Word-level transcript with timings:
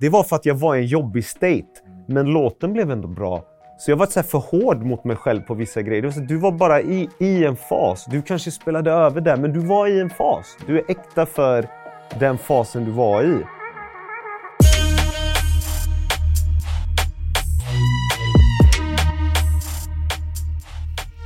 Det 0.00 0.08
var 0.08 0.22
för 0.22 0.36
att 0.36 0.46
jag 0.46 0.54
var 0.54 0.76
i 0.76 0.78
en 0.78 0.86
jobbig 0.86 1.24
state. 1.24 1.66
Men 2.08 2.26
låten 2.26 2.72
blev 2.72 2.90
ändå 2.90 3.08
bra. 3.08 3.44
Så 3.78 3.90
jag 3.90 3.96
var 3.96 4.06
så 4.06 4.20
här 4.20 4.26
för 4.26 4.38
hård 4.38 4.82
mot 4.82 5.04
mig 5.04 5.16
själv 5.16 5.40
på 5.40 5.54
vissa 5.54 5.82
grejer. 5.82 6.02
Var 6.02 6.10
så, 6.10 6.20
du 6.20 6.36
var 6.36 6.52
bara 6.52 6.80
i, 6.80 7.08
i 7.18 7.44
en 7.44 7.56
fas. 7.56 8.04
Du 8.10 8.22
kanske 8.22 8.50
spelade 8.50 8.90
över 8.90 9.20
där, 9.20 9.36
men 9.36 9.52
du 9.52 9.60
var 9.60 9.86
i 9.86 10.00
en 10.00 10.10
fas. 10.10 10.56
Du 10.66 10.78
är 10.78 10.84
äkta 10.88 11.26
för 11.26 11.68
den 12.20 12.38
fasen 12.38 12.84
du 12.84 12.90
var 12.90 13.22
i. 13.22 13.42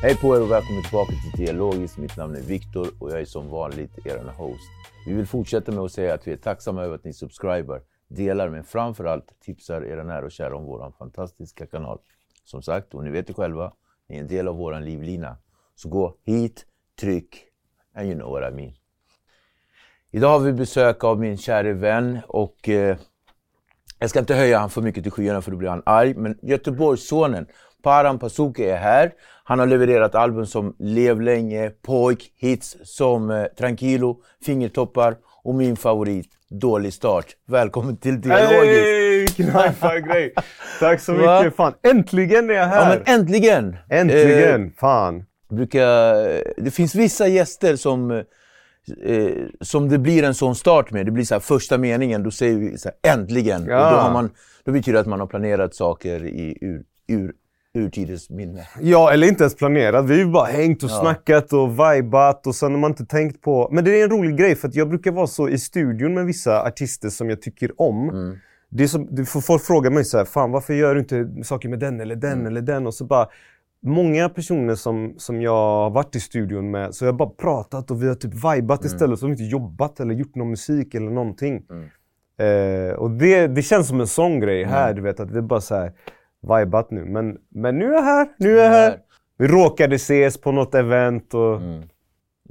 Hej 0.02 0.16
på 0.16 0.36
er 0.36 0.42
och 0.42 0.50
välkommen 0.50 0.82
tillbaka 0.82 1.12
till 1.12 1.46
Dialogiskt. 1.46 1.98
Mitt 1.98 2.16
namn 2.16 2.36
är 2.36 2.40
Viktor 2.40 2.88
och 2.98 3.10
jag 3.10 3.20
är 3.20 3.24
som 3.24 3.50
vanligt 3.50 4.06
er 4.06 4.32
host. 4.36 4.70
Vi 5.06 5.14
vill 5.14 5.26
fortsätta 5.26 5.72
med 5.72 5.84
att 5.84 5.92
säga 5.92 6.14
att 6.14 6.28
vi 6.28 6.32
är 6.32 6.36
tacksamma 6.36 6.82
över 6.82 6.94
att 6.94 7.04
ni 7.04 7.12
subscriber, 7.12 7.80
delar 8.08 8.48
men 8.48 8.64
framförallt 8.64 9.40
tipsar 9.40 9.82
era 9.82 10.04
nära 10.04 10.24
och 10.24 10.32
kära 10.32 10.56
om 10.56 10.64
vår 10.64 10.92
fantastiska 10.98 11.66
kanal. 11.66 11.98
Som 12.44 12.62
sagt, 12.62 12.94
och 12.94 13.04
ni 13.04 13.10
vet 13.10 13.26
det 13.26 13.34
själva, 13.34 13.72
ni 14.08 14.16
är 14.16 14.20
en 14.20 14.28
del 14.28 14.48
av 14.48 14.56
vår 14.56 14.80
livlina. 14.80 15.36
Så 15.74 15.88
gå 15.88 16.16
hit, 16.24 16.66
tryck, 17.00 17.44
and 17.94 18.06
you 18.06 18.14
know 18.14 18.30
what 18.30 18.52
I 18.52 18.56
mean. 18.56 18.72
Idag 20.10 20.28
har 20.28 20.38
vi 20.38 20.52
besök 20.52 21.04
av 21.04 21.20
min 21.20 21.36
kära 21.36 21.72
vän 21.72 22.18
och 22.28 22.68
eh, 22.68 22.96
jag 23.98 24.10
ska 24.10 24.18
inte 24.18 24.34
höja 24.34 24.58
han 24.58 24.70
för 24.70 24.82
mycket 24.82 25.02
till 25.02 25.12
skyarna 25.12 25.42
för 25.42 25.50
då 25.50 25.56
blir 25.56 25.68
han 25.68 25.82
arg. 25.86 26.14
Men 26.14 26.38
Göteborgssonen 26.42 27.46
Paran 27.82 28.18
Pasuke 28.18 28.72
är 28.72 28.76
här. 28.76 29.12
Han 29.44 29.58
har 29.58 29.66
levererat 29.66 30.14
album 30.14 30.46
som 30.46 30.76
Lev 30.78 31.20
länge, 31.20 31.70
Pojk, 31.70 32.32
hits 32.36 32.76
som 32.82 33.30
eh, 33.30 33.44
Tranquilo, 33.44 34.22
Fingertoppar 34.42 35.16
och 35.42 35.54
min 35.54 35.76
favorit 35.76 36.28
Dålig 36.60 36.92
start. 36.92 37.26
Välkommen 37.48 37.96
till 37.96 38.20
Dialogiskt! 38.20 38.84
Hej! 38.84 39.26
Knäppa 39.26 40.00
grej! 40.00 40.34
Tack 40.80 41.00
så 41.00 41.12
Va? 41.18 41.40
mycket. 41.42 41.56
Fan, 41.56 41.72
äntligen 41.82 42.50
är 42.50 42.54
jag 42.54 42.62
Ja 42.64 42.68
här! 42.68 42.98
men 43.06 43.20
äntligen! 43.20 43.76
äntligen! 43.90 44.64
Eh, 44.64 44.70
Fan. 44.80 45.24
brukar, 45.50 46.14
det 46.64 46.70
finns 46.70 46.94
vissa 46.94 47.26
gäster 47.28 47.76
som, 47.76 48.10
eh, 48.10 48.22
som 49.60 49.88
det 49.88 49.98
blir 49.98 50.22
en 50.22 50.34
sån 50.34 50.54
start 50.54 50.90
med. 50.90 51.06
Det 51.06 51.10
blir 51.12 51.24
så 51.24 51.34
här, 51.34 51.40
första 51.40 51.78
meningen, 51.78 52.22
då 52.22 52.30
säger 52.30 52.58
vi 52.58 52.78
så 52.78 52.90
här, 53.02 53.12
äntligen. 53.14 53.66
Ja. 53.68 53.86
Och 53.86 53.92
då, 53.92 53.98
har 53.98 54.12
man, 54.12 54.30
då 54.64 54.72
betyder 54.72 54.92
det 54.92 55.00
att 55.00 55.06
man 55.06 55.20
har 55.20 55.26
planerat 55.26 55.74
saker 55.74 56.24
i 56.24 56.58
ur, 56.60 56.82
ur, 57.08 57.32
urtidens 57.74 58.30
minne. 58.30 58.66
Ja, 58.80 59.12
eller 59.12 59.26
inte 59.28 59.42
ens 59.44 59.54
planerat. 59.56 60.04
Vi 60.04 60.12
har 60.12 60.18
ju 60.18 60.26
bara 60.32 60.44
hängt 60.44 60.82
och 60.82 60.90
Ja. 60.90 61.00
snackat 61.00 61.52
och 61.52 61.70
vibat 61.80 62.46
och 62.46 62.54
sen 62.54 62.72
har 62.72 62.78
man 62.78 62.90
inte 62.90 63.06
tänkt 63.06 63.40
på... 63.40 63.68
Men 63.72 63.84
det 63.84 64.00
är 64.00 64.04
en 64.04 64.10
rolig 64.10 64.36
grej 64.36 64.54
för 64.56 64.68
att 64.68 64.74
jag 64.74 64.88
brukar 64.88 65.12
vara 65.12 65.26
så 65.26 65.48
i 65.48 65.58
studion 65.58 66.14
med 66.14 66.26
vissa 66.26 66.62
artister 66.62 67.08
som 67.08 67.30
jag 67.30 67.42
tycker 67.42 67.80
om. 67.80 68.08
Mm. 68.08 68.36
Det 68.70 68.82
är 68.84 68.88
som, 68.88 69.06
du 69.10 69.24
får 69.24 69.40
folk 69.40 69.62
fråga 69.62 69.90
mig 69.90 70.04
så 70.04 70.18
här, 70.18 70.24
fan 70.24 70.50
varför 70.52 70.74
gör 70.74 70.94
du 70.94 71.00
inte 71.00 71.44
saker 71.44 71.68
med 71.68 71.78
den 71.78 72.00
eller 72.00 72.16
den 72.16 72.32
Mm. 72.32 72.46
eller 72.46 72.60
den? 72.60 72.86
Och 72.86 72.94
så 72.94 73.04
bara, 73.04 73.28
många 73.82 74.28
personer 74.28 74.74
som, 74.74 75.14
som 75.16 75.42
jag 75.42 75.52
har 75.52 75.90
varit 75.90 76.16
i 76.16 76.20
studion 76.20 76.70
med, 76.70 76.94
så 76.94 77.04
jag 77.04 77.12
har 77.12 77.18
bara 77.18 77.28
pratat 77.28 77.90
och 77.90 78.02
vi 78.02 78.08
har 78.08 78.14
typ 78.14 78.32
vibat 78.34 78.84
istället. 78.84 79.18
Så 79.18 79.26
har 79.26 79.28
vi 79.28 79.42
inte 79.42 79.52
jobbat 79.52 80.00
eller 80.00 80.14
gjort 80.14 80.34
någon 80.34 80.50
musik 80.50 80.94
eller 80.94 81.10
någonting. 81.10 81.62
Mm. 81.70 81.84
Eh, 82.38 82.92
och 82.94 83.10
det, 83.10 83.46
det 83.46 83.62
känns 83.62 83.88
som 83.88 84.00
en 84.00 84.06
sån 84.06 84.40
grej 84.40 84.64
här, 84.64 84.94
du 84.94 85.02
vet 85.02 85.20
att 85.20 85.30
vi 85.30 85.42
bara 85.42 85.60
så 85.60 85.74
här 85.74 85.92
vibat 86.58 86.90
nu. 86.90 87.04
Men, 87.04 87.36
men 87.50 87.78
nu 87.78 87.86
är 87.88 87.92
jag 87.92 88.02
här, 88.02 88.28
nu 88.38 88.58
är 88.58 88.64
jag 88.64 88.70
här. 88.70 88.98
Vi 89.38 89.46
råkade 89.48 89.94
ses 89.94 90.40
på 90.40 90.52
något 90.52 90.74
event 90.74 91.34
och 91.34 91.56
Mm. 91.56 91.82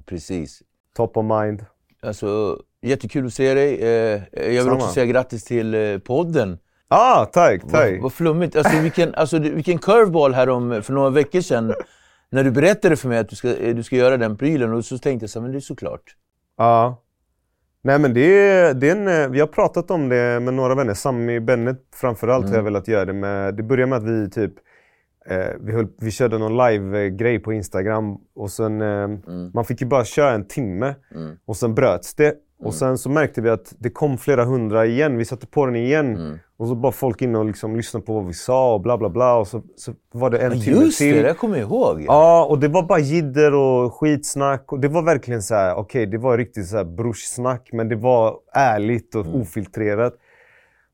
Precis. 0.06 0.62
top 0.96 1.18
of 1.18 1.26
mind. 1.26 1.66
Alltså, 2.02 2.58
jättekul 2.82 3.26
att 3.26 3.34
se 3.34 3.54
dig. 3.54 3.82
Eh, 3.82 4.22
jag 4.34 4.48
vill 4.50 4.64
Samma. 4.64 4.76
också 4.76 4.88
säga 4.88 5.06
grattis 5.06 5.44
till 5.44 5.74
eh, 5.76 5.98
podden. 5.98 6.58
Ah, 6.88 7.26
tack, 7.26 7.62
tack. 7.62 7.92
Vad, 7.92 8.02
vad 8.02 8.14
flummigt. 8.14 8.56
Alltså, 8.56 8.80
vilken, 8.82 9.16
alltså, 9.16 9.40
vilken 9.40 9.78
curveball 9.78 10.34
här 10.34 10.50
om, 10.50 10.82
för 10.84 10.94
några 10.94 11.10
veckor 11.10 11.42
sedan. 11.42 11.74
När 12.30 12.44
du 12.44 12.52
berättade 12.52 12.96
för 12.96 13.08
mig 13.10 13.18
att 13.18 13.30
du 13.30 13.36
ska, 13.36 13.56
eh, 13.58 13.76
du 13.76 13.84
ska 13.84 13.96
göra 13.96 14.18
den 14.18 14.38
prylen 14.38 14.74
och 14.74 14.86
så 14.86 14.98
tänkte 14.98 15.24
jag 15.24 15.30
så 15.30 15.40
här, 15.40 15.42
men 15.44 15.52
det 15.52 15.58
är 15.58 15.60
såklart. 15.60 16.04
Ja. 16.58 17.03
Nej 17.84 18.00
men 18.00 18.14
det 18.14 18.40
är, 18.50 18.74
det 18.74 18.90
är 18.90 18.96
en, 18.96 19.08
eh, 19.08 19.30
vi 19.30 19.40
har 19.40 19.48
pratat 19.48 19.92
om 19.92 20.10
det 20.10 20.40
med 20.40 20.54
några 20.54 20.76
vänner. 20.76 20.94
Sami 20.94 21.40
Bennett 21.40 21.82
framförallt 21.96 22.50
har 22.50 22.56
jag 22.56 22.64
velat 22.64 22.88
göra 22.88 23.06
det 23.06 23.14
med. 23.14 23.56
Det 23.56 23.64
började 23.64 23.90
med 23.90 23.98
att 23.98 24.04
vi 24.04 24.30
typ 24.30 24.54
eh, 25.30 25.46
vi, 25.60 25.72
höll, 25.74 25.88
vi 26.00 26.12
körde 26.12 26.38
någon 26.38 26.58
live-grej 26.58 27.40
på 27.40 27.54
Instagram 27.54 28.18
och 28.36 28.52
sen 28.52 28.82
eh, 28.82 29.08
man 29.54 29.66
fick 29.66 29.82
ju 29.82 29.88
bara 29.88 30.06
köra 30.06 30.32
en 30.32 30.48
timme 30.48 30.96
Mm. 31.16 31.36
och 31.46 31.58
sen 31.58 31.76
bröts 31.76 32.16
det. 32.16 32.34
Och 32.66 32.74
sen 32.74 32.98
så 32.98 33.10
märkte 33.10 33.42
vi 33.42 33.50
att 33.50 33.74
det 33.80 33.90
kom 33.90 34.18
flera 34.18 34.46
hundra 34.46 34.86
igen. 34.86 35.18
Vi 35.18 35.26
satte 35.26 35.48
på 35.48 35.66
den 35.66 35.76
igen 35.76 36.16
Mm. 36.16 36.40
och 36.58 36.68
så 36.68 36.76
bara 36.76 36.92
folk 36.92 37.22
in 37.22 37.36
och 37.36 37.46
liksom 37.46 37.76
lyssnade 37.76 38.06
på 38.06 38.14
vad 38.14 38.28
vi 38.28 38.34
sa 38.34 38.74
och 38.74 38.82
bla 38.82 38.98
bla 38.98 39.10
bla. 39.10 39.36
Och 39.36 39.48
så, 39.48 39.62
så 39.76 39.92
var 40.14 40.30
det 40.30 40.38
en 40.38 40.52
Ja, 40.58 40.64
timme 40.64 40.82
just 40.82 40.98
till. 40.98 41.16
det, 41.16 41.22
det 41.22 41.34
kommer 41.34 41.58
jag 41.58 41.68
ihåg. 41.70 42.02
Ja, 42.08 42.46
och 42.50 42.60
det 42.60 42.68
var 42.68 42.84
bara 42.84 43.00
jidder 43.00 43.54
och 43.54 43.94
skitsnack. 43.94 44.72
Och 44.72 44.80
det 44.80 44.88
var 44.88 45.02
verkligen 45.02 45.42
så 45.42 45.56
här, 45.56 45.76
okej, 45.76 46.06
det 46.06 46.18
var 46.18 46.38
riktigt 46.38 46.68
så 46.68 46.78
här 46.78 46.84
brorssnack, 46.84 47.70
men 47.74 47.90
det 47.90 47.96
var 47.96 48.36
ärligt 48.54 49.16
och 49.16 49.26
Mm. 49.26 49.42
ofiltrerat. 49.42 50.14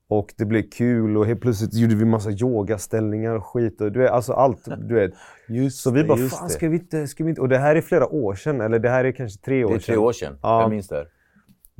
Och 0.08 0.28
det 0.38 0.44
blev 0.44 0.62
kul 0.62 1.16
och 1.16 1.26
helt 1.26 1.40
plötsligt 1.40 1.74
gjorde 1.74 1.94
vi 1.94 2.04
massa 2.04 2.30
yogaställningar 2.30 3.34
och 3.34 3.46
skit. 3.46 3.80
Och 3.80 3.92
du 3.92 4.00
vet, 4.00 4.10
alltså 4.10 4.32
allt, 4.32 4.64
du 4.88 4.94
vet. 4.94 5.10
Just 5.48 5.82
Så 5.82 5.90
vi 5.90 6.04
bara, 6.04 6.18
just 6.18 6.38
fan 6.38 6.48
ska 6.50 6.68
vi, 6.68 6.76
inte, 6.76 7.06
ska 7.06 7.24
vi 7.24 7.30
inte... 7.30 7.40
Och 7.40 7.48
det 7.48 7.58
här 7.58 7.76
är 7.76 7.80
flera 7.80 8.06
år 8.08 8.34
sedan, 8.34 8.60
eller 8.60 8.78
det 8.78 8.88
här 8.88 9.04
är 9.04 9.12
kanske 9.12 9.40
tre 9.40 9.64
år 9.64 9.68
Det 9.68 9.74
är 9.74 9.78
sedan. 9.78 9.84
tre 9.94 9.96
år 9.96 10.12
sedan. 10.12 10.38
Ja. 10.42 10.60
Jag 10.60 10.70
minns 10.70 10.88
det. 10.88 10.96
här. 10.96 11.06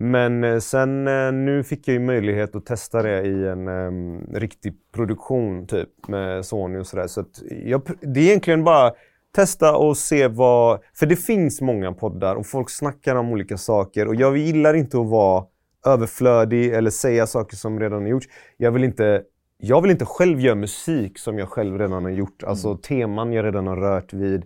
Men 0.02 0.44
eh, 0.44 0.58
sen 0.58 1.08
eh, 1.08 1.32
nu 1.32 1.62
fick 1.62 1.88
jag 1.88 1.92
ju 1.92 2.00
möjlighet 2.00 2.56
att 2.56 2.66
testa 2.66 3.02
det 3.02 3.22
i 3.22 3.48
en 3.48 3.68
em, 3.68 4.26
riktig 4.34 4.74
produktion 4.94 5.66
typ 5.66 6.08
med 6.08 6.46
Sony 6.46 6.78
och 6.78 6.86
sådär. 6.86 7.06
Så 7.06 7.20
att 7.20 7.42
jag, 7.64 7.82
det 8.00 8.20
är 8.20 8.24
egentligen 8.24 8.64
bara 8.64 8.92
testa 9.34 9.76
och 9.76 9.96
se 9.96 10.28
vad... 10.28 10.80
För 10.94 11.06
det 11.06 11.16
finns 11.16 11.60
många 11.60 11.92
poddar 11.92 12.36
och 12.36 12.46
folk 12.46 12.70
snackar 12.70 13.16
om 13.16 13.32
olika 13.32 13.56
saker 13.56 14.08
och 14.08 14.14
jag 14.14 14.36
gillar 14.36 14.74
inte 14.74 15.00
att 15.00 15.06
vara 15.06 15.44
överflödig 15.86 16.74
eller 16.74 16.90
säga 16.90 17.26
saker 17.26 17.56
som 17.56 17.80
redan 17.80 18.02
har 18.02 18.08
gjorts. 18.08 18.26
Jag 18.56 18.70
vill 18.70 18.84
inte, 18.84 19.22
jag 19.58 19.82
vill 19.82 19.90
inte 19.90 20.04
själv 20.04 20.40
göra 20.40 20.54
musik 20.54 21.18
som 21.18 21.38
jag 21.38 21.48
själv 21.48 21.78
redan 21.78 22.04
har 22.04 22.10
gjort. 22.10 22.42
Alltså 22.42 22.76
teman 22.76 23.32
jag 23.32 23.44
redan 23.44 23.66
har 23.66 23.76
rört 23.76 24.12
vid. 24.12 24.44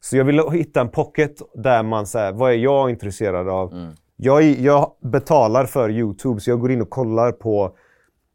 Så 0.00 0.16
jag 0.16 0.24
vill 0.24 0.40
hitta 0.52 0.80
en 0.80 0.88
pocket 0.88 1.36
där 1.54 1.82
man 1.82 2.06
säger, 2.06 2.32
vad 2.32 2.50
är 2.50 2.56
jag 2.56 2.90
intresserad 2.90 3.48
av? 3.48 3.74
Jag, 4.22 4.42
jag 4.42 4.92
betalar 5.00 5.64
för 5.66 5.90
Youtube, 5.90 6.40
så 6.40 6.50
jag 6.50 6.60
går 6.60 6.70
in 6.70 6.82
och 6.82 6.90
kollar 6.90 7.32
på 7.32 7.76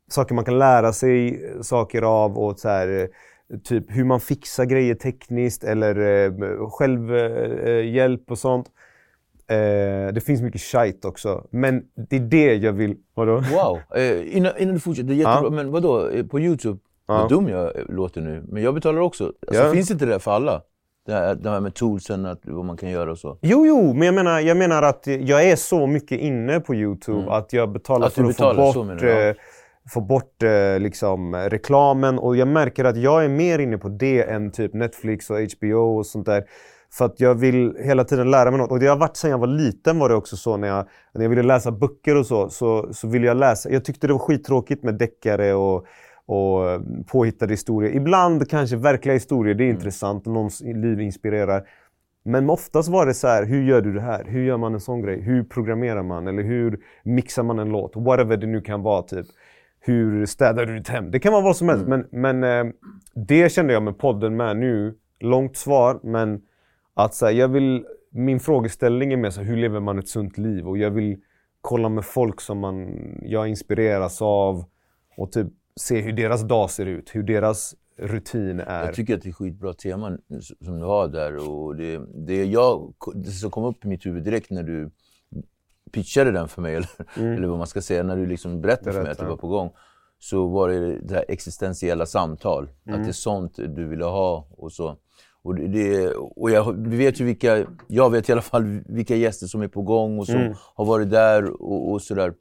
saker 0.09 0.35
man 0.35 0.45
kan 0.45 0.59
lära 0.59 0.93
sig 0.93 1.41
saker 1.61 2.01
av 2.01 2.37
och 2.37 2.59
så 2.59 2.69
här, 2.69 2.87
eh, 2.87 3.57
typ 3.63 3.83
hur 3.87 4.03
man 4.03 4.19
fixar 4.19 4.65
grejer 4.65 4.95
tekniskt 4.95 5.63
eller 5.63 5.95
eh, 6.25 6.69
självhjälp 6.69 8.31
och 8.31 8.37
sånt. 8.37 8.67
Eh, 9.47 10.13
det 10.13 10.25
finns 10.25 10.41
mycket 10.41 10.61
shite 10.61 11.07
också. 11.07 11.47
Men 11.49 11.83
det 12.09 12.15
är 12.15 12.19
det 12.19 12.53
jag 12.55 12.73
vill... 12.73 12.97
Vadå? 13.13 13.33
Wow! 13.33 13.79
Eh, 13.95 14.37
innan, 14.37 14.51
innan 14.57 14.73
du 14.73 14.79
fortsätter, 14.79 15.07
det 15.07 15.13
är 15.13 15.17
jättebra. 15.17 15.43
Ja. 15.43 15.49
Men 15.49 15.71
vadå, 15.71 16.09
eh, 16.09 16.25
på 16.25 16.39
Youtube? 16.39 16.79
Ja. 17.07 17.17
Vad 17.17 17.29
dum 17.29 17.49
jag 17.49 17.75
eh, 17.77 17.83
låter 17.89 18.21
nu. 18.21 18.43
Men 18.47 18.63
jag 18.63 18.73
betalar 18.73 19.01
också. 19.01 19.23
Alltså, 19.47 19.63
Ja. 19.63 19.71
Finns 19.71 19.91
inte 19.91 20.05
det 20.05 20.11
där 20.11 20.19
för 20.19 20.31
alla? 20.31 20.61
Det 21.05 21.13
här, 21.13 21.35
det 21.35 21.49
här 21.49 21.59
med 21.59 21.73
toolsen, 21.73 22.25
att, 22.25 22.39
vad 22.43 22.65
man 22.65 22.77
kan 22.77 22.89
göra 22.89 23.11
och 23.11 23.17
så. 23.17 23.37
Jo, 23.41 23.65
jo, 23.65 23.93
men 23.93 24.05
jag 24.05 24.15
menar, 24.15 24.39
jag 24.39 24.57
menar 24.57 24.83
att 24.83 25.07
jag 25.07 25.43
är 25.43 25.55
så 25.55 25.87
mycket 25.87 26.19
inne 26.19 26.59
på 26.59 26.75
Youtube 26.75 27.31
att 27.31 27.53
jag 27.53 27.71
betalar 27.71 27.97
Mm. 27.97 28.07
Att 28.07 28.13
för 28.13 28.21
att 28.21 28.27
betalar, 28.27 28.71
så 28.71 28.73
få 28.73 28.83
bort, 28.83 29.03
eh, 29.03 29.33
få 29.93 30.01
bort 30.01 30.43
eh, 30.43 30.79
liksom, 30.79 31.35
reklamen. 31.35 32.19
Och 32.19 32.35
jag 32.35 32.47
märker 32.47 32.85
att 32.85 32.97
jag 32.97 33.25
är 33.25 33.29
mer 33.29 33.59
inne 33.59 33.77
på 33.77 33.89
det 33.89 34.23
än 34.23 34.51
typ 34.51 34.73
Netflix 34.73 35.29
och 35.29 35.37
HBO 35.37 35.97
och 35.97 36.05
sånt 36.05 36.25
där. 36.25 36.43
För 36.93 37.05
att 37.05 37.19
jag 37.19 37.35
vill 37.35 37.75
hela 37.79 38.03
tiden 38.03 38.31
lära 38.31 38.51
mig 38.51 38.59
något. 38.59 38.71
Och 38.71 38.79
det 38.79 38.87
har 38.87 38.97
varit 38.97 39.17
sedan 39.17 39.31
jag 39.31 39.37
var 39.37 39.47
liten 39.47 39.99
var 39.99 40.09
det 40.09 40.15
också 40.15 40.37
så 40.37 40.57
när 40.57 40.67
jag, 40.67 40.87
när 41.13 41.21
jag 41.21 41.29
ville 41.29 41.43
läsa 41.43 41.71
böcker 41.71 42.15
och 42.15 42.25
så, 42.25 42.49
så, 42.49 42.93
så 42.93 43.07
ville 43.07 43.27
jag 43.27 43.37
läsa. 43.37 43.69
Jag 43.69 43.85
tyckte 43.85 44.07
det 44.07 44.13
var 44.13 44.19
skittråkigt 44.19 44.83
med 44.83 44.95
deckare 44.95 45.53
och, 45.53 45.85
och 46.25 46.69
eh, 46.69 46.81
påhittade 47.07 47.53
historier. 47.53 47.95
Ibland 47.95 48.49
kanske 48.49 48.75
verkliga 48.75 49.13
historier, 49.13 49.55
det 49.55 49.63
är 49.63 49.69
intressant 49.69 50.27
och 50.27 50.33
någons 50.33 50.61
liv 50.61 51.01
inspirerar. 51.01 51.67
Men 52.23 52.49
oftast 52.49 52.89
var 52.89 53.05
det 53.05 53.13
så 53.13 53.27
här, 53.27 53.45
hur 53.45 53.63
gör 53.63 53.81
du 53.81 53.93
det 53.93 54.01
här? 54.01 54.25
Hur 54.25 54.43
gör 54.43 54.57
man 54.57 54.73
en 54.73 54.79
sån 54.79 55.01
grej? 55.01 55.21
Hur 55.21 55.43
programmerar 55.43 56.03
man? 56.03 56.27
Eller 56.27 56.43
hur 56.43 56.79
mixar 57.03 57.43
man 57.43 57.59
en 57.59 57.69
låt? 57.69 57.95
Whatever 57.95 58.37
det 58.37 58.47
nu 58.47 58.61
kan 58.61 58.81
vara. 58.81 59.01
typ. 59.01 59.25
Hur 59.79 60.25
städar 60.25 60.65
du 60.65 60.77
ditt 60.77 60.87
hem? 60.87 61.11
Det 61.11 61.19
kan 61.19 61.33
vara 61.33 61.43
vad 61.43 61.55
som 61.55 61.69
helst. 61.69 61.87
Men, 61.87 62.07
men 62.11 62.43
eh, 62.43 62.73
det 63.15 63.51
kände 63.51 63.73
jag 63.73 63.83
med 63.83 63.97
podden 63.97 64.35
med 64.35 64.57
nu. 64.57 64.95
Långt 65.19 65.57
svar, 65.57 65.99
men 66.03 66.41
att 66.93 67.13
så 67.13 67.25
här, 67.25 67.33
jag 67.33 67.47
vill, 67.47 67.85
min 68.11 68.39
frågeställning 68.39 69.13
är 69.13 69.17
mer 69.17 69.29
så 69.29 69.41
här, 69.41 69.47
hur 69.47 69.57
lever 69.57 69.79
man 69.79 69.99
ett 69.99 70.07
sunt 70.07 70.37
liv? 70.37 70.67
Och 70.67 70.77
jag 70.77 70.91
vill 70.91 71.17
kolla 71.61 71.89
med 71.89 72.05
folk 72.05 72.41
som 72.41 72.59
man, 72.59 72.87
jag 73.21 73.47
inspireras 73.47 74.21
av 74.21 74.65
och 75.17 75.31
typ 75.31 75.47
se 75.79 76.01
hur 76.01 76.13
deras 76.13 76.41
dag 76.41 76.69
ser 76.69 76.85
ut, 76.85 77.09
hur 77.15 77.23
deras 77.23 77.75
rutin 77.97 78.59
är. 78.59 78.85
Jag 78.85 78.95
tycker 78.95 79.15
att 79.15 79.21
det 79.21 79.29
är 79.29 79.33
skitbra 79.33 79.73
teman 79.73 80.17
som 80.65 80.79
du 80.79 80.85
har 80.85 81.07
där. 81.07 81.49
Och 81.49 81.75
det, 81.75 82.01
det, 82.27 82.45
jag, 82.45 82.93
det 83.15 83.31
som 83.31 83.51
kom 83.51 83.63
upp 83.63 83.85
i 83.85 83.87
mitt 83.87 84.05
huvud 84.05 84.23
direkt 84.23 84.49
när 84.51 84.63
du 84.63 84.91
pitchade 85.91 86.31
den 86.31 86.47
för 86.47 86.61
mig, 86.61 86.75
eller, 86.75 86.89
eller 87.15 87.47
vad 87.47 87.57
man 87.57 87.67
ska 87.67 87.81
säga, 87.81 88.03
när 88.03 88.15
du 88.17 88.25
liksom 88.25 88.61
berättade 88.61 88.91
för 88.91 89.01
mig 89.01 89.11
att 89.11 89.17
det 89.17 89.23
Berätta. 89.23 89.29
var 89.35 89.37
på 89.41 89.47
gång. 89.47 89.69
Så 90.19 90.47
var 90.47 90.69
det 90.69 90.99
det 90.99 91.13
här 91.15 91.25
existentiella 91.27 92.05
samtal. 92.05 92.63
Att 92.63 93.03
det 93.03 93.09
är 93.09 93.11
sånt 93.13 93.55
du 93.55 93.87
ville 93.87 94.05
ha 94.05 94.47
och 94.57 94.71
så. 94.71 94.97
Och, 95.43 95.55
det- 95.55 96.09
och 96.15 96.51
jag 96.51 96.87
vet 96.87 97.19
ju 97.21 97.25
vilka, 97.25 97.65
jag 97.87 98.09
vet 98.09 98.29
i 98.29 98.31
alla 98.31 98.41
fall 98.41 98.81
vilka 98.85 99.15
gäster 99.15 99.47
som 99.47 99.61
är 99.61 99.67
på 99.67 99.81
gång 99.81 100.19
och 100.19 100.25
som 100.27 100.35
har 100.75 100.85
varit 100.85 101.09
där 101.11 101.61
och, 101.61 101.91
och 101.91 102.01
sådär. 102.01 102.33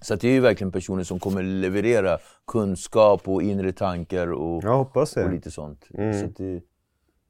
Så 0.00 0.14
det 0.14 0.28
är 0.28 0.32
ju 0.32 0.40
verkligen 0.40 0.72
personer 0.72 1.04
som 1.04 1.18
kommer 1.18 1.42
leverera 1.42 2.18
kunskap 2.46 3.28
och 3.28 3.42
inre 3.42 3.72
tankar 3.72 4.32
och, 4.32 4.64
Jag 4.64 4.76
hoppas 4.76 5.16
och 5.16 5.22
det. 5.22 5.30
lite 5.30 5.50
sånt. 5.50 5.88
Mm. 5.94 6.20
Så 6.20 6.42
det, 6.42 6.60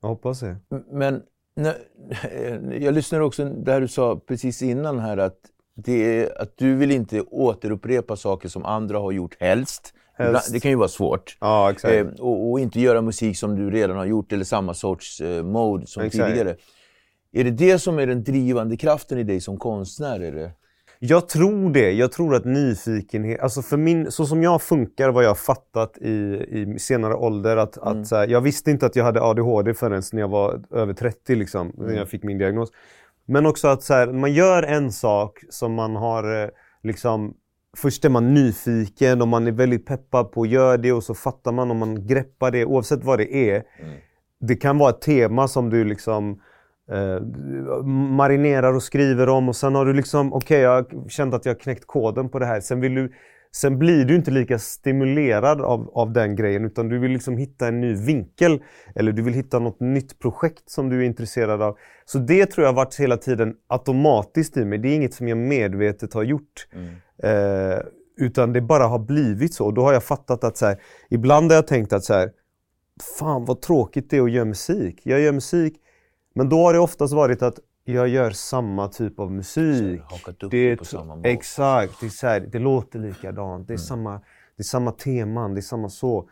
Jag 0.03 0.09
hoppas 0.09 0.41
det. 0.41 0.57
men 0.91 1.23
när, 1.55 1.75
jag 2.81 2.95
lyssnade 2.95 3.25
också 3.25 3.45
där 3.45 3.81
du 3.81 3.89
sa 3.89 4.21
precis 4.27 4.63
innan 4.63 4.99
här 4.99 5.17
att, 5.17 5.39
det 5.75 5.93
är, 6.23 6.43
att 6.43 6.57
du 6.57 6.75
vill 6.75 6.91
inte 6.91 7.21
återupprepa 7.21 8.17
saker 8.17 8.49
som 8.49 8.65
andra 8.65 8.99
har 8.99 9.13
gjort 9.13 9.37
helst. 9.41 9.93
Helst. 10.19 10.53
Det 10.53 10.61
kan 10.61 10.71
ju 10.71 10.77
vara 10.77 10.89
svårt. 10.89 11.37
Ja, 11.41 11.71
exakt. 11.71 11.95
Eh, 11.95 12.07
och, 12.07 12.51
och 12.51 12.61
inte 12.61 12.81
göra 12.81 13.03
musik 13.03 13.39
som 13.39 13.57
du 13.57 13.71
redan 13.71 13.97
har 13.97 14.05
gjort 14.05 14.33
eller 14.33 14.45
samma 14.45 14.75
sorts 14.75 15.21
eh, 15.21 15.43
mode 15.43 15.87
som 15.87 16.03
Exakt. 16.03 16.27
tidigare. 16.27 16.57
Är 17.33 17.45
det 17.45 17.51
det 17.51 17.79
som 17.79 17.99
är 17.99 18.07
den 18.07 18.25
drivande 18.25 18.77
kraften 18.77 19.19
i 19.19 19.23
dig 19.23 19.41
som 19.41 19.57
konstnär? 19.59 20.21
Är 20.21 20.33
det? 20.33 20.51
Jag 20.99 21.29
tror 21.29 21.71
det. 21.71 21.93
Jag 21.93 22.13
tror 22.13 22.35
att 22.35 22.45
nyfikenhet, 22.45 23.41
alltså 23.41 23.63
för 23.63 23.77
min, 23.77 24.11
så 24.11 24.27
som 24.27 24.43
jag 24.43 24.63
funkar, 24.63 25.11
vad 25.11 25.25
jag 25.25 25.31
har 25.31 25.35
fattat 25.35 25.99
i, 25.99 26.11
i 26.51 26.79
senare 26.79 27.15
ålder, 27.15 27.57
att, 27.57 27.79
att 27.79 28.07
så 28.07 28.17
här, 28.17 28.29
jag 28.29 28.41
visste 28.41 28.71
inte 28.71 28.87
att 28.87 28.97
jag 28.97 29.05
hade 29.05 29.23
ADHD 29.23 29.75
förrän 29.75 30.03
när 30.13 30.21
jag 30.21 30.29
var 30.29 30.63
över 30.71 30.95
30, 30.95 31.35
liksom, 31.35 31.73
när 31.77 31.95
jag 31.95 32.09
fick 32.09 32.23
min 32.23 32.39
diagnos. 32.39 32.73
Men 33.27 33.47
också 33.47 33.69
att 33.69 33.83
så 33.83 33.95
här, 33.95 34.13
man 34.13 34.33
gör 34.33 34.63
en 34.63 34.93
sak 34.93 35.45
som 35.51 35.75
man 35.75 35.97
har, 35.97 36.43
eh, 36.43 36.49
liksom, 36.83 37.35
först 37.77 38.05
är 38.05 38.09
man 38.09 38.35
nyfiken 38.35 39.23
och 39.23 39.29
man 39.29 39.47
är 39.47 39.53
väldigt 39.53 39.87
peppad 39.87 40.33
på 40.33 40.43
att 40.43 40.49
göra 40.49 40.77
det 40.77 40.93
och 40.93 41.05
så 41.05 41.15
fattar 41.15 41.53
man 41.53 41.71
om 41.71 41.79
man 41.79 42.07
greppar 42.07 42.51
det, 42.51 42.65
oavsett 42.65 43.05
vad 43.05 43.19
det 43.19 43.51
är. 43.51 43.63
Det 44.41 44.57
kan 44.57 44.79
vara 44.79 44.91
ett 44.91 45.01
tema 45.01 45.49
som 45.49 45.71
du 45.71 45.85
liksom 45.85 46.41
eh, 46.93 47.23
marinerar 47.87 48.73
och 48.73 48.83
skriver 48.83 49.29
om 49.29 49.49
och 49.49 49.57
sen 49.57 49.75
har 49.75 49.87
du 49.87 49.93
liksom, 49.93 50.33
okej 50.33 50.61
jag 50.61 50.71
har 50.71 51.09
känt 51.09 51.35
att 51.35 51.47
jag 51.47 51.55
har 51.55 51.61
knäckt 51.61 51.87
koden 51.87 52.29
på 52.29 52.39
det 52.39 52.47
här. 52.47 52.61
Sen, 52.61 52.81
vill 52.81 52.95
du, 52.95 53.13
sen 53.53 53.79
blir 53.79 54.05
du 54.05 54.17
inte 54.17 54.31
lika 54.31 54.59
stimulerad 54.59 55.61
av, 55.61 55.91
av 55.95 56.13
den 56.13 56.37
grejen 56.37 56.65
utan 56.65 56.89
du 56.89 56.99
vill 56.99 57.11
liksom 57.11 57.37
hitta 57.37 57.69
en 57.69 57.81
ny 57.81 57.95
vinkel 57.95 58.63
eller 58.95 59.13
du 59.13 59.23
vill 59.23 59.35
hitta 59.35 59.59
något 59.59 59.81
nytt 59.81 60.19
projekt 60.19 60.71
som 60.71 60.89
du 60.89 61.01
är 61.01 61.05
intresserad 61.05 61.63
av. 61.63 61.79
Så 62.05 62.19
det 62.19 62.47
tror 62.47 62.65
jag 62.65 62.73
har 62.73 62.77
varit 62.77 62.95
hela 62.95 63.17
tiden 63.17 63.55
automatiskt 63.67 64.57
i 64.57 64.65
mig. 64.65 64.79
Det 64.79 64.89
är 64.89 64.95
inget 64.95 65.15
som 65.15 65.29
jag 65.29 65.39
medvetet 65.39 66.15
har 66.15 66.23
gjort. 66.23 66.69
Eh, 67.23 67.79
utan 68.17 68.53
det 68.53 68.61
bara 68.61 68.85
har 68.85 68.99
blivit 68.99 69.55
så. 69.55 69.65
Och 69.65 69.75
då 69.75 69.83
har 69.83 69.93
jag 69.93 70.05
fattat 70.05 70.45
att 70.45 70.57
så 70.57 70.67
här, 70.67 70.77
ibland 71.11 71.51
har 71.51 71.57
jag 71.57 71.67
tänkt 71.67 71.93
att 71.93 72.05
så 72.05 72.15
här, 72.15 72.31
fan 73.19 73.45
vad 73.45 73.61
tråkigt 73.61 74.11
det 74.11 74.17
är 74.17 74.23
att 74.23 74.31
göra 74.31 74.45
musik. 74.45 75.01
Jag 75.03 75.21
gör 75.21 75.33
musik, 75.33 75.75
men 76.37 76.49
då 76.49 76.63
har 76.65 76.73
det 76.73 76.79
oftast 76.79 77.15
varit 77.15 77.43
att 77.43 77.59
jag 77.85 78.09
gör 78.09 78.31
samma 78.31 78.89
typ 78.89 79.21
av 79.21 79.33
musik. 79.33 80.01
Det 80.41 80.49
dig 80.49 80.71
är 80.73 80.77
på 80.77 80.85
t- 80.85 80.91
samma 80.91 81.17
mål. 81.17 81.27
Exakt, 81.27 82.01
det, 82.01 82.07
är 82.07 82.11
så 82.11 82.27
här, 82.27 82.41
det 82.41 82.59
låter 82.59 82.99
likadant. 82.99 83.67
Det 83.69 83.73
Mm. 83.75 83.83
är, 83.83 83.85
samma, 83.85 84.13
det 84.57 84.61
är 84.61 84.65
samma 84.65 84.93
teman, 84.93 85.55
det 85.55 85.61
är 85.61 85.63
samma 85.63 85.89
så. 85.89 86.29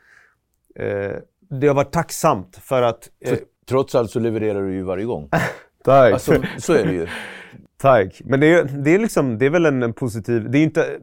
Eh, 0.75 1.12
det 1.50 1.66
har 1.66 1.75
varit 1.75 1.92
tacksamt 1.92 2.56
för 2.56 2.82
att... 2.82 3.11
Eh, 3.20 3.28
För, 3.30 3.38
trots 3.68 3.94
allt 3.94 4.11
så 4.11 4.20
levererar 4.20 4.62
du 4.62 4.73
ju 4.75 4.82
varje 4.82 5.04
gång. 5.04 5.28
tack. 5.84 6.12
Alltså, 6.12 6.42
så 6.58 6.73
är 6.73 6.87
det 6.87 6.92
ju. 6.92 7.06
Tack. 7.76 8.23
Men 8.25 8.40
det 8.40 8.46
är, 8.54 8.64
det 8.64 8.90
är, 8.94 8.99
liksom, 8.99 9.38
det 9.38 9.46
är 9.46 9.50
väl 9.50 9.66
en, 9.66 9.82
en 9.82 9.92
positiv... 9.92 10.50
Det 10.50 10.58
är 10.58 10.62
inte... 10.62 10.99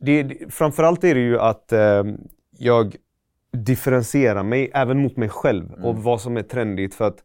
Det 0.00 0.20
är, 0.20 0.50
framförallt 0.50 1.04
är 1.04 1.14
det 1.14 1.20
ju 1.20 1.38
att 1.38 1.72
eh, 1.72 2.04
jag 2.58 2.96
differentierar 3.52 4.42
mig 4.42 4.70
även 4.74 4.98
mot 5.02 5.16
mig 5.16 5.28
själv 5.28 5.72
och 5.72 5.96
vad 5.96 6.20
som 6.20 6.36
är 6.36 6.42
trendigt. 6.42 6.94
För 6.94 7.04
att, 7.06 7.24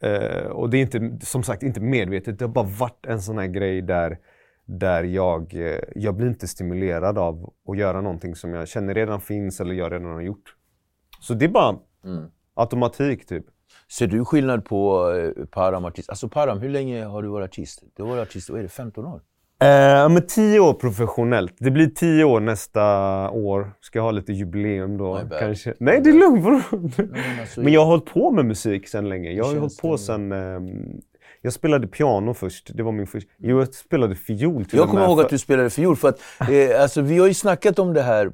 eh, 0.00 0.46
och 0.46 0.70
det 0.70 0.76
är 0.76 0.80
inte, 0.80 1.26
som 1.26 1.42
sagt 1.42 1.62
inte 1.62 1.80
medvetet. 1.80 2.38
Det 2.38 2.44
har 2.44 2.52
bara 2.52 2.68
varit 2.78 3.06
en 3.06 3.22
sån 3.22 3.38
här 3.38 3.46
grej 3.46 3.82
där, 3.82 4.18
där 4.64 5.04
jag, 5.04 5.54
eh, 5.54 5.80
jag 5.94 6.14
blir 6.14 6.26
inte 6.26 6.48
stimulerad 6.48 7.18
av 7.18 7.52
att 7.68 7.78
göra 7.78 8.00
någonting 8.00 8.34
som 8.34 8.54
jag 8.54 8.68
känner 8.68 8.94
redan 8.94 9.20
finns 9.20 9.60
eller 9.60 9.74
jag 9.74 9.92
redan 9.92 10.12
har 10.12 10.20
gjort. 10.20 10.56
Så 11.20 11.34
det 11.34 11.44
är 11.44 11.48
bara 11.48 11.78
automatik 12.54 13.26
typ. 13.26 13.44
Ser 13.88 14.06
du 14.06 14.24
skillnad 14.24 14.64
på 14.64 15.12
eh, 15.12 15.44
Param 15.44 15.84
artist? 15.84 16.10
Alltså 16.10 16.28
Param, 16.28 16.58
hur 16.58 16.68
länge 16.68 17.04
har 17.04 17.22
du 17.22 17.28
varit 17.28 17.44
artist? 17.44 17.82
Du 17.96 18.02
har 18.02 18.10
varit 18.10 18.28
artist, 18.28 18.50
vad 18.50 18.58
är 18.58 18.62
det, 18.62 18.68
15 18.68 19.06
år? 19.06 19.20
Eh, 19.62 20.08
men 20.08 20.26
tio 20.26 20.60
år 20.60 20.72
professionellt. 20.74 21.54
Det 21.58 21.70
blir 21.70 21.86
tio 21.86 22.24
år 22.24 22.40
nästa 22.40 22.82
år. 23.30 23.72
Ska 23.80 23.98
jag 23.98 24.04
ha 24.04 24.10
lite 24.10 24.32
jubileum 24.32 24.96
då 24.98 25.20
kanske. 25.40 25.74
Nej, 25.78 26.00
det 26.00 26.10
är 26.10 26.14
lugnt. 26.14 26.66
men 27.56 27.72
jag 27.72 27.80
har 27.80 27.86
hållit 27.86 28.06
på 28.06 28.30
med 28.30 28.44
musik 28.44 28.88
sedan 28.88 29.08
länge. 29.08 29.30
Jag 29.32 29.44
har 29.44 29.56
hållit 29.56 29.78
på 29.80 29.98
sedan... 29.98 30.32
ehm, 30.32 30.70
Jag 31.42 31.52
spelade 31.52 31.86
piano 31.86 32.34
först. 32.34 32.70
Det 32.74 32.82
var 32.82 32.92
min 32.92 33.06
första. 33.06 33.30
Jo, 33.38 33.58
jag 33.58 33.74
spelade 33.74 34.14
fiol 34.14 34.64
till 34.64 34.78
Jag 34.78 34.88
kommer 34.88 35.04
ihåg 35.04 35.20
att 35.20 35.28
du 35.28 35.38
spelade 35.38 35.70
fiol 35.70 35.96
för 35.96 36.08
att 36.08 36.20
eh, 36.50 36.82
alltså, 36.82 37.00
vi 37.00 37.18
har 37.18 37.26
ju 37.26 37.34
snackat 37.34 37.78
om 37.78 37.94
det 37.94 38.02
här 38.02 38.26
eh, 38.26 38.32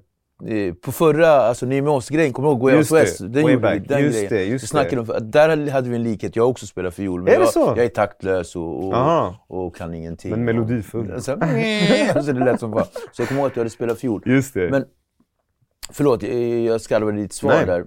på 0.82 0.92
förra, 0.92 1.28
alltså 1.28 1.66
Ni 1.66 1.82
med 1.82 1.92
oss-grejen, 1.92 2.32
kommer 2.32 2.48
du 2.48 2.52
ihåg? 2.54 2.62
Out 2.62 2.72
Just 2.72 2.90
det, 2.90 3.00
West? 3.00 3.18
Den 3.20 3.42
way 3.42 3.54
vi, 3.56 3.60
back. 3.60 3.82
den 3.88 4.00
Just 4.02 4.14
grejen. 4.14 4.28
det, 4.30 4.44
just 4.44 4.62
vi 4.64 4.68
snackade 4.68 5.02
det. 5.02 5.12
om, 5.12 5.30
där 5.30 5.70
hade 5.70 5.88
vi 5.90 5.96
en 5.96 6.02
likhet, 6.02 6.36
jag 6.36 6.42
har 6.42 6.50
också 6.50 6.66
spelat 6.66 6.94
fiol. 6.94 7.22
Men 7.22 7.32
Är 7.34 7.38
det 7.38 7.44
jag, 7.44 7.52
så? 7.52 7.74
jag 7.76 7.84
är 7.84 7.88
taktlös 7.88 8.56
och, 8.56 8.84
och, 8.84 9.34
och 9.48 9.76
kan 9.76 9.94
ingenting. 9.94 10.30
Men 10.30 10.44
melodifull. 10.44 11.10
Och, 11.10 11.22
så, 11.22 11.32
alltså, 12.14 12.32
det 12.32 12.44
lät 12.44 12.60
som 12.60 12.72
fan. 12.72 12.86
Så 13.12 13.22
jag 13.22 13.28
kommer 13.28 13.40
ihåg 13.40 13.46
att 13.48 13.54
du 13.54 13.60
hade 13.60 13.70
spelat 13.70 13.98
fiol. 13.98 14.22
Just 14.26 14.54
det. 14.54 14.70
Men, 14.70 14.84
förlåt, 15.90 16.22
jag, 16.22 16.34
jag 16.42 16.80
skarvade 16.80 17.18
ditt 17.18 17.32
svar 17.32 17.50
Nej. 17.50 17.66
där. 17.66 17.86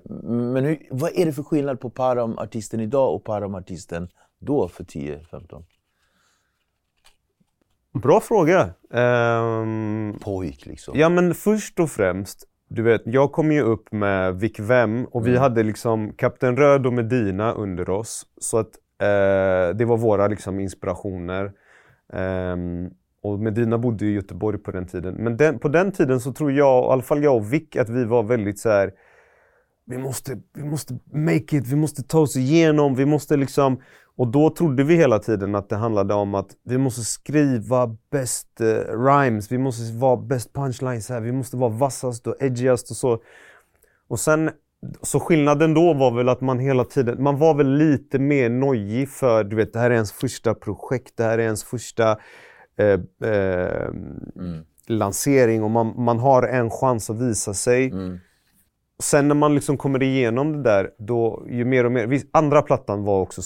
Men 0.53 0.65
hur, 0.65 0.87
vad 0.91 1.11
är 1.15 1.25
det 1.25 1.33
för 1.33 1.43
skillnad 1.43 1.79
på 1.79 1.89
Param-artisten 1.89 2.79
idag 2.79 3.15
och 3.15 3.23
Param-artisten 3.23 4.07
då 4.39 4.67
för 4.67 4.83
10-15? 4.83 5.63
Bra 8.01 8.19
fråga. 8.21 8.69
Ehm, 8.93 10.13
Pojk 10.21 10.65
liksom. 10.65 10.99
Ja 10.99 11.09
men 11.09 11.33
först 11.33 11.79
och 11.79 11.89
främst, 11.89 12.43
du 12.69 12.81
vet, 12.81 13.01
jag 13.05 13.31
kom 13.31 13.51
ju 13.51 13.61
upp 13.61 13.91
med 13.91 14.39
Vic 14.39 14.59
Vem 14.59 15.05
och 15.05 15.27
vi 15.27 15.37
hade 15.37 15.63
liksom 15.63 16.13
Kapten 16.13 16.57
Röd 16.57 16.85
och 16.85 16.93
Medina 16.93 17.53
under 17.53 17.89
oss. 17.89 18.25
Så 18.37 18.57
att 18.57 18.71
eh, 19.01 19.75
det 19.75 19.85
var 19.85 19.97
våra 19.97 20.27
liksom 20.27 20.59
inspirationer. 20.59 21.51
Ehm, 22.13 22.89
och 23.21 23.39
Medina 23.39 23.77
bodde 23.77 24.05
i 24.05 24.11
Göteborg 24.11 24.57
på 24.57 24.71
den 24.71 24.87
tiden. 24.87 25.15
Men 25.15 25.37
den, 25.37 25.59
på 25.59 25.67
den 25.67 25.91
tiden 25.91 26.19
så 26.19 26.33
tror 26.33 26.51
jag, 26.51 26.83
i 26.83 26.87
alla 26.91 27.01
fall 27.01 27.23
jag 27.23 27.35
och 27.35 27.53
Vic, 27.53 27.75
att 27.77 27.89
vi 27.89 28.03
var 28.03 28.23
väldigt 28.23 28.59
så 28.59 28.69
här. 28.69 28.91
Vi 29.85 29.97
måste, 29.97 30.37
vi 30.53 30.63
måste 30.63 30.93
make 31.13 31.57
it, 31.57 31.67
vi 31.67 31.75
måste 31.75 32.03
ta 32.03 32.19
oss 32.19 32.35
igenom, 32.35 32.95
vi 32.95 33.05
måste 33.05 33.37
liksom... 33.37 33.81
Och 34.19 34.27
då 34.27 34.49
trodde 34.49 34.83
vi 34.83 34.95
hela 34.95 35.19
tiden 35.19 35.55
att 35.55 35.69
det 35.69 35.75
handlade 35.75 36.13
om 36.13 36.35
att 36.35 36.47
vi 36.63 36.77
måste 36.77 37.01
skriva 37.01 37.97
bäst 38.11 38.61
eh, 38.61 38.65
rhymes, 38.97 39.51
vi 39.51 39.57
måste 39.57 39.97
vara 39.97 40.17
bäst 40.17 40.53
punchlines 40.53 41.09
här, 41.09 41.21
vi 41.21 41.31
måste 41.31 41.57
vara 41.57 41.69
vassast 41.69 42.27
och 42.27 42.35
edgigast 42.39 42.91
och 42.91 42.97
så. 42.97 43.19
Och 44.07 44.19
sen, 44.19 44.51
så 45.01 45.19
skillnaden 45.19 45.73
då 45.73 45.93
var 45.93 46.11
väl 46.11 46.29
att 46.29 46.41
man 46.41 46.59
hela 46.59 46.83
tiden, 46.83 47.23
man 47.23 47.37
var 47.37 47.53
väl 47.53 47.77
lite 47.77 48.19
mer 48.19 48.49
nojig 48.49 49.09
för, 49.09 49.43
du 49.43 49.55
vet, 49.55 49.73
det 49.73 49.79
här 49.79 49.89
är 49.89 49.95
ens 49.95 50.11
första 50.11 50.53
projekt, 50.53 51.17
det 51.17 51.23
här 51.23 51.37
är 51.37 51.43
ens 51.43 51.63
första 51.63 52.17
eh, 52.77 53.29
eh, 53.31 53.89
lansering 54.87 55.63
och 55.63 55.71
man, 55.71 55.93
man 56.03 56.19
har 56.19 56.43
en 56.43 56.69
chans 56.69 57.09
att 57.09 57.21
visa 57.21 57.53
sig. 57.53 57.93
Sen 59.03 59.27
när 59.27 59.35
man 59.35 59.55
liksom 59.55 59.77
kommer 59.77 60.03
igenom 60.03 60.51
det 60.51 60.63
där, 60.63 60.89
då 60.97 61.45
ju 61.49 61.65
mer 61.65 61.85
och 61.85 61.91
mer... 61.91 62.21
Andra 62.31 62.61
plattan 62.61 63.03
var 63.03 63.21
också 63.21 63.41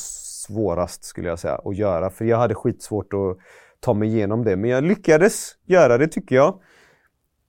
svårast 0.46 1.04
skulle 1.04 1.30
jag 1.30 1.40
säga 1.40 1.56
att 1.56 1.76
göra. 1.76 2.10
För 2.10 2.26
jag 2.26 2.38
hade 2.38 2.56
skitsvårt 2.56 3.14
att 3.14 3.38
ta 3.80 3.94
mig 3.94 4.08
igenom 4.08 4.44
det. 4.44 4.56
Men 4.56 4.70
jag 4.70 4.84
lyckades 4.84 5.52
göra 5.66 5.98
det 5.98 6.08
tycker 6.08 6.36
jag. 6.36 6.60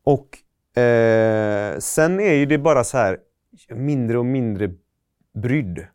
Och 0.04 0.38
eh, 0.82 1.78
sen 1.78 2.20
är 2.20 2.34
ju 2.34 2.46
det 2.46 2.58
bara 2.58 2.84
så 2.84 2.98
här 2.98 3.18
mindre 3.68 4.18
och 4.18 4.26
mindre 4.26 4.70
brydd 5.34 5.86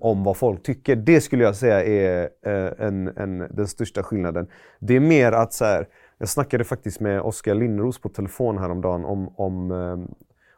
om 0.00 0.24
vad 0.24 0.36
folk 0.36 0.62
tycker. 0.62 0.96
Det 0.96 1.20
skulle 1.20 1.44
jag 1.44 1.56
säga 1.56 1.84
är 1.84 2.30
eh, 2.46 2.86
en, 2.86 3.08
en, 3.08 3.38
den 3.38 3.68
största 3.68 4.02
skillnaden. 4.02 4.46
Det 4.80 4.96
är 4.96 5.00
mer 5.00 5.32
att 5.32 5.52
så 5.52 5.64
här, 5.64 5.88
jag 6.18 6.28
snackade 6.28 6.64
faktiskt 6.64 7.00
med 7.00 7.20
Oskar 7.20 7.54
Lindros 7.54 8.00
på 8.00 8.08
telefon 8.08 8.58
häromdagen 8.58 9.04
om, 9.04 9.28
om, 9.36 9.70
eh, 9.70 10.16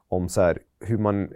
om 0.08 0.28
så 0.28 0.40
här, 0.40 0.58
hur, 0.80 0.98
man, 0.98 1.28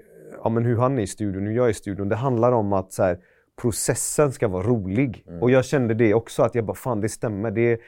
ja, 0.45 0.49
men 0.49 0.65
hur 0.65 0.77
han 0.77 0.99
är 0.99 1.03
i 1.03 1.07
studion, 1.07 1.47
hur 1.47 1.57
jag 1.57 1.67
är 1.67 1.71
i 1.71 1.75
studion. 1.75 2.09
Det 2.09 2.17
handlar 2.17 2.53
om 2.53 2.73
att 2.73 2.93
så 2.93 3.03
här, 3.03 3.19
processen 3.61 4.33
ska 4.33 4.49
vara 4.49 4.67
rolig. 4.67 5.25
Och 5.41 5.51
jag 5.51 5.65
kände 5.65 5.95
det 5.95 6.15
också, 6.15 6.43
att 6.43 6.55
jag 6.55 6.65
bara 6.65 6.77
fan 6.77 7.01
det 7.01 7.09
stämmer. 7.09 7.51
Det, 7.51 7.81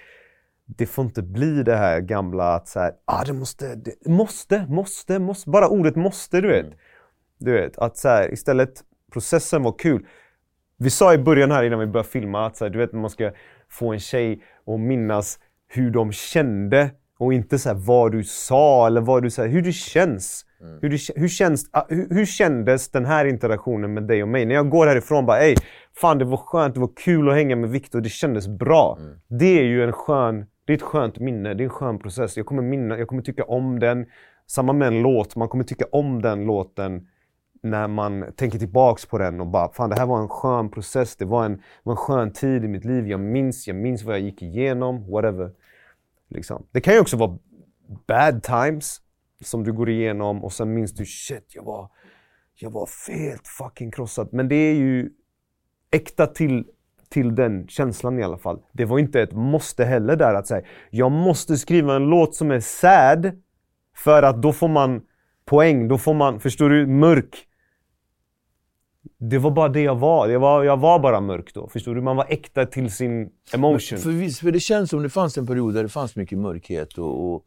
det 0.66 0.86
får 0.86 1.04
inte 1.04 1.22
bli 1.22 1.62
det 1.62 1.76
här 1.76 2.00
gamla 2.00 2.54
att 2.54 2.68
så 2.68 2.80
här, 2.80 2.92
ah, 3.04 3.24
det 3.24 3.32
måste, 3.32 3.74
det, 3.74 4.06
måste, 4.06 4.66
måste, 4.68 5.18
måste. 5.18 5.50
Bara 5.50 5.68
ordet 5.68 5.96
måste, 5.96 6.40
du 6.40 6.48
vet. 6.48 6.66
Du 7.38 7.52
vet, 7.52 7.78
att 7.78 7.96
så 7.96 8.08
här, 8.08 8.32
istället 8.32 8.84
processen 9.12 9.62
var 9.62 9.78
kul. 9.78 10.06
Vi 10.76 10.90
sa 10.90 11.14
i 11.14 11.18
början 11.18 11.50
här 11.50 11.62
innan 11.62 11.78
vi 11.78 11.86
började 11.86 12.08
filma 12.08 12.46
att 12.46 12.56
så 12.56 12.64
här, 12.64 12.70
du 12.70 12.78
vet 12.78 12.92
man 12.92 13.10
ska 13.10 13.32
få 13.68 13.92
en 13.92 14.00
tjej 14.00 14.42
att 14.66 14.80
minnas 14.80 15.38
hur 15.68 15.90
de 15.90 16.12
kände 16.12 16.90
och 17.18 17.32
inte 17.32 17.58
så 17.58 17.68
här, 17.68 17.76
vad 17.76 18.12
du 18.12 18.24
sa 18.24 18.86
eller 18.86 19.00
vad 19.00 19.22
du 19.22 19.30
sa, 19.30 19.42
hur 19.42 19.62
det 19.62 19.72
känns. 19.72 20.46
Hur, 20.80 20.88
det, 20.88 21.20
hur, 21.20 21.28
känns 21.28 21.70
ah, 21.72 21.84
hur, 21.88 22.14
hur 22.14 22.26
kändes 22.26 22.90
den 22.90 23.04
här 23.04 23.24
interaktionen 23.24 23.94
med 23.94 24.02
dig 24.02 24.22
och 24.22 24.28
mig? 24.28 24.46
När 24.46 24.54
jag 24.54 24.70
går 24.70 24.86
härifrån 24.86 25.26
bara 25.26 25.40
ey, 25.40 25.56
fan 25.96 26.18
det 26.18 26.24
var 26.24 26.36
skönt, 26.36 26.74
det 26.74 26.80
var 26.80 26.90
kul 26.96 27.28
att 27.28 27.34
hänga 27.34 27.56
med 27.56 27.70
Viktor, 27.70 28.00
det 28.00 28.08
kändes 28.08 28.48
bra. 28.48 28.98
Det 29.28 29.58
är 29.58 29.64
ju 29.64 29.84
en 29.84 29.92
skön, 29.92 30.46
det 30.64 30.72
är 30.72 30.76
ett 30.76 30.82
skönt 30.82 31.18
minne, 31.18 31.54
det 31.54 31.62
är 31.62 31.64
en 31.64 31.70
skön 31.70 31.98
process. 31.98 32.36
Jag 32.36 32.46
kommer, 32.46 32.62
minna, 32.62 32.98
jag 32.98 33.08
kommer 33.08 33.22
tycka 33.22 33.44
om 33.44 33.78
den. 33.78 34.06
Samma 34.46 34.72
med 34.72 34.88
en 34.88 35.02
låt, 35.02 35.36
man 35.36 35.48
kommer 35.48 35.64
tycka 35.64 35.84
om 35.92 36.22
den 36.22 36.44
låten 36.44 37.06
när 37.62 37.88
man 37.88 38.32
tänker 38.36 38.58
tillbaks 38.58 39.06
på 39.06 39.18
den 39.18 39.40
och 39.40 39.46
bara 39.46 39.72
fan 39.72 39.90
det 39.90 39.96
här 39.98 40.06
var 40.06 40.22
en 40.22 40.28
skön 40.28 40.70
process, 40.70 41.16
det 41.16 41.24
var 41.24 41.44
en, 41.44 41.56
det 41.56 41.62
var 41.82 41.92
en 41.92 41.96
skön 41.96 42.32
tid 42.32 42.64
i 42.64 42.68
mitt 42.68 42.84
liv, 42.84 43.08
jag 43.08 43.20
minns, 43.20 43.66
jag 43.66 43.76
minns 43.76 44.02
vad 44.02 44.14
jag 44.14 44.22
gick 44.22 44.42
igenom, 44.42 45.10
whatever. 45.10 45.50
Liksom. 46.28 46.66
Det 46.72 46.80
kan 46.80 46.94
ju 46.94 47.00
också 47.00 47.16
vara 47.16 47.38
bad 48.06 48.42
times 48.42 49.00
som 49.40 49.64
du 49.64 49.72
går 49.72 49.90
igenom 49.90 50.44
och 50.44 50.52
sen 50.52 50.74
minns 50.74 50.92
du 50.92 51.06
shit, 51.06 51.52
jag 51.54 51.62
var, 51.62 51.90
jag 52.54 52.70
var 52.70 52.88
helt 53.12 53.48
fucking 53.48 53.90
krossad. 53.90 54.28
Men 54.32 54.48
det 54.48 54.54
är 54.54 54.74
ju 54.74 55.10
äkta 55.90 56.26
till, 56.26 56.64
till 57.08 57.34
den 57.34 57.68
känslan 57.68 58.18
i 58.18 58.22
alla 58.22 58.38
fall. 58.38 58.60
Det 58.72 58.84
var 58.84 58.98
inte 58.98 59.22
ett 59.22 59.32
måste 59.32 59.84
heller 59.84 60.16
där 60.16 60.34
att 60.34 60.46
säga 60.46 60.66
jag 60.90 61.12
måste 61.12 61.56
skriva 61.56 61.96
en 61.96 62.04
låt 62.04 62.34
som 62.34 62.50
är 62.50 62.60
sad 62.60 63.30
för 63.96 64.22
att 64.22 64.42
då 64.42 64.52
får 64.52 64.68
man 64.68 65.02
poäng, 65.44 65.88
då 65.88 65.98
får 65.98 66.14
man, 66.14 66.40
förstår 66.40 66.68
du, 66.68 66.86
mörk. 66.86 67.46
Det 69.18 69.38
var 69.38 69.50
bara 69.50 69.68
det 69.68 69.80
jag 69.80 69.96
var. 69.96 70.28
Jag 70.28 70.40
var, 70.40 70.64
jag 70.64 70.76
var 70.76 70.98
bara 70.98 71.20
mörk 71.20 71.54
då. 71.54 71.68
Förstår 71.68 71.94
du? 71.94 72.00
Man 72.00 72.16
var 72.16 72.26
äkta 72.28 72.66
till 72.66 72.90
sin 72.90 73.30
emotion. 73.54 73.98
För, 73.98 74.40
för 74.40 74.52
det 74.52 74.60
känns 74.60 74.90
som 74.90 75.02
det 75.02 75.10
fanns 75.10 75.38
en 75.38 75.46
period 75.46 75.74
där 75.74 75.82
det 75.82 75.88
fanns 75.88 76.16
mycket 76.16 76.38
mörkhet 76.38 76.98
och, 76.98 77.34
och, 77.34 77.44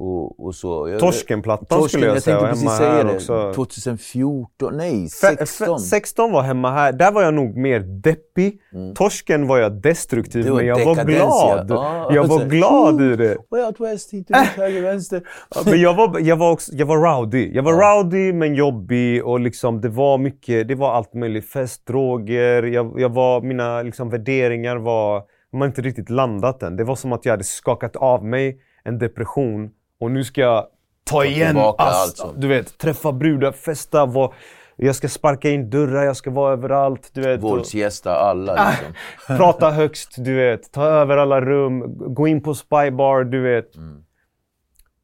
och, 0.00 0.44
och 0.46 0.54
så. 0.54 0.88
Jag- 0.88 1.00
Torskenplattan 1.00 1.88
skulle 1.88 2.06
jag 2.06 2.22
säga, 2.22 2.36
tänkte 2.38 2.44
och 2.44 2.50
precis 2.50 2.64
hemma 2.68 2.76
säga 2.78 2.90
här 2.90 3.04
det. 3.04 3.14
också. 3.14 3.52
2014, 3.54 4.76
nej 4.76 5.04
Fe- 5.04 5.36
16. 5.36 5.68
fe- 5.68 5.78
16 5.78 6.32
var 6.32 6.42
hemma 6.42 6.70
här. 6.70 6.92
Där 6.92 7.12
var 7.12 7.22
jag 7.22 7.34
nog 7.34 7.56
mer 7.56 7.80
deppig. 7.80 8.60
Torsken 8.94 9.46
var 9.46 9.58
jag 9.58 9.72
destruktiv, 9.82 10.48
var 10.48 10.56
men 10.56 10.66
jag 10.66 10.84
var 10.84 11.04
glad. 11.04 11.66
ja. 11.70 12.10
Jag 12.14 12.24
var 12.26 12.44
glad 12.44 13.02
i 13.02 13.16
det. 13.16 13.36
Way 13.50 13.62
out 13.64 13.80
west, 13.80 14.12
hit 14.12 14.30
och 14.30 14.36
dit, 14.36 14.46
höger, 14.48 14.82
vänster. 14.82 15.22
Ja, 15.54 15.60
Men 15.70 15.80
jag 15.80 15.94
var, 15.94 16.18
jag, 16.20 16.36
var 16.36 16.50
också, 16.52 16.72
jag 16.74 16.86
var 16.86 16.96
rowdy. 16.96 17.50
Jag 17.54 17.62
var 17.62 17.72
rowdy 17.72 18.32
men 18.32 18.54
jobbig 18.54 19.24
och 19.24 19.40
liksom 19.40 19.80
det 19.80 19.88
var 19.88 20.18
mycket, 20.18 20.68
det 20.68 20.74
var 20.74 20.92
allt 20.92 21.14
möjligt. 21.14 21.48
Fest, 21.48 21.86
droger, 21.86 22.62
jag, 22.62 23.00
jag 23.00 23.08
var, 23.14 23.40
mina 23.40 23.82
liksom, 23.82 24.10
värderingar 24.10 24.76
var, 24.76 25.22
har 25.52 25.66
inte 25.66 25.82
riktigt 25.82 26.10
landat 26.10 26.62
än. 26.62 26.76
Det 26.76 26.84
var 26.84 26.94
som 26.96 27.12
att 27.12 27.24
jag 27.24 27.32
hade 27.32 27.44
skakat 27.44 27.96
av 27.96 28.24
mig 28.24 28.60
en 28.84 28.98
depression 28.98 29.70
och 30.00 30.10
nu 30.10 30.24
ska 30.24 30.40
jag 30.40 30.66
ta 31.04 31.24
igen 31.24 31.56
allt. 31.78 32.24
Du 32.36 32.48
vet, 32.48 32.78
träffa 32.78 33.12
brudar, 33.12 33.52
festa, 33.52 34.06
var, 34.06 34.34
jag 34.76 34.96
ska 34.96 35.08
sparka 35.08 35.50
in 35.50 35.70
dörrar, 35.70 36.04
jag 36.04 36.16
ska 36.16 36.30
vara 36.30 36.52
överallt. 36.52 37.10
Du 37.12 37.20
vet, 37.20 37.42
Våldsgästa 37.42 38.14
alla 38.14 38.70
liksom. 38.70 38.94
Prata 39.36 39.70
högst, 39.70 40.14
du 40.16 40.34
vet. 40.34 40.72
Ta 40.72 40.84
över 40.84 41.16
alla 41.16 41.40
rum. 41.40 41.98
Gå 42.14 42.28
in 42.28 42.42
på 42.42 42.54
spybar, 42.54 43.24
du 43.24 43.40
vet. 43.42 43.70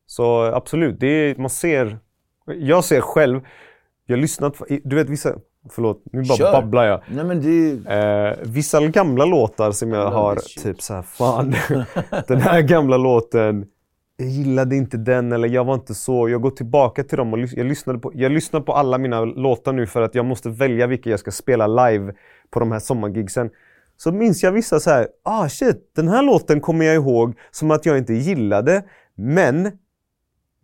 Så 0.07 0.43
absolut, 0.43 1.01
det 1.01 1.07
är, 1.07 1.35
man 1.37 1.51
ser... 1.51 1.99
Jag 2.47 2.85
ser 2.85 3.01
själv. 3.01 3.41
Jag 4.07 4.17
har 4.17 4.21
lyssnat. 4.21 4.55
Du 4.85 4.97
vet 4.97 5.09
vissa... 5.09 5.35
Förlåt, 5.71 6.03
nu 6.13 6.23
bara 6.23 6.39
Kör. 6.39 6.53
babblar 6.53 6.85
jag. 6.85 7.01
Nej 7.09 7.25
men 7.25 7.43
det... 7.43 7.91
Eh, 7.93 8.37
vissa 8.43 8.87
gamla 8.87 9.25
låtar 9.25 9.73
som 9.73 9.93
jag 9.93 10.11
har, 10.11 10.37
typ 10.63 10.83
såhär, 10.83 11.03
fan. 11.03 11.55
den 12.29 12.41
här 12.41 12.61
gamla 12.61 12.97
låten, 12.97 13.67
jag 14.17 14.29
gillade 14.29 14.77
inte 14.77 14.97
den 14.97 15.33
eller 15.33 15.49
jag 15.49 15.65
var 15.65 15.75
inte 15.75 15.95
så. 15.95 16.29
Jag 16.29 16.43
går 16.43 16.51
tillbaka 16.51 17.05
till 17.05 17.19
dem 17.19 17.33
och 17.33 17.39
jag 17.39 17.67
lyssnade 17.67 17.99
på, 17.99 18.13
jag 18.15 18.33
lyssnar 18.33 18.61
på 18.61 18.73
alla 18.73 18.99
mina 18.99 19.25
låtar 19.25 19.73
nu 19.73 19.87
för 19.87 20.03
att 20.03 20.15
jag 20.15 20.25
måste 20.25 20.51
välja 20.51 20.87
vilka 20.87 21.11
jag 21.11 21.21
ska 21.21 21.31
spela 21.31 21.67
live 21.67 22.15
på 22.51 22.61
de 22.61 22.73
här 22.73 22.79
sommargigsen. 22.79 23.51
Så 23.97 24.13
minns 24.13 24.43
jag 24.43 24.53
vissa 24.53 24.81
så 24.81 24.91
här, 24.91 25.09
ah 25.23 25.49
shit, 25.49 25.93
den 25.97 26.09
här 26.09 26.23
låten 26.23 26.61
kommer 26.61 26.85
jag 26.85 26.95
ihåg 26.95 27.35
som 27.51 27.71
att 27.71 27.87
jag 27.87 27.99
inte 27.99 28.15
gillade. 28.15 28.83
Men 29.15 29.73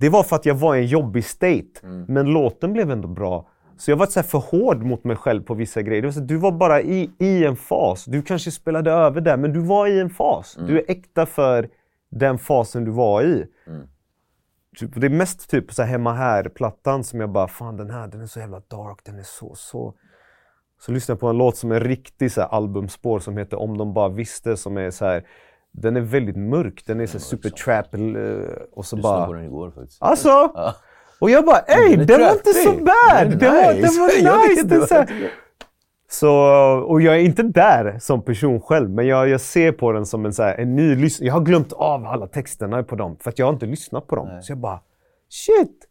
det 0.01 0.09
var 0.09 0.23
för 0.23 0.37
att 0.37 0.47
jag 0.47 0.55
var 0.55 0.77
i 0.77 0.79
en 0.79 0.87
jobbig 0.87 1.25
state. 1.25 1.67
Men 2.09 2.27
låten 2.27 2.73
blev 2.73 2.91
ändå 2.91 3.09
bra. 3.09 3.49
Så 3.77 3.91
jag 3.91 3.97
var 3.97 4.07
så 4.07 4.21
här 4.21 4.27
för 4.27 4.39
hård 4.39 4.83
mot 4.83 5.05
mig 5.05 5.17
själv 5.17 5.43
på 5.43 5.55
vissa 5.55 5.83
grejer. 5.83 6.03
Det 6.03 6.09
var 6.09 6.13
så, 6.13 6.21
du 6.21 6.37
var 6.37 6.53
bara 6.53 6.81
i, 6.83 7.11
i 7.19 7.45
en 7.45 7.57
fas. 7.57 8.05
Du 8.05 8.23
kanske 8.23 8.51
spelade 8.51 8.91
över 8.91 9.21
där, 9.21 9.37
men 9.37 9.53
du 9.53 9.61
var 9.61 9.87
i 9.87 10.01
en 10.01 10.11
fas. 10.11 10.59
Du 10.67 10.79
är 10.79 10.85
äkta 10.89 11.27
för 11.27 11.69
den 12.11 12.39
fasen 12.39 12.85
du 12.85 12.91
var 12.91 13.23
i. 13.23 13.47
Typ, 14.77 14.91
det 14.95 15.07
är 15.07 15.11
mest 15.11 15.51
typ 15.51 15.73
så 15.73 15.83
här 15.83 15.91
hemma 15.91 16.13
här-plattan 16.13 17.05
som 17.05 17.21
jag 17.21 17.31
bara, 17.31 17.49
fan 17.49 17.77
den 17.77 17.91
här 17.91 18.09
den 18.09 18.21
är 18.21 18.27
så 18.27 18.41
jävla 18.41 18.61
dark, 18.61 18.99
den 19.05 19.19
är 19.19 19.23
så, 19.23 19.55
så, 19.55 19.95
Så 20.81 20.93
lyssnade 20.93 21.17
jag 21.17 21.21
på 21.21 21.29
en 21.29 21.39
låt 21.39 21.57
som 21.57 21.73
är 21.73 21.81
riktig 21.81 22.33
så 22.33 22.41
här, 22.41 22.49
albumspår 22.49 23.19
som 23.19 23.37
heter 23.37 23.59
Om 23.59 23.79
de 23.79 23.95
bara 23.95 24.09
visste 24.09 24.57
som 24.57 24.77
är 24.77 24.91
så 24.91 25.05
här. 25.05 25.27
Den 25.73 25.97
är 25.97 26.01
väldigt 26.01 26.37
mörk, 26.37 26.83
den 26.87 27.01
är 27.01 27.07
så 27.07 27.19
super 27.19 27.51
trap 27.51 27.95
eh, 27.95 28.01
och 28.73 28.87
så 28.87 28.97
bara... 28.97 29.27
på 29.27 29.33
den 29.33 29.45
igår 29.45 29.71
faktiskt. 29.71 30.03
Alltså! 30.03 30.53
Och 31.21 31.31
jag 31.31 31.45
bara 31.45 31.59
ey, 31.59 31.97
Den 31.97 32.07
den 32.07 32.21
var 32.21 32.33
inte 32.33 32.53
så 32.53 32.73
bad! 32.73 33.31
Den 33.31 33.39
Den 33.39 33.55
var, 33.55 33.73
den 33.73 33.83
var 33.83 34.49
nice! 34.49 34.63
Den 34.63 34.87
så, 34.87 34.95
här. 34.95 35.31
Så, 36.13 36.31
och 36.89 37.03
jag 37.03 37.15
är 37.15 37.21
inte 37.21 37.43
där 37.43 37.99
som 38.01 38.23
person 38.23 38.61
själv, 38.61 38.91
men 38.91 39.07
jag, 39.07 39.29
jag 39.29 39.41
ser 39.41 39.73
på 39.73 39.93
den 39.93 40.07
som 40.07 40.27
en, 40.27 40.33
så 40.33 40.43
här, 40.43 40.55
en 40.59 40.77
ny 40.77 40.95
lyssnare. 40.97 41.27
Jag 41.27 41.35
har 41.35 41.41
glömt 41.41 41.73
av 41.73 42.07
alla 42.07 42.27
texterna 42.27 42.83
på 42.83 42.97
dem, 42.97 43.17
för 43.21 43.31
att 43.31 43.39
jag 43.39 43.47
har 43.47 43.53
inte 43.53 43.67
lyssnat 43.67 44.07
på 44.07 44.17
dem. 44.17 44.29
Så 44.43 44.53
jag 44.53 44.59
bara, 44.59 44.81
shit! 45.29 45.87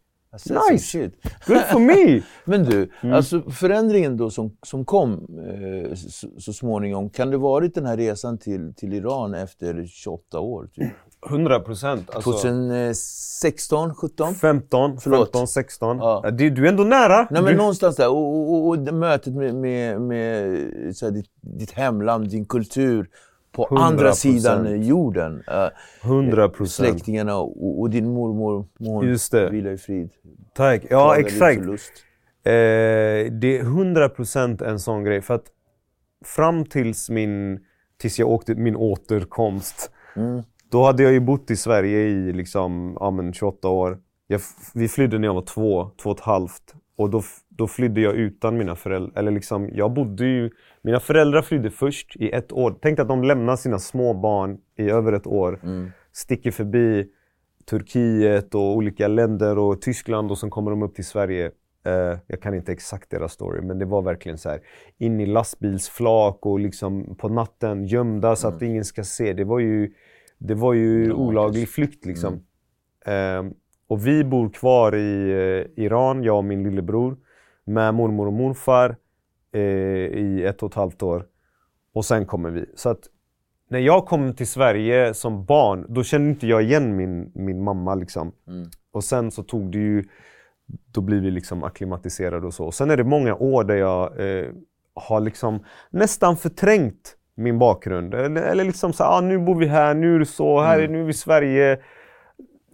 Nice! 0.70 0.84
shit. 0.84 1.14
Good 1.46 1.62
for 1.72 1.78
me! 1.78 2.22
Men 2.44 2.64
du, 2.64 2.90
Mm. 3.02 3.14
alltså 3.16 3.50
förändringen 3.50 4.16
då 4.16 4.30
som, 4.30 4.56
som 4.66 4.84
kom 4.84 5.12
eh, 5.12 5.94
så, 5.94 6.28
så 6.38 6.52
småningom, 6.52 7.10
kan 7.10 7.30
det 7.30 7.36
varit 7.36 7.74
den 7.74 7.86
här 7.86 7.96
resan 7.96 8.38
till, 8.38 8.74
till 8.74 8.92
Iran 8.92 9.34
efter 9.34 9.86
28 9.86 10.40
år? 10.40 10.68
Typ? 10.74 10.88
100 11.26 11.60
procent. 11.60 12.10
Alltså, 12.14 12.32
2016, 12.32 13.94
17? 13.94 14.34
15, 14.34 14.98
Förlåt. 15.00 15.28
15, 15.32 15.48
16. 15.48 15.98
Ja. 15.98 16.30
Du, 16.30 16.50
du 16.50 16.64
är 16.64 16.68
ändå 16.68 16.84
nära. 16.84 17.26
Nej 17.30 17.42
men 17.42 17.52
du, 17.52 17.56
någonstans 17.56 17.96
där, 17.96 18.08
och, 18.08 18.52
och, 18.52 18.68
och, 18.68 18.94
mötet 18.94 19.34
med, 19.34 19.54
med, 19.54 20.00
med 20.00 20.96
så 20.96 21.06
här, 21.06 21.12
ditt, 21.12 21.30
ditt 21.40 21.70
hemland, 21.70 22.28
din 22.28 22.44
kultur 22.44 23.08
på 23.52 23.66
100%. 23.66 23.78
andra 23.78 24.12
sidan 24.12 24.82
jorden. 24.82 25.42
Uh, 25.48 26.10
100 26.10 26.48
procent. 26.48 26.88
släktingarna 26.88 27.36
och, 27.36 27.80
och 27.80 27.90
din 27.90 28.12
mormor, 28.12 28.66
hon 28.78 29.06
Just 29.06 29.32
det. 29.32 29.50
vila 29.50 29.72
i 29.72 29.78
frid. 29.78 30.10
Tack. 30.54 30.82
Ja, 30.90 31.16
exakt. 31.16 31.60
Eh, 32.44 32.52
det 33.32 33.58
är 33.58 33.62
100% 33.62 34.64
en 34.64 34.80
sån 34.80 35.04
grej. 35.04 35.20
För 35.22 35.34
att 35.34 35.46
fram 36.24 36.64
tills, 36.64 37.10
min, 37.10 37.60
tills 37.98 38.18
jag 38.18 38.28
åkte 38.28 38.54
min 38.54 38.76
återkomst, 38.76 39.90
Mm. 40.16 40.42
Då 40.70 40.84
hade 40.84 41.02
jag 41.02 41.12
ju 41.12 41.20
bott 41.20 41.50
i 41.50 41.56
Sverige 41.56 41.98
i 41.98 42.32
liksom, 42.32 42.96
ja, 43.00 43.10
men 43.10 43.32
28 43.32 43.68
år. 43.68 43.98
Jag, 44.26 44.40
vi 44.74 44.88
flydde 44.88 45.18
när 45.18 45.28
jag 45.28 45.34
var 45.34 45.42
två, 45.42 45.90
två 46.02 46.10
och 46.10 46.18
ett 46.18 46.24
halvt. 46.24 46.74
Och 46.96 47.10
då, 47.10 47.22
då 47.48 47.66
flydde 47.66 48.00
jag 48.00 48.14
utan 48.14 48.58
mina 48.58 48.76
föräldrar. 48.76 49.18
Eller 49.18 49.30
liksom, 49.30 49.70
jag 49.72 49.92
bodde 49.92 50.26
ju... 50.26 50.50
Mina 50.82 51.00
föräldrar 51.00 51.42
flydde 51.42 51.70
först 51.70 52.16
i 52.16 52.30
ett 52.30 52.52
år. 52.52 52.74
Tänk 52.82 52.98
att 52.98 53.08
de 53.08 53.24
lämnar 53.24 53.56
sina 53.56 53.78
små 53.78 54.14
barn 54.14 54.58
i 54.76 54.90
över 54.90 55.12
ett 55.12 55.26
år. 55.26 55.60
Sticker 56.12 56.50
förbi 56.50 57.06
Turkiet 57.70 58.54
och 58.54 58.76
olika 58.76 59.08
länder 59.08 59.58
och 59.58 59.82
Tyskland 59.82 60.30
och 60.30 60.38
sen 60.38 60.50
kommer 60.50 60.70
de 60.70 60.82
upp 60.82 60.94
till 60.94 61.04
Sverige. 61.04 61.50
Eh, 61.84 62.18
jag 62.26 62.42
kan 62.42 62.54
inte 62.54 62.72
exakt 62.72 63.10
deras 63.10 63.32
story, 63.32 63.60
men 63.60 63.78
det 63.78 63.84
var 63.84 64.02
verkligen 64.02 64.38
så 64.38 64.48
här 64.48 64.60
in 64.98 65.20
i 65.20 65.26
lastbilsflak 65.26 66.46
och 66.46 66.60
liksom 66.60 67.16
på 67.16 67.28
natten 67.28 67.86
gömda 67.86 68.36
så 68.36 68.48
att 68.48 68.62
ingen 68.62 68.84
ska 68.84 69.04
se. 69.04 69.32
Det 69.32 69.44
var 69.44 69.58
ju, 69.58 69.92
det 70.40 70.54
var 70.54 70.72
ju 70.72 71.04
Dramatiskt. 71.04 71.18
olaglig 71.28 71.68
flykt 71.68 72.06
liksom. 72.06 72.44
Eh, 73.06 73.42
och 73.88 74.06
vi 74.06 74.24
bor 74.24 74.50
kvar 74.50 74.94
i 74.96 75.30
eh, 75.30 75.84
Iran, 75.84 76.22
jag 76.22 76.36
och 76.36 76.44
min 76.44 76.62
lillebror, 76.62 77.16
med 77.64 77.94
mormor 77.94 78.26
och 78.26 78.32
morfar 78.32 78.96
eh, 79.52 79.60
i 79.60 80.44
ett 80.46 80.62
och 80.62 80.70
ett 80.70 80.74
halvt 80.74 81.02
år. 81.02 81.26
Och 81.94 82.04
sen 82.04 82.26
kommer 82.26 82.50
vi. 82.50 82.66
Så 82.74 82.88
att 82.88 83.00
när 83.68 83.78
jag 83.78 84.06
kom 84.06 84.34
till 84.34 84.46
Sverige 84.46 85.14
som 85.14 85.44
barn, 85.44 85.86
då 85.88 86.02
kände 86.02 86.30
inte 86.30 86.46
jag 86.46 86.62
igen 86.62 86.96
min, 86.96 87.32
min 87.34 87.62
mamma. 87.64 87.94
Liksom. 87.94 88.32
Och 88.92 89.04
sen 89.04 89.30
så 89.30 89.42
tog 89.42 89.72
det 89.72 89.78
ju, 89.78 90.04
då 90.92 91.00
blir 91.00 91.20
vi 91.20 91.30
liksom 91.30 91.64
akklimatiserade 91.64 92.46
och 92.46 92.54
så. 92.54 92.64
Och 92.64 92.74
sen 92.74 92.90
är 92.90 92.96
det 92.96 93.04
många 93.04 93.34
år 93.34 93.64
där 93.64 93.74
jag 93.76 94.20
eh, 94.20 94.46
har 94.94 95.20
liksom 95.20 95.64
nästan 95.90 96.36
förträngt 96.36 97.16
min 97.40 97.58
bakgrund. 97.58 98.14
Eller, 98.14 98.42
eller 98.42 98.64
liksom 98.64 98.92
så 98.92 99.04
ah, 99.04 99.20
nu 99.20 99.38
bor 99.38 99.54
vi 99.54 99.66
här, 99.66 99.94
nu 99.94 100.14
är 100.14 100.18
det 100.18 100.26
så, 100.26 100.60
här 100.60 100.78
är, 100.78 100.88
nu 100.88 101.00
är 101.00 101.04
vi 101.04 101.10
i 101.10 101.14
Sverige. 101.14 101.78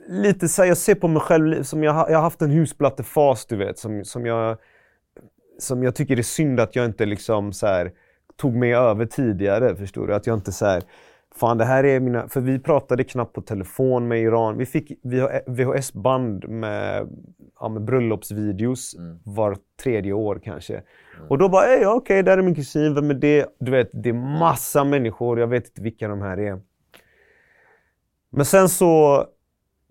Lite 0.08 0.48
så 0.48 0.62
här, 0.62 0.68
jag 0.68 0.76
ser 0.76 0.94
på 0.94 1.08
mig 1.08 1.20
själv 1.20 1.62
som 1.62 1.84
jag, 1.84 2.10
jag 2.10 2.16
har 2.16 2.22
haft 2.22 2.42
en 2.42 2.50
husplattefas, 2.50 3.46
du 3.46 3.56
vet, 3.56 3.78
som, 3.78 4.04
som 4.04 4.26
jag 4.26 4.56
som 5.58 5.82
jag 5.82 5.94
tycker 5.94 6.18
är 6.18 6.22
synd 6.22 6.60
att 6.60 6.76
jag 6.76 6.84
inte 6.84 7.06
liksom 7.06 7.52
så 7.52 7.66
här, 7.66 7.92
tog 8.36 8.54
mig 8.54 8.74
över 8.74 9.06
tidigare. 9.06 9.76
Förstår 9.76 10.06
du? 10.06 10.14
Att 10.14 10.26
jag 10.26 10.36
inte 10.36 10.52
så 10.52 10.66
här, 10.66 10.82
fan 11.36 11.58
det 11.58 11.64
här 11.64 11.84
är 11.84 12.00
mina... 12.00 12.28
För 12.28 12.40
vi 12.40 12.58
pratade 12.58 13.04
knappt 13.04 13.32
på 13.32 13.40
telefon 13.40 14.08
med 14.08 14.20
Iran. 14.22 14.58
Vi 14.58 14.66
fick 14.66 14.92
VHS-band 15.46 16.48
med, 16.48 17.08
ja, 17.60 17.68
med 17.68 17.84
bröllopsvideos 17.84 18.96
var 19.24 19.56
tredje 19.82 20.12
år 20.12 20.40
kanske. 20.44 20.82
Och 21.28 21.38
då 21.38 21.48
bara, 21.48 21.66
"Ey, 21.66 21.82
ja, 21.82 21.94
okej, 21.94 22.22
där 22.22 22.38
är 22.38 22.42
min 22.42 22.54
kusin, 22.54 22.94
vem 22.94 23.10
är 23.10 23.14
det? 23.14 23.46
Du 23.60 23.70
vet, 23.70 23.90
det 23.92 24.08
är 24.08 24.38
massa 24.38 24.84
människor, 24.84 25.40
jag 25.40 25.46
vet 25.46 25.66
inte 25.68 25.82
vilka 25.82 26.08
de 26.08 26.22
här 26.22 26.38
är. 26.38 26.60
Men 28.30 28.44
sen 28.44 28.68
så, 28.68 29.24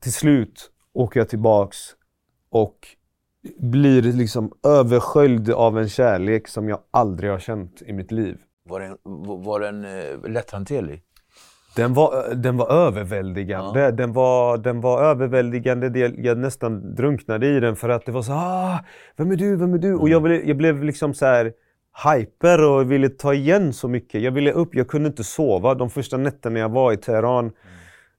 till 0.02 0.14
slut, 0.14 0.72
åker 0.94 1.20
jag 1.20 1.30
tillbaks 1.30 1.78
och 2.50 2.88
blir 3.58 4.02
liksom 4.02 4.52
översköljd 4.68 5.50
av 5.52 5.78
en 5.80 5.90
kärlek 5.90 6.48
som 6.48 6.70
jag 6.70 6.80
aldrig 6.92 7.32
har 7.32 7.40
känt 7.40 7.82
i 7.82 7.94
mitt 7.94 8.12
liv. 8.12 8.38
Var 8.70 8.80
den, 8.80 8.98
var 9.44 9.60
den 9.60 9.86
eh, 9.86 10.30
lätthanterlig? 10.32 11.02
Den 11.76 11.94
var, 11.94 12.36
den 12.36 12.58
var 12.58 12.72
överväldigande. 12.72 13.92
Den, 13.92 14.14
var, 14.14 14.58
den 14.58 14.82
var 14.82 15.04
överväldigande. 15.04 16.14
Jag 16.18 16.38
nästan 16.38 16.96
drunknade 16.96 17.48
i 17.48 17.60
den 17.60 17.76
för 17.76 17.90
att 17.90 18.06
det 18.06 18.12
var 18.12 18.22
så 18.22 18.32
ah, 18.34 18.80
Vem 19.16 19.32
är 19.32 19.36
du? 19.36 19.56
Vem 19.56 19.74
är 19.74 19.78
du? 19.78 19.96
Och 19.96 20.10
jag, 20.10 20.22
blev, 20.22 20.48
jag 20.48 20.58
blev 20.58 20.84
liksom 20.84 21.14
så 21.14 21.26
här 21.26 21.54
hyper 22.14 22.70
och 22.70 22.92
ville 22.92 23.10
ta 23.10 23.34
igen 23.34 23.74
så 23.74 23.88
mycket. 23.88 24.22
Jag 24.22 24.32
ville 24.32 24.52
upp, 24.52 24.76
jag 24.76 24.88
kunde 24.88 25.08
inte 25.08 25.24
sova. 25.24 25.76
De 25.76 25.90
första 25.90 26.18
nätterna 26.18 26.60
jag 26.60 26.70
var 26.70 26.94
i 26.94 26.98
Teheran 26.98 27.52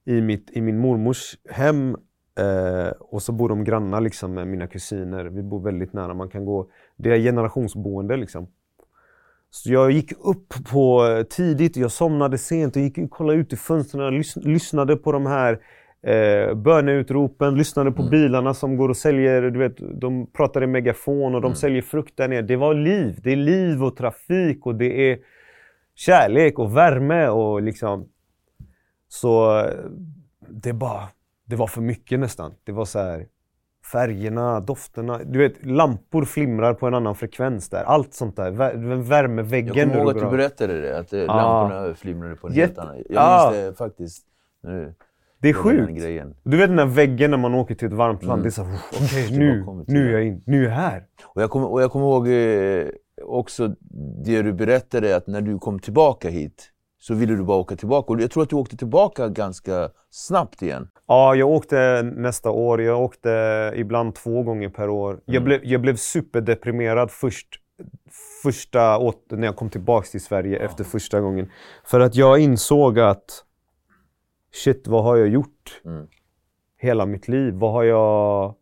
i, 0.04 0.20
mitt, 0.20 0.50
i 0.52 0.60
min 0.60 0.78
mormors 0.78 1.36
hem 1.50 1.96
eh, 2.38 2.92
och 3.00 3.22
så 3.22 3.32
bor 3.32 3.48
de 3.48 3.64
grannar 3.64 4.00
liksom 4.00 4.34
med 4.34 4.48
mina 4.48 4.66
kusiner. 4.66 5.24
Vi 5.24 5.42
bor 5.42 5.62
väldigt 5.62 5.92
nära. 5.92 6.14
Man 6.14 6.28
kan 6.28 6.44
gå, 6.44 6.66
det 6.96 7.10
är 7.12 7.18
generationsboende 7.18 8.16
liksom. 8.16 8.48
Så 9.50 9.72
jag 9.72 9.90
gick 9.90 10.12
upp 10.12 10.54
på 10.70 11.06
eh, 11.06 11.22
tidigt, 11.22 11.76
jag 11.76 11.92
somnade 11.92 12.38
sent 12.38 12.76
och 12.76 12.82
gick 12.82 12.98
och 12.98 13.10
kollade 13.10 13.38
ut 13.38 13.52
i 13.52 13.56
fönstren 13.56 14.22
lyssnade 14.36 14.96
på 14.96 15.12
de 15.12 15.26
här 15.26 15.60
eh, 16.02 16.54
böneutropen, 16.54 17.54
lyssnade 17.54 17.92
på 17.92 18.02
bilarna 18.02 18.54
som 18.54 18.76
går 18.76 18.88
och 18.88 18.96
säljer, 18.96 19.42
du 19.42 19.58
vet, 19.58 20.00
de 20.00 20.26
pratar 20.26 20.62
i 20.62 20.66
megafon 20.66 21.34
och 21.34 21.40
de 21.40 21.54
säljer 21.54 21.82
frukt 21.82 22.16
där 22.16 22.28
nere. 22.28 22.42
Det 22.42 22.56
var 22.56 22.74
liv, 22.74 23.20
det 23.22 23.32
är 23.32 23.36
liv 23.36 23.84
och 23.84 23.96
trafik 23.96 24.66
och 24.66 24.74
det 24.74 25.10
är 25.10 25.18
kärlek 25.94 26.58
och 26.58 26.76
värme 26.76 27.28
och 27.28 27.62
liksom 27.62 28.08
så 29.08 29.58
eh, 29.58 29.70
det 30.48 30.72
bara, 30.72 31.08
det 31.44 31.56
var 31.56 31.66
för 31.66 31.80
mycket 31.80 32.20
nästan. 32.20 32.54
Det 32.64 32.72
var 32.72 32.84
så 32.84 32.98
här 32.98 33.26
färgerna, 33.92 34.60
dofterna. 34.60 35.20
Du 35.24 35.38
vet, 35.38 35.66
lampor 35.66 36.24
flimrar 36.24 36.74
på 36.74 36.86
en 36.86 36.94
annan 36.94 37.14
frekvens 37.14 37.68
där. 37.68 37.84
Allt 37.84 38.14
sånt 38.14 38.36
där. 38.36 38.50
Vär, 38.50 38.74
värmeväggen. 38.96 39.74
Jag 39.76 39.88
kommer 39.88 40.00
ihåg 40.00 40.10
att 40.16 40.30
du 40.30 40.36
berättade 40.36 40.80
det, 40.80 40.98
att 40.98 41.12
Ah. 41.12 41.26
lamporna 41.26 41.94
flimrade 41.94 42.36
på 42.36 42.46
en 42.46 42.52
Jätte- 42.54 42.66
helt 42.66 42.78
annan... 42.78 43.02
Jag 43.08 43.22
Ah. 43.22 43.50
minns 43.52 43.64
det 43.66 43.74
faktiskt 43.78 44.26
nu. 44.62 44.94
Det 45.38 45.48
är 45.48 45.52
sjukt. 45.52 45.92
Du 46.42 46.56
vet 46.56 46.68
den 46.68 46.76
där 46.76 46.86
väggen 46.86 47.30
när 47.30 47.38
man 47.38 47.54
åker 47.54 47.74
till 47.74 47.86
ett 47.88 47.94
varmt 47.94 48.22
land. 48.22 48.32
Mm. 48.38 48.42
Det 48.42 48.48
är 48.48 48.50
så 48.50 48.62
här, 48.62 48.78
okej 48.92 49.26
Det 49.30 49.38
nu, 49.38 49.64
nu 49.86 50.08
är 50.08 50.12
jag 50.12 50.24
in. 50.24 50.42
Nu 50.46 50.60
är 50.60 50.64
jag 50.68 50.70
här. 50.76 51.04
Och 51.24 51.42
jag 51.42 51.50
kommer, 51.50 51.70
och 51.72 51.82
jag 51.82 51.90
kommer 51.90 52.06
ihåg 52.06 52.28
eh, 52.28 52.88
också 53.24 53.74
det 54.24 54.42
du 54.42 54.52
berättade, 54.52 55.16
att 55.16 55.26
när 55.26 55.40
du 55.40 55.58
kom 55.58 55.78
tillbaka 55.78 56.28
hit 56.28 56.70
så 57.06 57.14
ville 57.14 57.34
du 57.36 57.44
bara 57.44 57.58
åka 57.58 57.76
tillbaka. 57.76 58.12
Och 58.12 58.20
jag 58.20 58.30
tror 58.30 58.42
att 58.42 58.50
du 58.50 58.56
åkte 58.56 58.76
tillbaka 58.76 59.28
ganska 59.28 59.90
snabbt 60.10 60.62
igen. 60.62 60.88
Ja, 61.06 61.34
jag 61.34 61.48
åkte 61.48 62.02
nästa 62.02 62.50
år. 62.50 62.82
Jag 62.82 63.02
åkte 63.02 63.72
ibland 63.76 64.14
två 64.14 64.42
gånger 64.42 64.68
per 64.68 64.88
år. 64.88 65.20
Jag, 65.24 65.44
blev, 65.44 65.64
jag 65.64 65.80
blev 65.80 65.96
superdeprimerad 65.96 67.10
först. 67.10 67.48
Första 68.42 68.98
när 69.30 69.46
jag 69.46 69.56
kom 69.56 69.70
tillbaka 69.70 70.06
till 70.06 70.20
Sverige 70.20 70.58
efter 70.58 70.84
första 70.84 71.20
gången. 71.20 71.50
För 71.84 72.00
att 72.00 72.14
jag 72.14 72.38
insåg 72.38 72.98
att 72.98 73.44
shit, 74.52 74.86
vad 74.86 75.04
har 75.04 75.16
jag 75.16 75.28
gjort? 75.28 75.80
Mm. 75.84 76.06
Hela 76.78 77.06
mitt 77.06 77.28
liv. 77.28 77.54
Vad 77.54 77.72
har 77.72 77.84
jag... 77.84 78.54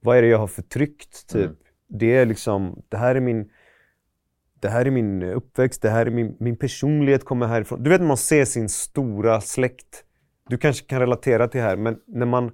Vad 0.00 0.16
är 0.16 0.22
det 0.22 0.28
jag 0.28 0.38
har 0.38 0.46
förtryckt? 0.46 1.28
Typ. 1.28 1.44
Mm. 1.44 1.56
Det 1.88 2.16
är 2.16 2.26
liksom, 2.26 2.82
det 2.88 2.96
här 2.96 3.14
är 3.14 3.20
min... 3.20 3.50
Det 4.64 4.70
här 4.70 4.86
är 4.86 4.90
min 4.90 5.22
uppväxt, 5.22 5.82
det 5.82 5.90
här 5.90 6.06
är 6.06 6.10
min, 6.10 6.36
min 6.40 6.56
personlighet 6.56 7.24
kommer 7.24 7.46
härifrån. 7.46 7.82
Du 7.82 7.90
vet 7.90 8.00
när 8.00 8.08
man 8.08 8.16
ser 8.16 8.44
sin 8.44 8.68
stora 8.68 9.40
släkt. 9.40 10.04
Du 10.48 10.58
kanske 10.58 10.86
kan 10.86 11.00
relatera 11.00 11.48
till 11.48 11.60
det 11.60 11.66
här, 11.66 11.76
men 11.76 11.96
när 12.06 12.26
man, 12.26 12.50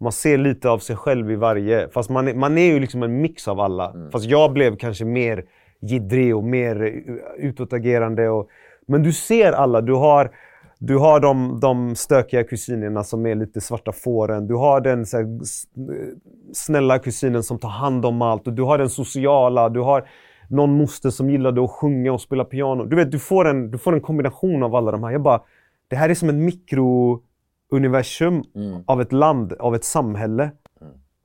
man 0.00 0.12
ser 0.12 0.38
lite 0.38 0.70
av 0.70 0.78
sig 0.78 0.96
själv 0.96 1.30
i 1.30 1.36
varje. 1.36 1.88
Fast 1.88 2.10
man 2.10 2.28
är, 2.28 2.34
man 2.34 2.58
är 2.58 2.72
ju 2.72 2.80
liksom 2.80 3.02
en 3.02 3.20
mix 3.20 3.48
av 3.48 3.60
alla. 3.60 3.94
Fast 4.12 4.24
jag 4.24 4.52
blev 4.52 4.76
kanske 4.76 5.04
mer 5.04 5.44
jiddrig 5.80 6.36
och 6.36 6.44
mer 6.44 7.02
utåtagerande. 7.38 8.28
Och, 8.28 8.48
men 8.86 9.02
du 9.02 9.12
ser 9.12 9.52
alla. 9.52 9.80
Du 9.80 9.92
har, 9.92 10.30
du 10.78 10.98
har 10.98 11.20
de, 11.20 11.60
de 11.60 11.94
stökiga 11.94 12.44
kusinerna 12.44 13.04
som 13.04 13.26
är 13.26 13.34
lite 13.34 13.60
svarta 13.60 13.92
fåren. 13.92 14.46
Du 14.46 14.54
har 14.54 14.80
den 14.80 14.98
här, 14.98 15.40
snälla 16.52 16.98
kusinen 16.98 17.42
som 17.42 17.58
tar 17.58 17.68
hand 17.68 18.06
om 18.06 18.22
allt. 18.22 18.46
Och 18.46 18.52
du 18.52 18.62
har 18.62 18.78
den 18.78 18.90
sociala. 18.90 19.68
Du 19.68 19.80
har 19.80 20.08
någon 20.52 20.76
moster 20.76 21.10
som 21.10 21.30
gillade 21.30 21.64
att 21.64 21.70
sjunga 21.70 22.12
och 22.12 22.20
spela 22.20 22.44
piano. 22.44 22.84
Du 22.84 22.96
vet, 22.96 23.10
du 23.10 23.18
får 23.18 23.48
en, 23.48 23.70
du 23.70 23.78
får 23.78 23.92
en 23.94 24.00
kombination 24.00 24.62
av 24.62 24.74
alla 24.74 24.90
de 24.92 25.04
här. 25.04 25.10
Jag 25.10 25.22
bara, 25.22 25.42
det 25.88 25.96
här 25.96 26.08
är 26.08 26.14
som 26.14 26.28
ett 26.28 26.34
mikrouniversum 27.70 28.42
Mm. 28.54 28.82
av 28.86 29.00
ett 29.00 29.12
land, 29.12 29.52
av 29.52 29.74
ett 29.74 29.84
samhälle. 29.84 30.50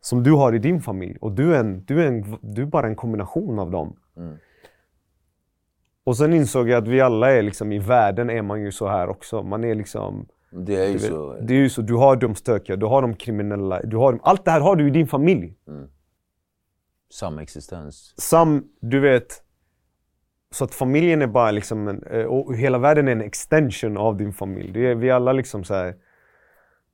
Som 0.01 0.23
du 0.23 0.31
har 0.31 0.53
i 0.55 0.59
din 0.59 0.81
familj. 0.81 1.17
Och 1.21 1.31
du 1.31 1.55
är, 1.55 1.59
en, 1.59 1.83
du 1.85 2.01
är, 2.03 2.07
en, 2.07 2.35
du 2.41 2.61
är 2.61 2.65
bara 2.65 2.87
en 2.87 2.95
kombination 2.95 3.59
av 3.59 3.71
dem. 3.71 3.95
Mm. 4.17 4.35
Och 6.03 6.17
sen 6.17 6.33
insåg 6.33 6.69
jag 6.69 6.77
att 6.83 6.87
vi 6.87 7.01
alla 7.01 7.31
är 7.31 7.41
liksom, 7.41 7.71
i 7.71 7.79
världen 7.79 8.29
är 8.29 8.41
man 8.41 8.61
ju 8.61 8.71
så 8.71 8.87
här 8.87 9.09
också. 9.09 9.43
Man 9.43 9.63
är 9.63 9.75
liksom... 9.75 10.25
Det 10.51 10.75
är 10.75 10.85
ju 10.87 10.93
Du, 10.93 10.99
vet, 10.99 11.01
så. 11.11 11.37
det 11.41 11.53
är 11.53 11.57
ju 11.57 11.69
så, 11.69 11.81
du 11.81 11.93
har 11.95 12.15
de 12.15 12.35
stökiga, 12.35 12.75
du 12.75 12.85
har 12.85 13.01
de 13.01 13.13
kriminella, 13.15 13.81
du 13.83 13.97
har, 13.97 14.19
allt 14.23 14.45
det 14.45 14.51
här 14.51 14.61
har 14.61 14.75
du 14.75 14.87
i 14.87 14.89
din 14.91 15.07
familj. 15.07 15.53
Samexistens. 17.10 18.13
Sam, 18.17 18.63
du 18.82 19.00
vet, 19.00 19.43
så 20.52 20.63
att 20.63 20.74
familjen 20.74 21.22
är 21.22 21.28
bara 21.28 21.52
liksom 21.52 21.88
en, 21.88 22.04
eh, 22.04 22.26
och 22.26 22.56
hela 22.56 22.78
världen 22.78 23.08
är 23.08 23.12
en 23.12 23.22
extension 23.22 23.98
av 23.98 24.17
din 24.17 24.34
familj. 24.34 24.72
Det 24.72 24.88
är, 24.88 24.96
vi 24.96 25.12
alla 25.12 25.34
liksom 25.34 25.63
så 25.63 25.74
här, 25.74 25.96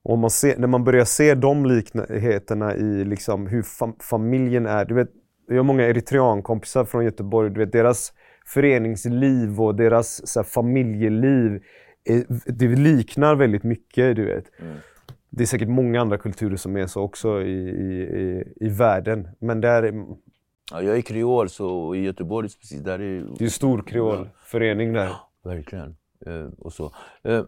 och 0.04 0.18
man 0.18 0.30
ser, 0.30 0.58
när 0.58 0.68
man 0.68 0.84
börjar 0.84 1.06
se 1.06 1.36
de 1.36 1.66
likheterna 1.66 2.76
i 2.76 3.06
liksom 3.06 3.48
hur 3.48 3.62
fam, 3.62 3.96
familjen 4.00 4.66
är. 4.66 4.86
Du 4.86 4.96
vet, 4.96 5.10
jag 5.48 5.56
har 5.56 5.64
många 5.64 5.84
eritreankompisar 5.84 6.86
från 6.86 7.06
Göteborg. 7.06 7.50
Du 7.50 7.60
vet, 7.60 7.72
deras 7.72 8.14
föreningsliv 8.46 9.62
och 9.62 9.76
deras 9.76 10.28
så 10.28 10.40
här, 10.40 10.44
familjeliv, 10.46 11.64
är, 12.04 12.26
det 12.52 12.68
liknar 12.68 13.36
väldigt 13.36 13.64
mycket. 13.64 14.16
Du 14.16 14.26
vet. 14.26 14.46
Det 15.36 15.44
är 15.44 15.48
säkert 15.48 15.68
många 15.70 16.02
andra 16.02 16.18
kulturer 16.18 16.56
som 16.58 16.78
är 16.78 16.88
så 16.88 17.02
också 17.02 17.42
i, 17.42 17.70
i, 17.70 18.44
i, 18.56 18.70
världen. 18.70 19.28
Men 19.40 19.62
där, 19.62 19.84
är- 19.84 20.06
Ja, 20.72 20.82
jag 20.82 20.98
är 20.98 21.02
kreol, 21.02 21.50
så 21.50 21.96
i 21.96 22.00
Göteborg 22.04 22.50
precis 22.50 22.82
där 22.82 22.94
är 22.94 23.20
det 23.38 23.42
är 23.42 23.44
en 23.44 23.50
stor 23.50 23.82
kreolförening 23.82 24.94
där. 24.94 25.10
Verkligen. 25.44 25.96
Eh, 26.26 26.46
och 26.58 26.74
så. 26.74 26.92
Eh, 27.24 27.44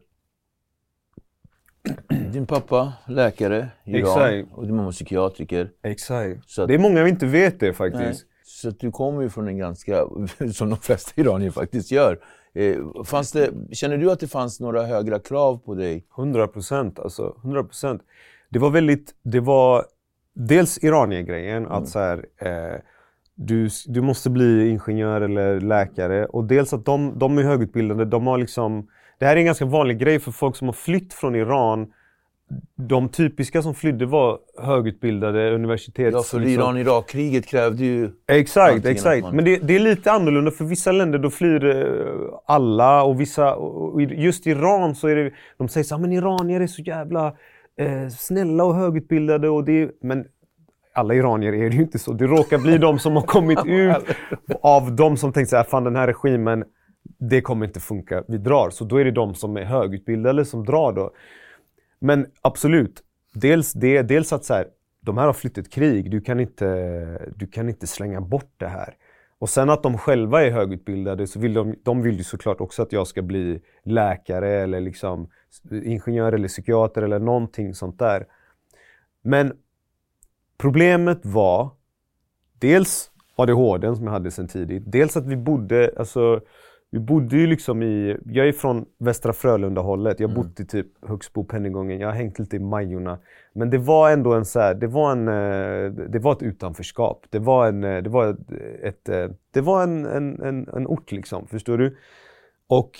din 2.33 2.45
pappa, 2.45 2.93
läkare 3.07 3.69
i 3.83 3.91
Iran 3.97 4.47
och 4.51 4.65
din 4.67 4.75
mamma 4.75 4.91
psykiatriker. 4.91 5.71
Exakt. 5.83 6.49
Så 6.49 6.61
att- 6.61 6.67
Det 6.67 6.73
är 6.73 6.79
många 6.79 7.03
vi 7.03 7.09
inte 7.09 7.25
vet 7.25 7.59
det 7.59 7.65
Nej. 7.65 7.75
faktiskt. 7.75 8.25
Så 8.43 8.69
att 8.69 8.79
du 8.79 8.91
kommer 8.91 9.21
ju 9.21 9.29
från 9.29 9.47
en 9.47 9.57
ganska, 9.57 10.05
som 10.53 10.69
de 10.69 10.77
flesta 10.79 11.21
iranier 11.21 11.51
faktiskt 11.51 11.91
gör. 11.91 12.19
Eh, 12.55 13.03
fanns 13.03 13.31
det, 13.31 13.51
känner 13.71 13.97
du 13.97 14.11
att 14.11 14.19
det 14.19 14.27
fanns 14.27 14.59
några 14.59 14.85
högre 14.85 15.19
krav 15.19 15.57
på 15.57 15.75
dig? 15.75 16.05
100 16.17 16.47
procent. 16.47 16.99
Alltså, 16.99 17.35
100 17.43 17.63
procent. 17.63 18.01
Det 18.49 18.59
var 18.59 18.69
väldigt, 18.69 19.15
det 19.23 19.39
var 19.39 19.85
dels 20.33 20.77
Iranier-grejen, 20.77 21.67
att 21.67 21.89
så 21.89 21.99
här, 21.99 22.25
eh, 22.37 22.79
du, 23.35 23.69
du 23.87 24.01
måste 24.01 24.29
bli 24.29 24.69
ingenjör 24.69 25.21
eller 25.21 25.59
läkare. 25.59 26.25
Och 26.25 26.43
dels 26.43 26.73
att 26.73 26.85
de, 26.85 27.19
de 27.19 27.37
är 27.37 27.43
högutbildade, 27.43 28.05
de 28.05 28.27
har 28.27 28.37
liksom, 28.37 28.87
det 29.19 29.25
här 29.25 29.35
är 29.35 29.39
en 29.39 29.45
ganska 29.45 29.65
vanlig 29.65 29.99
grej 29.99 30.19
för 30.19 30.31
folk 30.31 30.55
som 30.55 30.67
har 30.67 30.73
flytt 30.73 31.13
från 31.13 31.35
Iran. 31.35 31.93
De 32.75 33.09
typiska 33.09 33.61
som 33.61 33.73
flydde 33.75 34.05
var 34.05 34.39
högutbildade 34.61 35.51
universitets... 35.55 36.13
Ja, 36.15 36.21
för 36.23 36.39
liksom- 36.39 36.61
Iran-Irak-kriget 36.63 37.45
krävde 37.47 37.85
ju... 37.85 38.09
Exakt, 38.27 38.85
exakt. 38.85 39.21
man- 39.21 39.35
Men 39.35 39.45
det, 39.45 39.57
det 39.57 39.75
är 39.75 39.79
lite 39.79 40.11
annorlunda 40.11 40.51
för 40.51 40.65
vissa 40.65 40.91
länder 40.91 41.19
då 41.19 41.29
flyr 41.29 41.65
eh, 41.65 42.39
alla 42.45 43.03
och 43.03 43.21
vissa, 43.21 43.55
och 43.55 44.01
just 44.01 44.47
Iran 44.47 44.95
så 44.95 45.07
är 45.07 45.15
det, 45.15 45.31
de 45.57 45.67
säger 45.67 45.83
så 45.83 45.95
här, 45.95 46.01
men 46.01 46.11
iranier 46.11 46.61
är 46.61 46.67
så 46.67 46.81
jävla 46.81 47.27
eh, 47.79 48.07
snälla 48.09 48.63
och 48.63 48.75
högutbildade 48.75 49.49
och 49.49 49.63
det, 49.65 49.91
men 50.01 50.25
alla 50.93 51.13
iranier 51.13 51.53
är 51.53 51.69
det 51.69 51.75
ju 51.75 51.81
inte 51.81 51.99
så. 51.99 52.13
Det 52.13 52.25
råkar 52.27 52.57
bli 52.57 52.77
de 52.77 52.99
som 52.99 53.15
har 53.15 53.23
kommit 53.23 53.59
ut 53.65 53.95
av 54.61 54.95
de 54.95 55.17
som 55.17 55.33
tänkt 55.33 55.49
så 55.49 55.55
här, 55.57 55.63
fan 55.63 55.83
den 55.83 55.95
här 55.95 56.07
regimen, 56.07 56.63
det 57.19 57.41
kommer 57.41 57.65
inte 57.65 57.79
funka, 57.79 58.23
vi 58.27 58.37
drar. 58.37 58.69
Så 58.69 58.85
då 58.85 58.97
är 58.97 59.05
det 59.05 59.11
de 59.11 59.35
som 59.35 59.57
är 59.57 59.63
högutbildade 59.63 60.45
som 60.45 60.65
drar 60.65 60.91
då. 60.93 61.11
Men 61.99 62.27
absolut, 62.41 63.03
dels 63.33 63.73
det, 63.73 64.01
dels 64.01 64.33
att 64.33 64.45
så 64.45 64.53
här, 64.53 64.67
de 65.01 65.17
här 65.17 65.25
har 65.25 65.33
flytt 65.33 65.57
ett 65.57 65.71
krig, 65.71 66.11
du 66.11 66.21
kan, 66.21 66.39
inte, 66.39 67.31
du 67.35 67.47
kan 67.47 67.69
inte 67.69 67.87
slänga 67.87 68.21
bort 68.21 68.53
det 68.57 68.67
här. 68.67 68.95
Och 69.39 69.49
sen 69.49 69.69
att 69.69 69.83
de 69.83 69.97
själva 69.97 70.43
är 70.43 70.51
högutbildade, 70.51 71.27
så 71.27 71.39
vill 71.39 71.53
de, 71.53 71.75
de 71.83 72.01
vill 72.01 72.17
ju 72.17 72.23
såklart 72.23 72.61
också 72.61 72.81
att 72.81 72.91
jag 72.91 73.07
ska 73.07 73.21
bli 73.21 73.61
läkare 73.83 74.49
eller 74.49 74.81
liksom 74.81 75.29
ingenjör 75.71 76.33
eller 76.33 76.47
psykiater 76.47 77.01
eller 77.01 77.19
någonting 77.19 77.73
sånt 77.73 77.99
där. 77.99 78.25
Men 79.21 79.53
problemet 80.57 81.25
var 81.25 81.69
dels 82.59 83.11
ADHD 83.35 83.95
som 83.95 84.05
jag 84.05 84.11
hade 84.11 84.31
sedan 84.31 84.47
tidigt. 84.47 84.83
Dels 84.85 85.17
att 85.17 85.25
vi 85.25 85.35
bodde, 85.35 85.91
alltså, 85.97 86.41
vi 86.95 86.99
bodde 86.99 87.37
ju 87.37 87.47
liksom 87.47 87.83
i, 87.83 88.17
jag 88.25 88.47
är 88.47 88.51
från 88.51 88.85
Västra 88.97 89.33
Frölunda-hållet. 89.33 90.19
Jag 90.19 90.27
har 90.27 90.35
bott 90.35 90.59
i 90.59 90.65
typ 90.65 90.87
Högsbo, 91.07 91.43
Pennygången, 91.43 91.99
jag 91.99 92.07
har 92.07 92.15
hängt 92.15 92.39
lite 92.39 92.55
i 92.55 92.59
Majorna. 92.59 93.19
Men 93.53 93.69
det 93.69 93.77
var 93.77 94.11
ändå 94.11 94.33
en 94.33 94.45
så 94.45 94.59
här, 94.59 94.73
det 94.73 94.87
var 94.87 95.11
en, 95.11 95.27
eh, 95.27 96.09
det 96.09 96.19
var 96.19 96.31
ett 96.31 96.41
utanförskap. 96.41 97.25
Det 97.29 97.39
var 97.39 97.67
en, 97.67 97.83
eh, 97.83 98.03
det 98.03 98.09
var 98.09 98.37
ett, 98.83 99.09
eh, 99.09 99.27
det 99.51 99.61
var 99.61 99.83
en, 99.83 100.05
en, 100.05 100.41
en, 100.41 100.67
en 100.67 100.87
ort 100.87 101.11
liksom, 101.11 101.47
förstår 101.47 101.77
du? 101.77 101.97
Och 102.67 102.95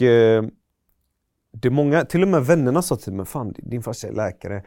det 1.51 1.69
många, 1.69 2.05
till 2.05 2.21
och 2.21 2.27
med 2.27 2.45
vännerna 2.45 2.81
sa 2.81 2.95
till 2.95 3.13
mig, 3.13 3.25
fan 3.25 3.53
din 3.57 3.83
farsa 3.83 4.07
är 4.07 4.11
läkare, 4.11 4.63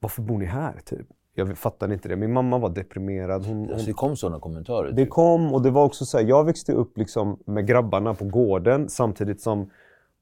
varför 0.00 0.22
bor 0.22 0.38
ni 0.38 0.44
här? 0.44 0.80
Typ. 0.84 1.06
Jag 1.36 1.58
fattade 1.58 1.94
inte 1.94 2.08
det. 2.08 2.16
Min 2.16 2.32
mamma 2.32 2.58
var 2.58 2.68
deprimerad. 2.68 3.46
Hon, 3.46 3.70
Alltså, 3.70 3.86
det 3.86 3.92
kom 3.92 4.16
sådana 4.16 4.40
kommentarer. 4.40 4.92
det 4.92 5.06
kom 5.06 5.54
och 5.54 5.62
det 5.62 5.70
var 5.70 5.84
också 5.84 6.04
så 6.06 6.18
här, 6.18 6.24
jag 6.24 6.44
växte 6.44 6.72
upp 6.72 6.98
liksom 6.98 7.38
med 7.46 7.66
grabbarna 7.66 8.14
på 8.14 8.24
gården 8.24 8.88
samtidigt 8.88 9.40
som 9.40 9.70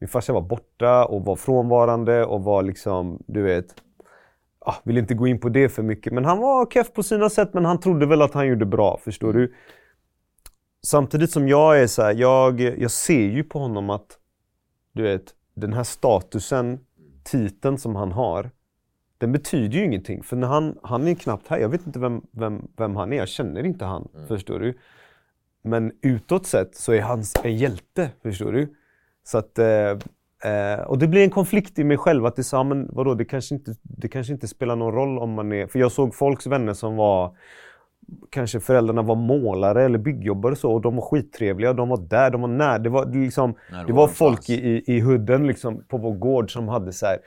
min 0.00 0.08
farsa 0.08 0.32
var 0.32 0.40
borta 0.40 1.04
och 1.06 1.24
var 1.24 1.36
frånvarande 1.36 2.24
och 2.24 2.44
var 2.44 2.62
liksom, 2.62 3.22
du 3.26 3.42
vet, 3.42 3.66
ah, 4.58 4.74
vill 4.84 4.98
inte 4.98 5.14
gå 5.14 5.26
in 5.26 5.40
på 5.40 5.48
det 5.48 5.68
för 5.68 5.82
mycket. 5.82 6.12
Men 6.12 6.24
han 6.24 6.38
var 6.38 6.66
keff 6.70 6.92
på 6.92 7.02
sina 7.02 7.30
sätt 7.30 7.54
men 7.54 7.64
han 7.64 7.80
trodde 7.80 8.06
väl 8.06 8.22
att 8.22 8.34
han 8.34 8.46
gjorde 8.48 8.66
bra, 8.66 8.98
förstår 9.04 9.32
du? 9.32 9.54
Samtidigt 10.86 11.30
som 11.30 11.48
jag 11.48 11.80
är 11.82 11.86
så 11.86 12.02
här, 12.02 12.14
jag, 12.14 12.60
jag 12.60 12.90
ser 12.90 13.22
ju 13.28 13.44
på 13.44 13.58
honom 13.58 13.90
att, 13.90 14.18
du 14.92 15.02
vet, 15.02 15.22
den 15.54 15.72
här 15.72 15.84
statusen, 15.84 16.80
titeln 17.24 17.78
som 17.78 17.96
han 17.96 18.12
har, 18.12 18.50
den 19.22 19.32
betyder 19.32 19.78
ju 19.78 19.84
ingenting. 19.84 20.22
För 20.22 20.36
när 20.36 20.48
han, 20.48 20.78
han 20.82 21.08
är 21.08 21.14
knappt 21.14 21.48
här. 21.48 21.58
Jag 21.58 21.68
vet 21.68 21.86
inte 21.86 21.98
vem, 21.98 22.22
vem, 22.30 22.68
vem 22.76 22.96
han 22.96 23.12
är. 23.12 23.16
Jag 23.16 23.28
känner 23.28 23.66
inte 23.66 23.84
han. 23.84 24.08
Förstår 24.28 24.58
du? 24.58 24.78
Men 25.64 25.92
utåt 26.02 26.46
sett 26.46 26.74
så 26.74 26.92
är 26.92 27.00
han 27.00 27.22
en 27.42 27.56
hjälte. 27.56 28.10
Förstår 28.22 28.52
du? 28.52 28.74
Så 29.24 29.38
att, 29.38 29.58
eh, 29.58 29.90
eh, 30.52 30.80
och 30.86 30.98
det 30.98 31.08
blir 31.08 31.24
en 31.24 31.30
konflikt 31.30 31.78
i 31.78 31.84
mig 31.84 31.96
själv. 31.96 32.26
Att 32.26 32.36
det 32.36 32.44
så, 32.44 32.64
men 32.64 32.88
vadå, 32.92 33.14
det 33.14 33.24
kanske, 33.24 33.54
inte, 33.54 33.74
det 33.82 34.08
kanske 34.08 34.32
inte 34.32 34.48
spelar 34.48 34.76
någon 34.76 34.94
roll 34.94 35.18
om 35.18 35.30
man 35.30 35.52
är... 35.52 35.66
För 35.66 35.78
jag 35.78 35.92
såg 35.92 36.14
folks 36.14 36.46
vänner 36.46 36.74
som 36.74 36.96
var... 36.96 37.36
Kanske 38.30 38.60
föräldrarna 38.60 39.02
var 39.02 39.16
målare 39.16 39.84
eller 39.84 39.98
byggjobbare 39.98 40.52
och 40.52 40.58
så 40.58 40.72
och 40.72 40.80
de 40.80 40.96
var 40.96 41.02
skittrevliga. 41.02 41.72
De 41.72 41.88
var 41.88 41.96
där, 42.08 42.30
de 42.30 42.40
var 42.40 42.48
nära. 42.48 42.78
Det 42.78 42.88
var, 42.90 43.06
liksom, 43.06 43.54
det 43.86 43.92
var 43.92 44.08
folk 44.08 44.50
i, 44.50 44.54
i, 44.54 44.96
i 44.96 45.00
hudden 45.00 45.46
liksom, 45.46 45.84
på 45.88 45.98
vår 45.98 46.12
gård 46.12 46.52
som 46.52 46.68
hade 46.68 46.92
så 46.92 47.06
här, 47.06 47.18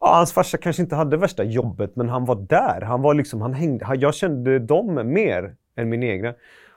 Ja, 0.00 0.14
hans 0.16 0.32
farsa 0.32 0.58
kanske 0.58 0.82
inte 0.82 0.96
hade 0.96 1.16
värsta 1.16 1.44
jobbet, 1.44 1.96
men 1.96 2.08
han 2.08 2.24
var 2.24 2.36
där. 2.36 2.80
Han 2.80 3.02
var 3.02 3.14
liksom, 3.14 3.40
han 3.40 3.54
hängde, 3.54 3.94
jag 3.94 4.14
kände 4.14 4.58
dem 4.58 4.94
mer 4.94 5.56
än 5.76 5.88
min 5.88 6.02
egna. 6.02 6.34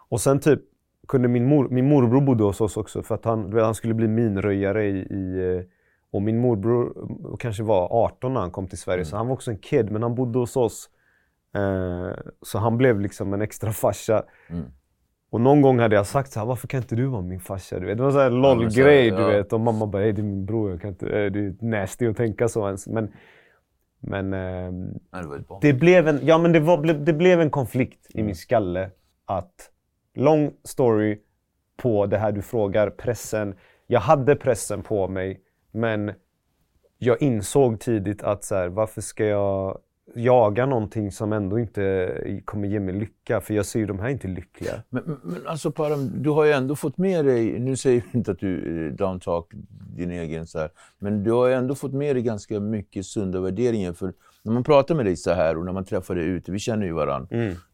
Och 0.10 0.21
sen 0.21 0.39
typ 0.39 0.62
kunde 1.08 1.27
min, 1.27 1.45
mor, 1.45 1.69
min 1.69 1.89
morbror 1.89 2.21
bodde 2.21 2.43
hos 2.43 2.62
oss 2.62 2.77
också 2.77 3.03
för 3.03 3.15
att 3.15 3.25
han, 3.25 3.53
han 3.53 3.75
skulle 3.75 3.93
bli 3.93 4.08
minröjare 4.08 4.86
i, 4.86 4.97
i 4.97 5.55
eh, 5.58 5.63
och 6.12 6.21
min 6.21 6.39
morbror 6.39 6.93
eh, 7.32 7.38
kanske 7.38 7.63
var 7.63 7.88
18 8.05 8.34
när 8.34 8.41
han 8.41 8.51
kom 8.51 8.67
till 8.67 8.77
Sverige, 8.77 9.05
så 9.05 9.17
han 9.17 9.27
var 9.27 9.34
också 9.34 9.51
en 9.51 9.58
kid, 9.58 9.91
men 9.91 10.03
han 10.03 10.15
bodde 10.15 10.39
hos 10.39 10.55
oss. 10.55 10.89
Eh, 11.55 12.17
så 12.41 12.58
han 12.58 12.77
blev 12.77 12.99
liksom 12.99 13.34
en 13.34 13.41
extra 13.41 13.71
farsa. 13.71 14.23
Och 15.29 15.41
någon 15.41 15.61
gång 15.61 15.79
hade 15.79 15.95
jag 15.95 16.07
sagt 16.07 16.31
så 16.31 16.39
här, 16.39 16.47
varför 16.47 16.67
kan 16.67 16.81
inte 16.81 16.95
du 16.95 17.05
vara 17.05 17.21
min 17.21 17.39
farsa? 17.39 17.79
Du 17.79 17.85
vet, 17.85 17.97
det 17.97 18.03
var 18.03 18.25
en 18.25 18.41
LOL-grej, 18.41 19.09
du 19.11 19.21
ja. 19.21 19.27
vet. 19.27 19.53
Och 19.53 19.59
mamma 19.59 19.87
bara, 19.87 20.01
"Hej, 20.01 20.13
det 20.13 20.21
är 20.21 20.23
min 20.23 20.45
bror, 20.45 20.71
jag 20.71 20.81
kan 20.81 20.89
inte, 20.89 21.05
eh, 21.05 21.31
det 21.31 21.39
är 21.39 21.55
nasty 21.65 22.07
att 22.07 22.17
tänka 22.17 22.47
så 22.47 22.65
ens. 22.65 22.87
Men, 22.87 23.11
men 23.99 24.33
ehm, 24.33 24.93
det 25.11 25.57
det 25.61 25.73
blev 25.73 26.07
en, 26.07 26.19
ja, 26.23 26.37
men 26.37 26.51
det, 26.51 26.59
var, 26.59 26.93
det 26.93 27.13
blev 27.13 27.41
en 27.41 27.49
konflikt 27.49 28.07
i 28.09 28.23
min 28.23 28.35
skalle. 28.35 28.89
Att, 29.25 29.69
long 30.15 30.51
story 30.63 31.19
på 31.77 32.05
det 32.05 32.17
här 32.17 32.31
du 32.31 32.41
frågar, 32.41 32.89
pressen. 32.89 33.55
Jag 33.87 33.99
hade 33.99 34.35
pressen 34.35 34.81
på 34.81 35.07
mig, 35.07 35.41
men 35.71 36.11
jag 36.97 37.21
insåg 37.21 37.79
tidigt 37.79 38.23
att 38.23 38.43
så 38.43 38.55
här, 38.55 38.67
varför 38.67 39.01
ska 39.01 39.25
jag 39.25 39.79
jaga 40.15 40.65
någonting 40.65 41.12
som 41.12 41.34
ändå 41.34 41.60
inte 41.60 42.41
kommer 42.45 42.67
ge 42.67 42.80
mig 42.80 42.93
lycka? 42.95 43.41
För 43.41 43.54
jag 43.54 43.65
ser 43.65 43.80
ju 43.80 43.86
de 43.86 44.00
här 44.00 44.10
inte 44.10 44.28
lyckliga. 44.28 44.74
Men, 44.89 45.04
men- 45.24 45.48
alltså 45.48 45.72
Param, 45.72 46.24
du 46.24 46.30
har 46.30 46.45
ju 46.45 46.52
ändå 46.52 46.76
fått 46.76 46.98
med 46.98 47.26
dig, 47.26 47.60
nu 47.60 47.76
säger 47.76 48.04
du 48.12 48.17
inte 48.17 48.32
att 48.32 48.39
du 48.39 48.88
eh, 48.88 48.93
downtalk 48.93 49.45
din 49.98 50.12
egen 50.12 50.48
så 50.48 50.60
här, 50.60 50.69
men 51.00 51.24
du 51.24 51.32
har 51.32 51.48
ju 51.48 51.54
ändå 51.54 51.76
fått 51.76 51.93
med 51.93 52.15
dig 52.15 52.24
ganska 52.24 52.60
mycket 52.60 53.06
sunda 53.06 53.39
värderingar. 53.41 53.93
För 53.93 54.13
när 54.43 54.54
man 54.54 54.63
pratar 54.63 54.95
med 54.95 55.06
dig 55.06 55.15
så 55.15 55.32
här 55.32 55.58
och 55.58 55.65
när 55.65 55.74
man 55.74 55.86
träffar 55.86 56.15
dig 56.15 56.26
ute, 56.26 56.52
vi 56.52 56.60
känner 56.60 56.86
ju 56.86 56.91
varandra. 56.93 57.28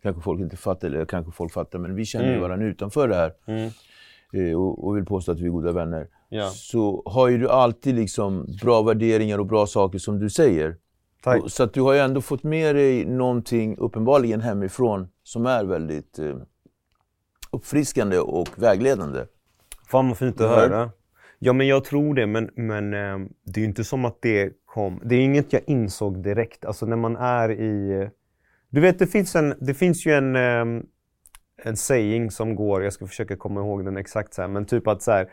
Kanske 0.03 0.21
folk 0.21 0.41
inte 0.41 0.57
fattar, 0.57 0.87
eller 0.87 1.05
kanske 1.05 1.31
folk 1.31 1.51
fattar, 1.53 1.79
men 1.79 1.95
vi 1.95 2.05
känner 2.05 2.33
ju 2.33 2.39
varandra 2.39 2.67
utanför 2.67 3.07
det 3.07 3.15
här. 3.15 3.31
eh, 4.33 4.55
och, 4.61 4.87
och 4.87 4.97
vill 4.97 5.05
påstå 5.05 5.31
att 5.31 5.39
vi 5.39 5.45
är 5.45 5.49
goda 5.49 5.71
vänner, 5.71 6.07
Ja. 6.29 6.49
så 6.49 7.03
har 7.05 7.27
ju 7.29 7.37
du 7.37 7.49
alltid 7.49 7.95
liksom 7.95 8.45
bra 8.61 8.81
värderingar 8.81 9.37
och 9.39 9.45
bra 9.45 9.65
saker 9.67 9.99
som 9.99 10.19
du 10.19 10.29
säger. 10.29 10.75
Tack. 11.25 11.51
Så 11.51 11.63
att 11.63 11.73
du 11.73 11.81
har 11.81 11.93
ju 11.93 11.99
ändå 11.99 12.21
fått 12.21 12.43
med 12.43 12.75
dig 12.75 13.05
någonting 13.05 13.77
uppenbarligen 13.77 14.41
hemifrån 14.41 15.07
som 15.23 15.45
är 15.45 15.63
väldigt 15.65 16.19
eh, 16.19 16.35
uppfriskande 17.51 18.19
och 18.19 18.49
vägledande. 18.55 19.19
Fan 19.87 20.07
vad 20.07 20.17
fint 20.17 20.41
att 20.41 20.51
Ja. 20.51 20.55
höra. 20.55 20.91
Ja 21.39 21.53
men 21.53 21.67
jag 21.67 21.83
tror 21.83 22.13
det 22.13 22.27
men, 22.27 22.49
men 22.55 22.93
eh, 22.93 23.27
det 23.45 23.59
är 23.59 23.61
ju 23.61 23.65
inte 23.65 23.83
som 23.83 24.05
att 24.05 24.21
det 24.21 24.53
kom. 24.65 25.01
Det 25.03 25.15
är 25.15 25.19
inget 25.21 25.53
jag 25.53 25.61
insåg 25.67 26.23
direkt. 26.23 26.65
Alltså 26.65 26.85
när 26.85 26.95
man 26.95 27.15
är 27.15 27.51
i... 27.51 28.09
Du 28.69 28.81
vet 28.81 28.99
det 28.99 29.07
finns, 29.07 29.35
en, 29.35 29.53
det 29.61 29.73
finns 29.73 30.05
ju 30.05 30.11
en, 30.13 30.35
eh, 30.35 30.83
en 31.63 31.77
saying 31.77 32.31
som 32.31 32.55
går, 32.55 32.83
jag 32.83 32.93
ska 32.93 33.07
försöka 33.07 33.35
komma 33.37 33.59
ihåg 33.59 33.85
den 33.85 33.97
exakt 33.97 34.33
så 34.33 34.41
här, 34.41 34.49
men 34.49 34.65
typ 34.65 34.87
att 34.87 35.01
så 35.01 35.11
här, 35.11 35.29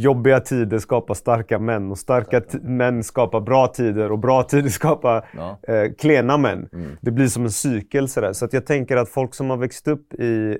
Jobbiga 0.00 0.40
tider 0.40 0.78
skapar 0.78 1.14
starka 1.14 1.58
män 1.58 1.90
och 1.90 1.98
starka 1.98 2.42
män 2.62 3.04
skapar 3.04 3.40
bra 3.40 3.66
tider 3.66 4.12
och 4.12 4.18
bra 4.18 4.42
tider 4.42 4.68
skapar 4.80 5.28
Ja. 5.36 5.58
eh, 5.74 5.92
klena 5.98 6.36
män. 6.36 6.68
Mm. 6.72 6.90
Det 7.00 7.10
blir 7.10 7.26
som 7.26 7.44
en 7.44 7.50
cykel 7.50 8.08
sådär. 8.08 8.32
Så 8.32 8.44
att 8.44 8.52
jag 8.52 8.66
tänker 8.66 8.96
att 8.96 9.08
folk 9.08 9.34
som 9.34 9.50
har 9.50 9.56
växt 9.56 9.88
upp 9.88 10.14
i 10.14 10.58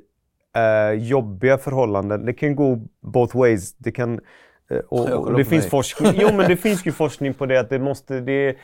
eh, 0.56 0.92
jobbiga 0.92 1.58
förhållanden, 1.58 2.24
det 2.26 2.32
kan 2.32 2.56
gå 2.56 2.78
both 3.00 3.36
ways. 3.36 3.74
Det 3.78 3.92
kan... 3.92 4.20
Eh, 4.70 4.78
och, 4.78 5.10
och 5.10 5.36
det 5.36 5.44
finns 5.44 5.64
mig. 5.64 5.70
forskning. 5.70 6.12
Jo 6.16 6.28
men 6.36 6.48
det 6.48 6.56
finns 6.56 6.86
ju 6.86 6.92
forskning 6.92 7.34
på 7.34 7.46
det 7.46 7.60
att 7.60 7.70
det 7.70 7.78
måste... 7.78 8.20
Det, 8.20 8.56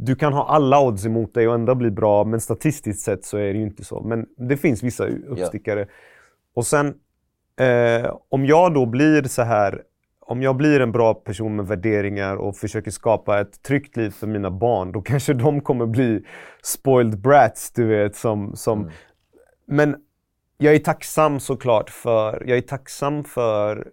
du 0.00 0.16
kan 0.16 0.32
ha 0.32 0.48
alla 0.48 0.80
odds 0.80 1.06
emot 1.06 1.34
dig 1.34 1.48
och 1.48 1.54
ändå 1.54 1.74
bli 1.74 1.90
bra, 1.90 2.24
men 2.24 2.40
statistiskt 2.40 3.02
sett 3.02 3.24
så 3.24 3.36
är 3.36 3.52
det 3.52 3.58
ju 3.58 3.62
inte 3.64 3.84
så. 3.84 4.00
Men 4.00 4.26
det 4.36 4.56
finns 4.56 4.82
vissa 4.82 5.06
uppstickare. 5.06 5.86
Och 6.54 6.66
sen, 6.66 6.94
eh, 7.60 8.16
om 8.28 8.46
jag 8.46 8.74
då 8.74 8.86
blir 8.86 9.22
så 9.22 9.42
här, 9.42 9.82
om 10.28 10.42
jag 10.42 10.56
blir 10.56 10.80
en 10.80 10.92
bra 10.92 11.14
person 11.14 11.56
med 11.56 11.66
värderingar 11.66 12.36
och 12.36 12.56
försöker 12.56 12.90
skapa 12.90 13.40
ett 13.40 13.62
tryggt 13.62 13.96
liv 13.96 14.10
för 14.10 14.26
mina 14.26 14.50
barn, 14.50 14.92
då 14.92 15.02
kanske 15.02 15.34
de 15.34 15.60
kommer 15.60 15.86
bli 15.86 16.24
spoiled 16.62 17.20
brats, 17.20 17.72
du 17.72 17.86
vet. 17.86 18.16
Som, 18.16 18.56
som, 18.56 18.90
Men 19.66 19.96
jag 20.58 20.74
är 20.74 20.78
tacksam 20.78 21.40
såklart 21.40 21.90
för, 21.90 22.44
jag 22.46 22.58
är 22.58 22.62
tacksam 22.62 23.24
för 23.24 23.88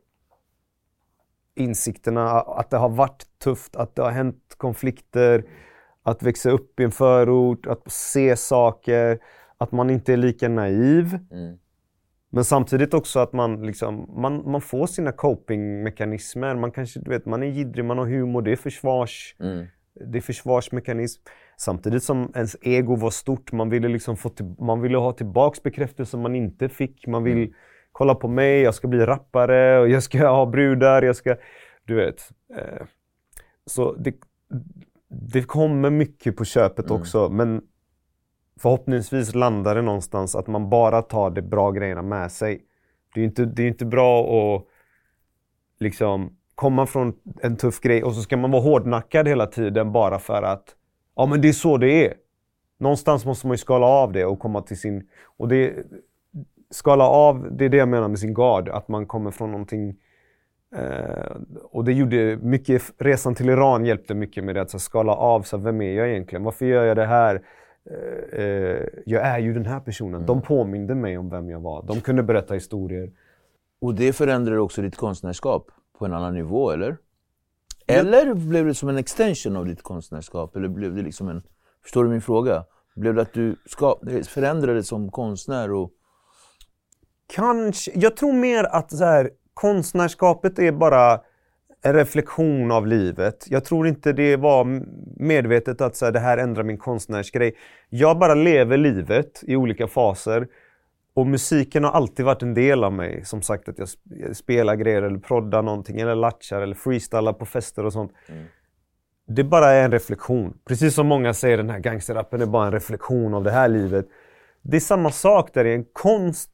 insikterna, 1.55 2.29
att 2.31 2.69
det 2.69 2.77
har 2.77 2.89
varit 2.89 3.23
tufft, 3.43 3.75
att 3.75 3.95
det 3.95 4.01
har 4.01 4.11
hänt 4.11 4.55
konflikter, 4.57 5.43
att 6.03 6.23
växa 6.23 6.49
upp 6.49 6.79
i 6.79 6.83
en 6.83 6.91
förort, 6.91 7.65
att 7.65 7.91
se 7.91 8.35
saker, 8.35 9.19
att 9.57 9.71
man 9.71 9.89
inte 9.89 10.13
är 10.13 10.17
lika 10.17 10.49
naiv. 10.49 11.19
Mm. 11.31 11.57
Men 12.35 12.45
samtidigt 12.45 12.93
också 12.93 13.19
att 13.19 13.33
man, 13.33 13.65
liksom, 13.65 14.09
man, 14.21 14.51
man 14.51 14.61
får 14.61 14.87
sina 14.87 15.11
copingmekanismer. 15.11 16.55
Man 16.55 16.71
kanske, 16.71 16.99
du 16.99 17.09
vet, 17.09 17.25
man 17.25 17.43
är 17.43 17.47
jiddrig, 17.47 17.85
man 17.85 17.97
har 17.97 18.05
humor, 18.05 18.41
det 18.41 18.51
är, 18.51 18.55
försvars, 18.55 19.35
Mm. 19.39 19.65
det 20.11 20.17
är 20.17 20.21
försvarsmekanism. 20.21 21.21
Samtidigt 21.57 22.03
som 22.03 22.31
ens 22.35 22.55
ego 22.61 22.95
var 22.95 23.09
stort, 23.09 23.51
man 23.51 23.69
ville, 23.69 23.87
liksom 23.87 24.17
få 24.17 24.29
till, 24.29 24.55
man 24.59 24.81
ville 24.81 24.97
ha 24.97 25.11
tillbaks 25.11 25.63
bekräftelse 25.63 26.17
man 26.17 26.35
inte 26.35 26.69
fick. 26.69 27.07
Man 27.07 27.23
vill 27.23 27.53
kolla 27.91 28.15
på 28.15 28.27
mig, 28.27 28.61
jag 28.61 28.75
ska 28.75 28.87
bli 28.87 29.05
rappare 29.05 29.79
och 29.79 29.89
jag 29.89 30.03
ska 30.03 30.27
ha 30.27 30.45
brudar, 30.45 31.01
jag 31.01 31.15
ska... 31.15 31.35
Du 31.85 31.95
vet. 31.95 32.29
Eh, 32.55 32.85
så 33.65 33.93
det, 33.93 34.15
det 35.09 35.43
kommer 35.43 35.89
mycket 35.89 36.35
på 36.35 36.45
köpet 36.45 36.91
också, 36.91 37.29
men 37.29 37.61
förhoppningsvis 38.59 39.35
landar 39.35 39.75
det 39.75 39.81
någonstans 39.81 40.35
att 40.35 40.47
man 40.47 40.69
bara 40.69 41.01
tar 41.01 41.29
de 41.29 41.41
bra 41.41 41.71
grejerna 41.71 42.01
med 42.01 42.31
sig. 42.31 42.61
Det 43.13 43.19
är 43.19 43.21
ju 43.21 43.27
inte, 43.27 43.45
det 43.45 43.63
är 43.63 43.67
inte 43.67 43.85
bra 43.85 44.21
att 44.21 44.65
liksom 45.79 46.37
komma 46.55 46.85
från 46.85 47.13
en 47.41 47.57
tuff 47.57 47.79
grej 47.79 48.03
och 48.03 48.13
så 48.13 48.21
ska 48.21 48.37
man 48.37 48.51
vara 48.51 48.61
hårdnackad 48.61 49.27
hela 49.27 49.47
tiden 49.47 49.91
bara 49.91 50.19
för 50.19 50.43
att 50.43 50.75
ja 51.15 51.25
men 51.25 51.41
det 51.41 51.47
är 51.47 51.53
så 51.53 51.77
det 51.77 52.05
är. 52.05 52.13
Någonstans 52.77 53.25
måste 53.25 53.47
man 53.47 53.53
ju 53.53 53.57
skala 53.57 53.85
av 53.85 54.11
det 54.11 54.25
och 54.25 54.39
komma 54.39 54.61
till 54.61 54.79
sin... 54.79 55.09
Och 55.37 55.47
det, 55.47 55.73
skala 56.69 57.07
av, 57.07 57.57
det 57.57 57.65
är 57.65 57.69
det 57.69 57.77
jag 57.77 57.87
menar 57.87 58.07
med 58.07 58.19
sin 58.19 58.33
gard, 58.33 58.69
att 58.69 58.87
man 58.87 59.05
kommer 59.05 59.31
från 59.31 59.51
någonting 59.51 59.97
Eh, 60.75 61.35
och 61.63 61.83
det 61.83 61.93
gjorde 61.93 62.37
mycket, 62.41 62.81
resan 62.97 63.35
till 63.35 63.49
Iran 63.49 63.85
hjälpte 63.85 64.13
mycket 64.13 64.43
med 64.43 64.55
det, 64.55 64.61
att 64.61 64.69
så, 64.69 64.79
skala 64.79 65.13
av, 65.13 65.41
så, 65.41 65.57
vem 65.57 65.81
är 65.81 65.93
jag 65.93 66.09
egentligen? 66.09 66.43
Varför 66.43 66.65
gör 66.65 66.85
jag 66.85 66.97
det 66.97 67.05
här? 67.05 67.41
Eh, 67.91 68.39
eh, 68.39 68.87
jag 69.05 69.21
är 69.21 69.39
ju 69.39 69.53
den 69.53 69.65
här 69.65 69.79
personen. 69.79 70.25
De 70.25 70.41
påminde 70.41 70.95
mig 70.95 71.17
om 71.17 71.29
vem 71.29 71.49
jag 71.49 71.59
var. 71.59 71.83
De 71.83 72.01
kunde 72.01 72.23
berätta 72.23 72.53
historier. 72.53 73.11
Och 73.81 73.95
det 73.95 74.13
förändrar 74.13 74.57
också 74.57 74.81
ditt 74.81 74.95
konstnärskap 74.95 75.71
på 75.97 76.05
en 76.05 76.13
annan 76.13 76.33
nivå, 76.33 76.71
eller? 76.71 76.97
Eller 77.87 78.33
blev 78.33 78.65
det 78.65 78.73
som 78.73 78.89
en 78.89 78.97
extension 78.97 79.55
av 79.55 79.65
ditt 79.65 79.83
konstnärskap? 79.83 80.55
Eller 80.55 80.67
blev 80.67 80.95
det 80.95 81.01
liksom 81.01 81.29
en... 81.29 81.43
Förstår 81.83 82.03
du 82.03 82.09
min 82.09 82.21
fråga? 82.21 82.65
Blev 82.95 83.15
det 83.15 83.21
att 83.21 83.33
du 83.33 83.55
ska, 83.65 83.99
förändrades 84.27 84.87
som 84.87 85.11
konstnär 85.11 85.71
och... 85.71 85.91
Kanske, 87.27 87.91
jag 87.95 88.17
tror 88.17 88.33
mer 88.33 88.63
att 88.63 88.91
så 88.91 89.05
här, 89.05 89.29
konstnärskapet 89.53 90.59
är 90.59 90.71
bara 90.71 91.21
en 91.85 91.93
reflektion 91.93 92.71
av 92.71 92.87
livet. 92.87 93.45
Jag 93.49 93.65
tror 93.65 93.87
inte 93.87 94.13
det 94.13 94.35
var 94.35 94.81
medvetet 95.23 95.81
att 95.81 95.95
så 95.95 96.05
här, 96.05 96.11
det 96.11 96.19
här 96.19 96.37
ändrar 96.37 96.63
min 96.63 96.77
konstnärsgrej. 96.77 97.55
Jag 97.89 98.19
bara 98.19 98.33
lever 98.35 98.77
livet 98.77 99.43
i 99.47 99.55
olika 99.55 99.87
faser. 99.87 100.47
Och 101.13 101.27
musiken 101.27 101.83
har 101.83 101.91
alltid 101.91 102.25
varit 102.25 102.41
en 102.41 102.53
del 102.53 102.83
av 102.83 102.93
mig. 102.93 103.25
Som 103.25 103.41
sagt 103.41 103.69
att 103.69 103.77
jag 103.77 103.85
sp- 103.85 104.25
jag 104.27 104.35
spelar 104.35 104.75
grejer 104.75 105.01
eller 105.01 105.19
proddar 105.19 105.61
någonting 105.61 105.99
eller 105.99 106.15
latchar 106.15 106.61
eller 106.61 106.75
freestylar 106.75 107.33
på 107.33 107.45
fester 107.45 107.85
och 107.85 107.93
sånt. 107.93 108.11
Det 109.27 109.43
bara 109.43 109.71
är 109.71 109.85
en 109.85 109.91
reflektion. 109.91 110.57
Precis 110.67 110.93
som 110.95 111.07
många 111.07 111.33
säger 111.33 111.57
den 111.57 111.69
här 111.69 111.79
gangsterrappen 111.79 112.41
är 112.41 112.45
bara 112.45 112.65
en 112.65 112.71
reflektion 112.71 113.33
av 113.33 113.43
det 113.43 113.51
här 113.51 113.67
livet. 113.67 114.05
Det 114.61 114.77
är 114.77 114.81
samma 114.81 115.11
sak 115.11 115.49
där, 115.53 115.65
en 115.65 115.85
konst 115.93 116.51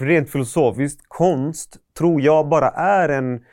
rent 0.00 0.30
filosofiskt, 0.30 1.00
konst 1.08 1.76
tror 1.98 2.20
jag 2.20 2.48
bara 2.48 2.68
är 2.68 3.08
en, 3.08 3.44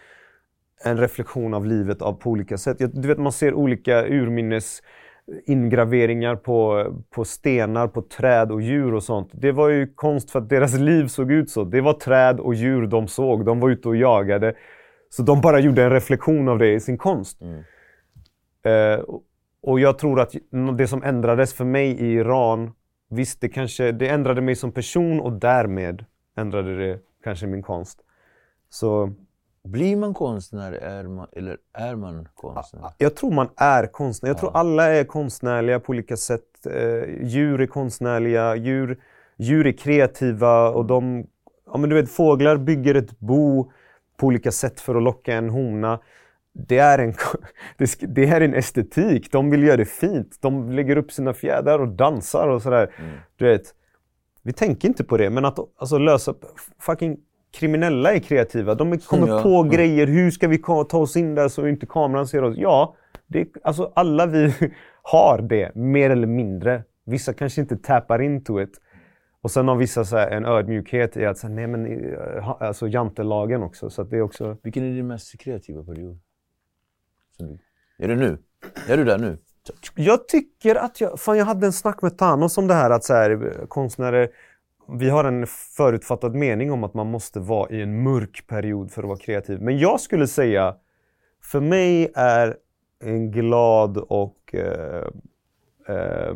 en 0.86 0.98
reflektion 0.98 1.54
av 1.54 1.66
livet 1.66 2.02
av, 2.02 2.14
på 2.14 2.30
olika 2.30 2.58
sätt. 2.58 2.78
Du 2.94 3.08
vet, 3.08 3.18
man 3.18 3.32
ser 3.32 3.54
olika 3.54 4.06
urminnes 4.08 4.82
ingraveringar 5.46 6.36
på, 6.36 6.86
på 7.10 7.26
stenar, 7.26 7.88
på 7.88 8.02
träd 8.02 8.52
och 8.52 8.62
djur 8.62 8.94
och 8.94 9.04
sånt. 9.04 9.30
Det 9.34 9.52
var 9.52 9.70
ju 9.70 9.88
konst 9.96 10.32
för 10.32 10.40
att 10.40 10.50
deras 10.50 10.80
liv 10.80 11.08
såg 11.08 11.32
ut 11.32 11.50
så. 11.50 11.64
Det 11.64 11.82
var 11.82 11.94
träd 11.94 12.40
och 12.40 12.54
djur 12.54 12.88
de 12.88 13.08
såg. 13.08 13.46
De 13.46 13.60
var 13.60 13.70
ute 13.70 13.88
och 13.88 13.96
jagade. 13.96 14.54
Så 15.10 15.24
de 15.24 15.42
bara 15.42 15.60
gjorde 15.60 15.84
en 15.84 15.90
reflektion 15.90 16.50
av 16.50 16.58
det 16.58 16.74
i 16.74 16.80
sin 16.80 16.98
konst. 16.98 17.42
Eh, 18.64 19.00
och- 19.00 19.24
och 19.62 19.80
jag 19.80 19.98
tror 19.98 20.20
att 20.20 20.34
det 20.78 20.88
som 20.88 21.04
ändrades 21.04 21.54
för 21.54 21.66
mig 21.66 21.90
i 21.92 22.14
Iran, 22.14 22.72
visst 23.10 23.42
det 23.42 23.50
kanske, 23.50 23.92
det 23.92 24.08
ändrade 24.08 24.42
mig 24.42 24.56
som 24.56 24.72
person 24.72 25.20
och 25.20 25.34
därmed 25.34 26.06
ändrade 26.38 26.78
det 26.78 27.00
kanske 27.24 27.48
min 27.48 27.62
konst. 27.62 28.00
Så 28.70 29.14
Blir 29.64 29.96
man 29.96 30.14
konstnär 30.14 30.72
är 30.72 31.04
man, 31.04 31.28
eller 31.32 31.58
är 31.74 31.96
man 31.96 32.28
konstnär? 32.34 32.92
jag 32.98 33.16
tror 33.16 33.32
man 33.32 33.50
är 33.56 33.88
konstnär. 33.88 34.30
Jag 34.30 34.38
tror 34.38 34.58
alla 34.58 34.84
är 34.84 35.04
konstnärliga 35.04 35.80
på 35.80 35.90
olika 35.90 36.18
sätt. 36.18 36.66
Eh, 36.66 37.24
djur 37.24 37.62
är 37.62 37.68
konstnärliga, 37.68 38.56
djur, 38.56 39.00
djur 39.38 39.68
är 39.68 39.72
kreativa 39.72 40.70
och 40.70 40.86
de... 40.86 41.28
Ja 41.66 41.78
men 41.78 41.90
du 41.90 41.96
vet, 41.96 42.12
fåglar 42.12 42.58
bygger 42.58 42.96
ett 42.96 43.20
bo 43.20 43.72
på 44.18 44.28
olika 44.28 44.52
sätt 44.52 44.80
för 44.80 44.96
att 44.96 45.04
locka 45.04 45.34
en 45.34 45.50
hona. 45.50 46.00
Det 46.54 46.78
är 46.78 47.00
en, 47.00 47.14
det 48.16 48.26
är 48.26 48.42
en 48.42 48.54
estetik. 48.54 49.32
De 49.32 49.50
vill 49.50 49.64
göra 49.64 49.78
det 49.78 49.86
fint. 49.86 50.38
De 50.42 50.72
lägger 50.72 50.98
upp 50.98 51.12
sina 51.12 51.34
fjädrar 51.34 51.80
och 51.80 51.88
dansar 51.88 52.48
och 52.48 52.62
sådär. 52.62 52.94
Du 53.36 53.46
vet, 53.46 53.74
vi 54.42 54.54
tänker 54.54 54.88
inte 54.88 55.04
på 55.04 55.18
det, 55.18 55.30
men 55.30 55.46
att 55.46 55.60
alltså, 55.78 55.98
lösa... 55.98 56.34
Fucking 56.80 57.18
kriminella 57.52 58.14
är 58.14 58.20
kreativa. 58.20 58.76
De 58.76 58.98
kommer 59.00 59.28
Ja. 59.28 59.44
på 59.44 59.64
grejer. 59.64 60.08
Hur 60.08 60.32
ska 60.32 60.48
vi 60.48 60.58
ta 60.58 60.98
oss 60.98 61.16
in 61.16 61.36
där 61.36 61.48
så 61.48 61.68
inte 61.68 61.86
kameran 61.86 62.28
ser 62.28 62.44
oss? 62.44 62.56
Ja, 62.58 62.96
det, 63.28 63.48
alltså 63.64 63.92
alla 63.96 64.26
vi 64.26 64.54
har 65.02 65.42
det, 65.42 65.76
mer 65.76 66.10
eller 66.10 66.28
mindre. 66.28 66.84
Vissa 67.06 67.34
kanske 67.34 67.62
inte 67.62 67.78
tappar 67.78 68.22
into 68.22 68.62
it. 68.62 68.82
Och 69.42 69.52
sen 69.52 69.68
har 69.68 69.76
vissa 69.76 70.06
så 70.06 70.18
här, 70.18 70.32
en 70.32 70.46
ödmjukhet 70.46 71.18
i 71.18 71.26
att 71.26 71.38
säga, 71.38 71.54
nej 71.54 71.68
men, 71.68 71.86
eh, 72.14 72.50
alltså 72.62 72.88
jantelagen 72.88 73.64
också. 73.64 73.90
Så 73.90 74.02
att 74.02 74.10
det 74.10 74.18
är 74.18 74.22
också... 74.22 74.58
Vilken 74.64 74.84
är 74.84 74.96
din 74.96 75.08
mest 75.08 75.40
kreativa 75.40 75.84
period? 75.84 76.20
Är 77.98 78.08
det 78.08 78.16
nu? 78.16 78.38
Är 78.88 78.98
du 78.98 79.04
där 79.04 79.18
nu? 79.18 79.38
Jag 79.96 80.28
tycker 80.28 80.76
att 80.76 81.02
jag... 81.02 81.20
Fan, 81.20 81.38
jag 81.38 81.46
hade 81.46 81.66
en 81.66 81.74
snack 81.74 82.02
med 82.02 82.18
Thanos 82.18 82.58
om 82.58 82.68
det 82.68 82.74
här 82.74 82.90
att 82.90 83.04
så 83.04 83.14
här, 83.14 83.66
konstnärer... 83.68 84.30
Vi 84.92 85.10
har 85.10 85.24
en 85.24 85.48
förutfattad 85.78 86.36
mening 86.36 86.72
om 86.72 86.84
att 86.84 86.94
man 86.94 87.08
måste 87.08 87.40
vara 87.40 87.70
i 87.70 87.82
en 87.82 88.04
mörk 88.04 88.48
period 88.48 88.92
för 88.92 89.04
att 89.04 89.08
vara 89.08 89.20
kreativ. 89.20 89.62
Men 89.62 89.78
jag 89.78 90.02
skulle 90.02 90.28
säga, 90.28 90.76
för 91.44 91.60
mig 91.62 92.12
är 92.16 92.58
en 93.04 93.32
glad 93.32 93.98
och 93.98 94.56
eh, 94.56 95.08
eh, 95.88 96.36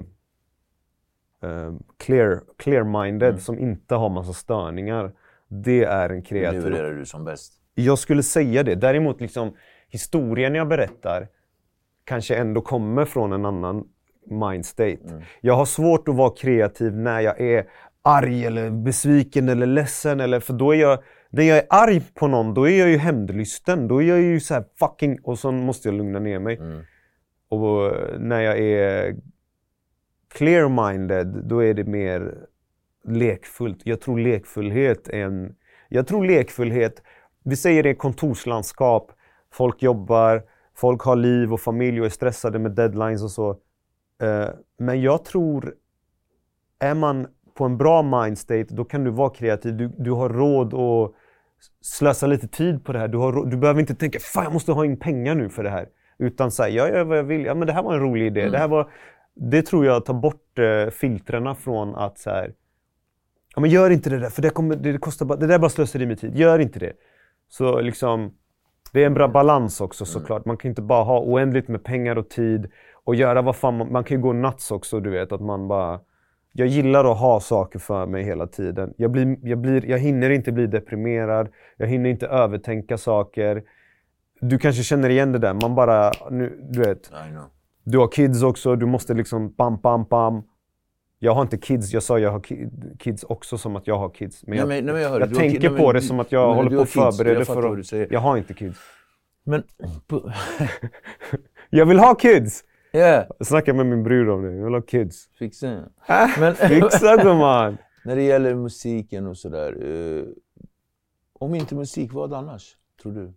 eh, 1.44 1.74
clear, 1.98 2.42
clear-minded 2.58 3.40
som 3.40 3.60
inte 3.60 3.96
har 3.96 4.10
massa 4.10 4.34
störningar. 4.34 5.12
Det 5.48 5.84
är 5.84 6.10
en 6.10 6.24
kreativ... 6.24 6.64
levererar 6.64 6.94
du 6.94 7.06
som 7.06 7.26
bäst. 7.26 7.54
Jag 7.76 8.00
skulle 8.00 8.24
säga 8.24 8.64
det. 8.64 8.76
Däremot 8.76 9.22
liksom 9.22 9.54
historien 9.90 10.56
jag 10.56 10.68
berättar 10.68 11.28
kanske 12.04 12.36
ändå 12.36 12.62
kommer 12.62 13.06
från 13.06 13.34
en 13.34 13.46
annan 13.46 13.88
mindstate. 14.26 14.98
Mm. 15.10 15.22
Jag 15.42 15.54
har 15.54 15.66
svårt 15.66 16.08
att 16.08 16.16
vara 16.16 16.30
kreativ 16.30 16.96
när 16.96 17.20
jag 17.20 17.42
är 17.42 17.66
arg 18.04 18.46
eller 18.46 18.70
besviken 18.70 19.50
eller 19.50 19.66
ledsen. 19.66 20.20
Eller, 20.20 20.40
för 20.40 20.54
då 20.54 20.72
är 20.72 20.80
jag, 20.80 21.00
när 21.30 21.44
jag 21.44 21.58
är 21.58 21.66
arg 21.70 22.02
på 22.14 22.28
någon, 22.28 22.54
då 22.54 22.68
är 22.68 22.80
jag 22.80 22.90
ju 22.90 22.98
hämndlysten. 22.98 23.88
Då 23.88 24.02
är 24.02 24.08
jag 24.08 24.22
ju 24.22 24.40
så 24.40 24.64
fucking... 24.80 25.20
Och 25.24 25.40
så 25.40 25.52
måste 25.52 25.88
jag 25.88 25.96
lugna 25.96 26.20
ner 26.20 26.40
mig. 26.40 26.58
Mm. 26.58 26.82
Och 27.50 27.92
när 28.20 28.42
jag 28.42 28.60
är 28.60 29.16
clear-minded, 30.34 31.48
då 31.48 31.64
är 31.64 31.74
det 31.74 31.84
mer 31.84 32.38
lekfullt. 33.08 33.82
Jag 33.84 34.02
tror 34.02 34.20
lekfullhet 34.20 35.08
är 35.08 35.26
en... 35.26 35.56
Jag 35.90 36.08
tror 36.08 36.26
lekfullhet, 36.26 37.02
vi 37.44 37.56
säger 37.56 37.84
det 37.84 37.96
kontorslandskap, 37.96 39.12
folk 39.52 39.84
jobbar, 39.84 40.44
folk 40.76 41.02
har 41.02 41.16
liv 41.16 41.54
och 41.54 41.62
familj 41.62 42.00
och 42.00 42.06
är 42.06 42.10
stressade 42.10 42.60
med 42.60 42.72
deadlines 42.72 43.24
och 43.24 43.32
så. 43.32 43.50
Eh, 44.22 44.50
men 44.78 45.02
jag 45.02 45.26
tror, 45.26 45.76
är 46.80 46.94
man 46.94 47.28
på 47.54 47.66
en 47.66 47.78
bra 47.78 48.02
mindstate, 48.02 48.68
då 48.70 48.86
kan 48.86 49.04
du 49.04 49.12
vara 49.12 49.30
kreativ. 49.30 49.78
Du, 49.78 49.88
du 49.98 50.12
har 50.12 50.30
råd 50.30 50.74
att 50.74 51.12
slösa 51.82 52.28
lite 52.28 52.48
tid 52.48 52.86
på 52.86 52.94
det 52.94 53.00
här. 53.00 53.08
Du, 53.08 53.18
har, 53.18 53.46
du 53.46 53.58
behöver 53.58 53.80
inte 53.80 53.96
tänka 53.96 54.20
fan 54.20 54.44
jag 54.44 54.54
måste 54.54 54.72
ha 54.72 54.86
in 54.86 55.00
pengar 55.00 55.36
nu 55.36 55.50
för 55.50 55.64
det 55.64 55.70
här. 55.70 55.88
Utan 56.18 56.52
säga, 56.52 56.70
jag 56.70 56.90
gör 56.90 57.04
vad 57.04 57.18
jag 57.18 57.24
vill. 57.24 57.46
Ja, 57.46 57.56
men 57.56 57.68
det 57.68 57.74
här 57.74 57.84
var 57.84 57.94
en 57.94 58.00
rolig 58.00 58.28
idé. 58.28 58.42
Mm. 58.42 58.52
Det, 58.52 58.58
här 58.58 58.68
var, 58.68 58.90
det 59.36 59.62
tror 59.62 59.86
jag 59.86 60.06
tar 60.06 60.14
bort 60.14 60.60
eh, 60.60 60.92
filtrerna 60.92 61.56
från 61.56 61.96
att 61.96 62.20
så 62.20 62.30
här, 62.30 62.54
ja, 63.56 63.62
men 63.62 63.70
gör 63.70 63.90
inte 63.90 64.10
det 64.10 64.20
där 64.20 64.30
för 64.30 64.42
det, 64.42 64.50
kommer, 64.50 64.76
det, 64.76 64.98
kostar 64.98 65.26
bara, 65.26 65.40
det 65.40 65.48
där 65.48 65.56
är 65.56 65.60
bara 65.60 65.70
slöseri 65.70 66.06
med 66.06 66.20
tid. 66.20 66.36
Gör 66.36 66.60
inte 66.60 66.80
det. 66.80 66.94
Så 67.50 67.82
liksom, 67.82 68.34
det 68.94 69.02
är 69.02 69.06
en 69.06 69.14
bra 69.14 69.28
balans 69.28 69.82
också 69.82 70.04
mm. 70.04 70.08
såklart. 70.08 70.46
Man 70.46 70.58
kan 70.58 70.70
inte 70.70 70.82
bara 70.82 71.04
ha 71.04 71.20
oändligt 71.20 71.68
med 71.68 71.84
pengar 71.84 72.16
och 72.16 72.30
tid 72.30 72.72
och 73.04 73.16
göra 73.16 73.42
vad 73.42 73.56
fan 73.56 73.78
man, 73.78 73.92
man 73.92 74.04
kan 74.04 74.18
ju 74.18 74.24
gå 74.24 74.34
nuts 74.34 74.72
också, 74.72 75.00
du 75.00 75.10
vet. 75.10 75.32
Att 75.32 75.42
man 75.42 75.68
bara... 75.68 76.00
Jag 76.56 76.68
gillar 76.68 77.12
att 77.12 77.18
ha 77.18 77.40
saker 77.40 77.80
för 77.80 78.06
mig 78.06 78.24
hela 78.24 78.48
tiden. 78.48 78.94
Jag, 78.98 79.12
blir, 79.12 79.38
jag, 79.42 79.58
blir, 79.58 79.86
jag 79.86 80.00
hinner 80.00 80.30
inte 80.30 80.52
bli 80.52 80.68
deprimerad. 80.68 81.50
Jag 81.78 81.88
hinner 81.88 82.10
inte 82.10 82.28
övertänka 82.28 82.98
saker. 82.98 83.64
Du 84.42 84.58
kanske 84.58 84.84
känner 84.84 85.10
igen 85.10 85.32
det 85.32 85.40
där. 85.40 85.54
Man 85.54 85.76
bara... 85.76 86.12
Nu, 86.32 86.60
du 86.70 86.80
vet. 86.80 87.12
Du 87.84 87.98
har 87.98 88.08
kids 88.08 88.44
också. 88.44 88.76
Du 88.76 88.86
måste 88.86 89.14
liksom 89.14 89.54
bam, 89.54 89.78
bam, 89.78 90.04
bam. 90.04 90.44
Jag 91.20 91.34
har 91.34 91.42
inte 91.42 91.58
kids. 91.58 91.94
Jag 91.94 92.04
sa 92.04 92.20
jag 92.20 92.32
har 92.32 92.42
kids 92.98 93.24
också 93.24 93.58
som 93.58 93.76
att 93.76 93.88
jag 93.88 93.98
har 93.98 94.10
kids. 94.10 94.44
Men 94.48 94.58
jag, 94.58 94.68
nej, 94.68 94.82
nej, 94.82 95.02
jag, 95.02 95.22
jag 95.22 95.36
tänker 95.36 95.70
nej, 95.70 95.80
på 95.80 95.92
det 95.92 96.02
som 96.02 96.20
att 96.20 96.32
jag 96.32 96.54
håller 96.54 96.78
på 96.78 96.82
att 96.82 96.90
förbereda 96.90 97.46
för 97.46 97.80
att... 97.80 98.12
Jag 98.12 98.20
har 98.20 98.38
inte 98.38 98.54
kids. 98.54 98.80
Men... 99.44 99.64
jag 101.70 101.86
vill 101.86 102.00
ha 102.00 102.16
kids! 102.16 102.64
Yeah. 102.94 103.26
Jag 103.38 103.48
snackar 103.48 103.74
med 103.74 103.86
min 103.86 104.04
bror 104.04 104.30
om 104.30 104.44
det. 104.44 104.56
Jag 104.56 104.64
vill 104.64 104.74
ha 104.74 104.82
kids. 104.82 105.30
Fixa. 105.40 105.80
Men, 106.40 106.56
Fixa 106.56 107.18
gumman! 107.18 107.78
När 108.06 108.16
det 108.16 108.22
gäller 108.22 108.56
musiken 108.56 109.28
och 109.28 109.38
sådär. 109.38 109.78
Eh, 109.82 110.24
om 111.40 111.56
inte 111.56 111.76
musik, 111.76 112.14
vad 112.14 112.34
annars? 112.34 112.78
Tror 113.02 113.12
du? 113.12 113.34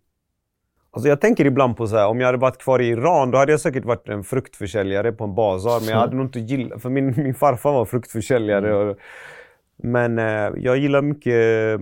Alltså 0.91 1.09
jag 1.09 1.21
tänker 1.21 1.45
ibland 1.45 1.77
på 1.77 1.87
så 1.87 1.95
här, 1.95 2.07
om 2.07 2.19
jag 2.19 2.27
hade 2.27 2.37
varit 2.37 2.57
kvar 2.57 2.79
i 2.79 2.87
Iran 2.87 3.31
då 3.31 3.37
hade 3.37 3.51
jag 3.51 3.61
säkert 3.61 3.85
varit 3.85 4.09
en 4.09 4.23
fruktförsäljare 4.23 5.11
på 5.11 5.23
en 5.23 5.35
bazar. 5.35 5.79
Men 5.79 5.89
jag 5.89 5.97
hade 5.97 6.15
nog 6.15 6.25
inte 6.25 6.39
gillat, 6.39 6.81
för 6.81 6.89
min, 6.89 7.13
min 7.17 7.35
farfar 7.35 7.71
var 7.71 7.85
fruktförsäljare. 7.85 8.75
Mm. 8.75 8.87
Och, 8.89 8.97
men 9.77 10.19
eh, 10.19 10.51
jag 10.57 10.77
gillar 10.77 11.01
mycket 11.01 11.79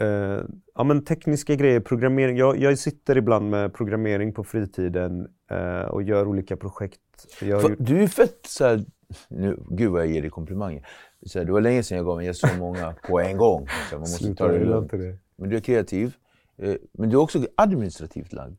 eh, 0.00 0.40
ja, 0.74 0.84
men 0.84 1.04
tekniska 1.04 1.54
grejer, 1.54 1.80
programmering. 1.80 2.36
Jag, 2.36 2.58
jag 2.58 2.78
sitter 2.78 3.16
ibland 3.16 3.50
med 3.50 3.74
programmering 3.74 4.32
på 4.32 4.44
fritiden 4.44 5.28
eh, 5.50 5.80
och 5.80 6.02
gör 6.02 6.26
olika 6.26 6.56
projekt. 6.56 7.00
För, 7.38 7.76
du 7.78 8.02
är 8.02 8.06
fett 8.06 8.46
så 8.46 8.64
här, 8.64 8.84
nu, 9.28 9.58
gud 9.68 9.90
vad 9.90 10.00
jag 10.00 10.10
ger 10.10 10.20
dig 10.20 10.30
komplimanger. 10.30 10.86
Så 11.26 11.38
här, 11.38 11.46
det 11.46 11.52
var 11.52 11.60
länge 11.60 11.82
sedan 11.82 11.96
jag 11.96 12.06
gav 12.06 12.16
mig 12.16 12.34
så 12.34 12.46
många 12.58 12.94
på 13.08 13.20
en 13.20 13.36
gång. 13.36 13.66
Så 13.90 13.94
man 13.94 14.00
måste 14.00 14.24
Sluta, 14.24 14.44
ta 14.44 14.52
det 14.52 14.64
lugnt. 14.64 14.92
Men 15.36 15.50
du 15.50 15.56
är 15.56 15.60
kreativ. 15.60 16.16
Eh, 16.58 16.74
men 16.92 17.10
du 17.10 17.16
är 17.16 17.20
också 17.20 17.46
administrativt 17.54 18.32
lagd. 18.32 18.56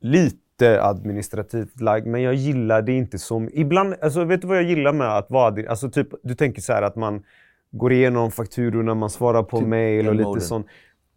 Lite 0.00 0.82
administrativt 0.82 1.80
lagd, 1.80 2.06
men 2.06 2.22
jag 2.22 2.34
gillar 2.34 2.82
det 2.82 2.92
inte 2.92 3.18
som... 3.18 3.50
Ibland, 3.52 3.94
alltså 4.02 4.24
vet 4.24 4.40
du 4.40 4.46
vad 4.46 4.56
jag 4.56 4.64
gillar 4.64 4.92
med 4.92 5.16
att 5.16 5.30
vara... 5.30 5.70
Alltså 5.70 5.90
typ, 5.90 6.08
du 6.22 6.34
tänker 6.34 6.62
så 6.62 6.72
här 6.72 6.82
att 6.82 6.96
man 6.96 7.24
går 7.72 7.92
igenom 7.92 8.30
fakturorna, 8.30 8.94
man 8.94 9.10
svarar 9.10 9.42
på 9.42 9.58
typ 9.58 9.68
mail 9.68 10.08
och 10.08 10.14
lite 10.14 10.40
sånt. 10.40 10.66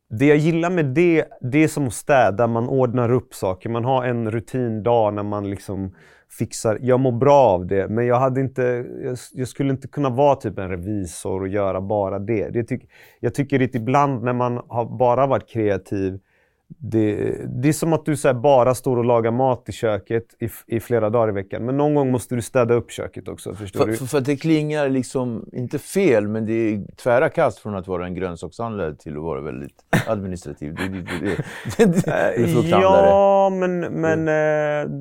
Det 0.09 0.25
jag 0.25 0.37
gillar 0.37 0.69
med 0.69 0.85
det, 0.85 1.25
det 1.41 1.63
är 1.63 1.67
som 1.67 1.87
att 1.87 1.93
städa, 1.93 2.47
man 2.47 2.69
ordnar 2.69 3.11
upp 3.11 3.33
saker. 3.33 3.69
Man 3.69 3.85
har 3.85 4.05
en 4.05 4.31
rutindag 4.31 5.11
när 5.11 5.23
man 5.23 5.49
liksom 5.49 5.95
fixar. 6.39 6.77
Jag 6.81 6.99
mår 6.99 7.11
bra 7.11 7.37
av 7.37 7.67
det, 7.67 7.87
men 7.87 8.05
jag, 8.05 8.19
hade 8.19 8.41
inte, 8.41 8.85
jag, 9.03 9.17
jag, 9.33 9.47
skulle 9.47 9.69
inte 9.69 9.87
kunna 9.87 10.09
vara 10.09 10.35
typ 10.35 10.59
en 10.59 10.69
revisor 10.69 11.41
och 11.41 11.47
göra 11.47 11.81
bara 11.81 12.19
det. 12.19 12.49
det 12.49 12.63
tyck, 12.63 12.89
jag 13.19 13.33
tycker 13.33 13.63
att 13.63 13.75
ibland 13.75 14.23
när 14.23 14.33
man 14.33 14.61
har 14.67 14.97
bara 14.97 15.27
varit 15.27 15.49
kreativ 15.49 16.19
det, 16.77 17.35
det 17.61 17.69
är 17.69 17.73
som 17.73 17.93
att 17.93 18.05
du 18.05 18.17
så 18.17 18.33
bara 18.33 18.75
står 18.75 18.97
och 18.97 19.05
lagar 19.05 19.31
mat 19.31 19.69
i 19.69 19.71
köket 19.71 20.23
i, 20.39 20.49
i, 20.75 20.79
flera 20.79 21.09
dagar 21.09 21.29
i 21.29 21.31
veckan. 21.31 21.65
Men 21.65 21.77
någon 21.77 21.95
gång 21.95 22.11
måste 22.11 22.35
du 22.35 22.41
städa 22.41 22.73
upp 22.73 22.91
köket 22.91 23.27
också. 23.27 23.53
Förstår 23.53 23.79
för, 23.79 23.87
du? 23.87 23.97
För, 23.97 24.05
för, 24.05 24.21
det 24.21 24.35
klingar 24.35 24.89
liksom, 24.89 25.49
inte 25.53 25.79
fel, 25.79 26.27
men 26.27 26.45
det 26.45 26.53
är 26.53 26.95
tvära 26.95 27.29
kast 27.29 27.59
från 27.59 27.75
att 27.75 27.87
vara 27.87 28.05
en 28.05 28.15
grönsakshandlare 28.15 28.95
till 28.95 29.17
att 29.17 29.23
vara 29.23 29.41
väldigt 29.41 29.85
administrativ. 30.07 30.75
Det, 30.75 30.87
det, 30.87 31.01
det, 31.77 31.85
det, 31.85 32.05
det 32.35 32.69
ja, 32.69 33.49
men... 33.49 33.79
men 33.79 34.27
äh, 34.27 34.91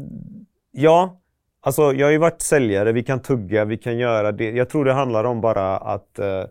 ja, 0.70 1.20
alltså 1.60 1.92
jag 1.92 2.06
har 2.06 2.12
ju 2.12 2.18
varit 2.18 2.42
säljare. 2.42 2.92
Vi 2.92 3.02
kan 3.02 3.22
tugga, 3.22 3.64
vi 3.64 3.76
kan 3.76 3.98
göra 3.98 4.32
det. 4.32 4.50
Jag 4.50 4.68
tror 4.68 4.84
det 4.84 4.92
handlar 4.92 5.24
om 5.24 5.40
bara 5.40 5.76
att 5.76 6.18
äh, 6.18 6.44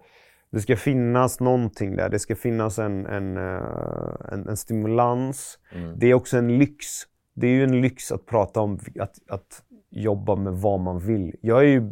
det 0.50 0.62
ska 0.62 0.76
finnas 0.76 1.40
någonting 1.40 1.96
där. 1.96 2.10
Det 2.10 2.20
ska 2.20 2.36
finnas 2.36 2.80
en, 2.80 3.06
en, 3.06 3.38
uh, 3.38 4.16
en, 4.32 4.48
en 4.48 4.58
stimulans. 4.58 5.60
Mm. 5.76 6.00
Det 6.00 6.08
är 6.08 6.14
också 6.14 6.38
en 6.38 6.58
lyx. 6.58 6.86
Det 7.34 7.48
är 7.48 7.52
ju 7.52 7.64
en 7.64 7.82
lyx 7.82 8.12
att 8.12 8.26
prata 8.26 8.62
om 8.62 8.80
att, 9.00 9.20
att 9.30 9.64
jobba 9.90 10.36
med 10.36 10.54
vad 10.54 10.80
man 10.80 11.00
vill. 11.00 11.36
Jag 11.42 11.60
är 11.60 11.68
ju 11.68 11.92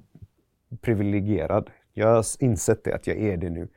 privilegierad. 0.81 1.69
Jag 1.93 2.07
har 2.07 2.25
insett 2.39 2.83
det, 2.83 2.93
att 2.93 3.07
jag 3.07 3.17
är 3.17 3.37
det 3.37 3.49
nu. 3.49 3.67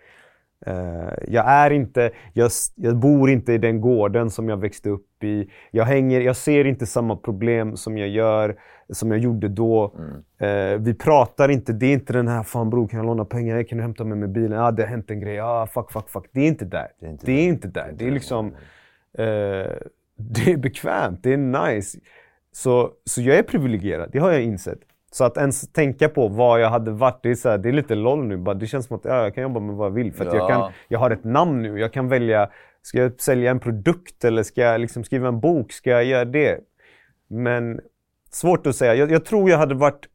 Uh, 0.66 1.12
jag 1.28 1.48
är 1.48 1.70
inte, 1.70 2.10
jag, 2.32 2.50
jag, 2.74 2.96
bor 2.96 3.30
inte 3.30 3.52
i 3.52 3.58
den 3.58 3.80
gården 3.80 4.30
som 4.30 4.48
jag 4.48 4.56
växte 4.56 4.90
upp 4.90 5.24
i. 5.24 5.50
Jag, 5.70 5.84
hänger, 5.84 6.20
jag 6.20 6.36
ser 6.36 6.64
inte 6.64 6.86
samma 6.86 7.16
problem 7.16 7.76
som 7.76 7.98
jag 7.98 8.08
gör, 8.08 8.56
som 8.92 9.10
jag 9.10 9.20
gjorde 9.20 9.48
då. 9.48 9.94
Mm. 9.98 10.74
Uh, 10.74 10.80
vi 10.80 10.94
pratar 10.94 11.48
inte, 11.48 11.72
det 11.72 11.86
är 11.86 11.92
inte 11.92 12.12
den 12.12 12.28
här 12.28 12.42
“Fan 12.42 12.70
bror, 12.70 12.88
kan 12.88 12.96
jag 12.98 13.06
låna 13.06 13.24
pengar? 13.24 13.62
Kan 13.62 13.78
du 13.78 13.82
hämta 13.82 14.04
mig 14.04 14.18
med 14.18 14.30
bilen? 14.30 14.58
Ah, 14.58 14.70
det 14.70 14.82
har 14.82 14.88
hänt 14.88 15.10
en 15.10 15.20
grej. 15.20 15.40
Ah, 15.40 15.66
fuck, 15.66 15.92
fuck, 15.92 16.08
fuck. 16.08 16.26
Det 16.32 16.40
är 16.40 16.48
inte 16.48 16.64
där. 16.64 16.88
Det 17.00 17.06
är 17.06 17.10
inte, 17.10 17.26
det 17.26 17.32
är, 17.32 17.48
inte 17.48 17.68
där. 17.68 17.94
Det 17.96 18.06
är 18.06 18.10
liksom... 18.10 18.46
Uh, 18.46 18.54
det 20.16 20.52
är 20.52 20.56
bekvämt, 20.56 21.22
det 21.22 21.32
är 21.32 21.36
nice. 21.36 21.98
Så, 22.52 22.90
så 23.04 23.22
jag 23.22 23.38
är 23.38 23.42
privilegierad, 23.42 24.10
det 24.12 24.18
har 24.18 24.32
jag 24.32 24.42
insett. 24.42 24.78
Så 25.10 25.24
att 25.24 25.36
ens 25.36 25.72
tänka 25.72 26.08
på 26.08 26.28
vad 26.28 26.60
jag 26.60 26.70
hade 26.70 26.90
varit, 26.90 27.22
det 27.22 27.30
är, 27.30 27.34
så 27.34 27.48
här, 27.48 27.58
det 27.58 27.68
är 27.68 27.72
lite 27.72 27.94
LOL 27.94 28.26
nu. 28.26 28.36
Bara, 28.36 28.54
det 28.54 28.66
känns 28.66 28.86
som 28.86 28.96
att 28.96 29.04
ja, 29.04 29.22
jag 29.22 29.34
kan 29.34 29.42
jobba 29.42 29.60
med 29.60 29.74
vad 29.74 29.86
jag 29.86 29.94
vill. 29.94 30.12
För 30.12 30.24
ja. 30.24 30.36
jag, 30.36 30.48
kan, 30.48 30.72
jag 30.88 30.98
har 30.98 31.10
ett 31.10 31.24
namn 31.24 31.62
nu. 31.62 31.80
Jag 31.80 31.92
kan 31.92 32.08
välja, 32.08 32.50
ska 32.82 32.98
jag 32.98 33.20
sälja 33.20 33.50
en 33.50 33.60
produkt 33.60 34.24
eller 34.24 34.42
ska 34.42 34.60
jag 34.60 34.80
liksom 34.80 35.04
skriva 35.04 35.28
en 35.28 35.40
bok? 35.40 35.72
Ska 35.72 35.90
jag 35.90 36.04
göra 36.04 36.24
det? 36.24 36.60
Men 37.28 37.80
svårt 38.30 38.66
att 38.66 38.76
säga. 38.76 38.94
Jag, 38.94 39.10
jag, 39.10 39.24
tror 39.24 39.50
jag 39.50 39.58
hade 39.58 39.74
varit... 39.74 40.06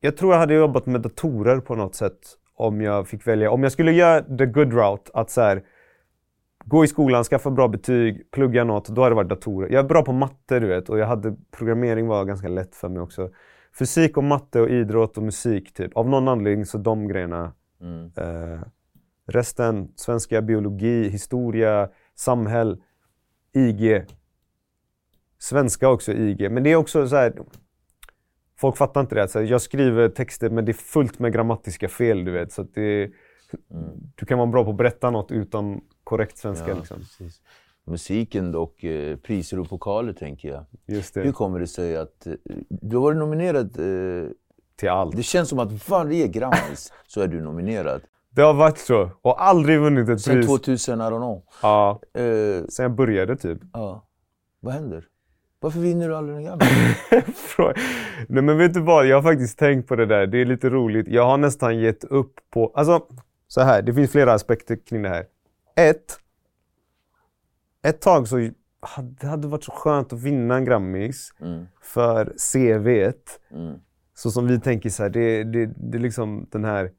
Jag 0.00 0.16
tror 0.16 0.32
jag 0.32 0.40
hade 0.40 0.54
jobbat 0.54 0.86
med 0.86 1.00
datorer 1.00 1.60
på 1.60 1.74
något 1.74 1.94
sätt 1.94 2.18
om 2.54 2.80
jag 2.80 3.08
fick 3.08 3.26
välja. 3.26 3.50
Om 3.50 3.62
jag 3.62 3.72
skulle 3.72 3.92
göra 3.92 4.22
the 4.38 4.46
good 4.46 4.72
route, 4.72 5.10
att 5.14 5.30
så 5.30 5.40
här, 5.40 5.62
gå 6.64 6.84
i 6.84 6.88
skolan, 6.88 7.24
skaffa 7.24 7.50
bra 7.50 7.68
betyg, 7.68 8.30
plugga 8.30 8.64
något, 8.64 8.88
då 8.88 9.02
hade 9.02 9.10
det 9.10 9.16
varit 9.16 9.28
datorer. 9.28 9.68
Jag 9.72 9.84
är 9.84 9.88
bra 9.88 10.04
på 10.04 10.12
matte, 10.12 10.60
du 10.60 10.66
vet, 10.66 10.88
och 10.88 10.98
jag 10.98 11.06
hade, 11.06 11.36
programmering 11.50 12.06
var 12.06 12.24
ganska 12.24 12.48
lätt 12.48 12.74
för 12.74 12.88
mig 12.88 13.02
också 13.02 13.30
fysik 13.78 14.16
och 14.16 14.24
matte 14.24 14.60
och 14.60 14.70
idrott 14.70 15.16
och 15.16 15.22
musik. 15.22 15.74
Typ. 15.74 15.96
Av 15.96 16.08
någon 16.08 16.28
anledning 16.28 16.66
så 16.66 16.78
de 16.78 17.08
grejerna. 17.08 17.52
Mm. 17.80 18.12
Eh, 18.16 18.60
resten, 19.26 19.92
svenska, 19.96 20.42
biologi, 20.42 21.08
historia, 21.08 21.88
samhäll, 22.14 22.82
IG. 23.52 24.04
Svenska 25.38 25.88
också 25.88 26.12
IG. 26.12 26.50
Men 26.50 26.62
det 26.62 26.72
är 26.72 26.76
också 26.76 27.08
så 27.08 27.16
här, 27.16 27.32
Folk 28.62 28.76
fattar 28.76 29.00
inte 29.00 29.14
det. 29.14 29.28
Så 29.28 29.42
jag 29.42 29.62
skriver 29.62 30.08
texter 30.08 30.50
men 30.50 30.64
det 30.64 30.72
är 30.72 30.74
fullt 30.74 31.18
med 31.18 31.32
grammatiska 31.32 31.88
fel. 31.88 32.24
Du 32.24 32.30
vet. 32.30 32.52
Så 32.52 32.62
det, 32.62 33.02
mm. 33.02 33.12
Du 34.14 34.26
kan 34.26 34.38
vara 34.38 34.46
bra 34.50 34.64
på 34.64 34.70
att 34.70 34.76
berätta 34.76 35.10
något 35.10 35.30
utan 35.30 35.80
korrekt 36.04 36.38
svenska. 36.38 36.68
Ja, 36.68 36.74
liksom. 36.74 36.98
Musiken 37.86 38.54
och 38.54 38.84
eh, 38.84 39.16
priser 39.16 39.58
och 39.60 39.68
pokaler 39.68 40.12
tänker 40.12 40.48
jag. 40.48 40.64
Just 40.86 41.14
det. 41.14 41.20
Hur 41.20 41.32
kommer 41.32 41.58
det 41.60 41.66
sig 41.66 41.96
att 41.96 42.26
eh, 42.26 42.32
du 42.68 42.96
har 42.96 43.02
varit 43.02 43.16
nominerad 43.18 43.66
eh, 43.78 44.28
till 44.76 44.88
allt? 44.88 45.16
Det 45.16 45.22
känns 45.22 45.48
som 45.48 45.58
att 45.58 45.88
varje 45.88 46.28
Grammis 46.28 46.92
så 47.06 47.20
är 47.20 47.28
du 47.28 47.40
nominerad. 47.40 48.00
Det 48.30 48.42
har 48.42 48.54
varit 48.54 48.78
så. 48.78 49.10
Och 49.22 49.44
aldrig 49.44 49.80
vunnit 49.80 50.08
ett 50.08 50.20
Sen 50.20 50.34
pris. 50.34 50.46
2000, 50.46 51.00
I 51.00 51.02
don't 51.02 51.16
know. 51.16 51.42
Ja, 51.62 52.00
Eh, 52.14 52.64
sen 52.68 52.82
jag 52.82 52.92
började 52.94 53.36
typ. 53.36 53.58
ja. 53.72 54.06
Vad 54.60 54.74
händer? 54.74 55.04
Varför 55.60 55.80
vinner 55.80 56.08
du 56.08 56.16
aldrig 56.16 56.44
gamla? 56.46 56.64
Frå- 57.56 57.78
Nej 58.28 58.42
men 58.42 58.58
vet 58.58 58.74
du 58.74 58.80
vad, 58.80 59.06
jag 59.06 59.16
har 59.16 59.22
faktiskt 59.22 59.58
tänkt 59.58 59.88
på 59.88 59.96
det 59.96 60.06
där. 60.06 60.26
Det 60.26 60.38
är 60.38 60.44
lite 60.44 60.70
roligt. 60.70 61.08
Jag 61.08 61.26
har 61.26 61.36
nästan 61.36 61.78
gett 61.78 62.04
upp 62.04 62.34
på... 62.50 62.72
Alltså, 62.74 63.02
så 63.48 63.60
här, 63.60 63.82
det 63.82 63.94
finns 63.94 64.10
flera 64.10 64.32
aspekter 64.32 64.76
kring 64.86 65.02
det 65.02 65.08
här. 65.08 65.24
Ett. 65.76 66.18
Ett 67.82 68.00
tag 68.00 68.28
så 68.28 68.50
hade 68.80 69.08
det 69.20 69.26
hade 69.26 69.48
varit 69.48 69.64
så 69.64 69.72
skönt 69.72 70.12
att 70.12 70.22
vinna 70.22 70.56
en 70.56 70.64
Grammis 70.64 71.34
Mm. 71.40 71.66
för 71.82 72.24
CVt. 72.52 73.40
Mm. 73.50 73.74
Så 74.14 74.30
som 74.30 74.46
vi 74.46 74.60
tänker 74.60 74.90
så 74.90 75.02
här, 75.02 75.10
det, 75.10 75.44
det, 75.44 75.66
det 75.66 75.98
är 75.98 76.02
liksom 76.02 76.46
den 76.50 76.64
här... 76.64 76.90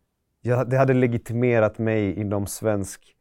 Jag, 0.41 0.69
det 0.69 0.77
hade 0.77 0.93
legitimerat 0.93 1.77
mig 1.77 2.19
inom 2.19 2.47
svensk 2.47 3.15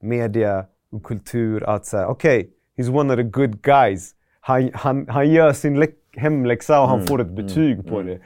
media 0.00 0.66
och 0.90 1.02
kultur 1.04 1.64
att 1.64 1.86
säga 1.86 2.06
okej, 2.08 2.50
he's 2.76 2.98
one 3.00 3.12
of 3.12 3.16
the 3.16 3.22
good 3.22 3.62
guys. 3.62 4.14
Han, 4.40 4.70
han, 4.74 5.08
han 5.08 5.30
gör 5.32 5.52
sin 5.52 5.80
lä- 5.80 5.86
hemläxa 6.16 6.80
och 6.80 6.88
han 6.88 7.06
får 7.06 7.20
ett 7.20 7.30
betyg 7.30 7.88
på 7.88 8.02
det. 8.02 8.20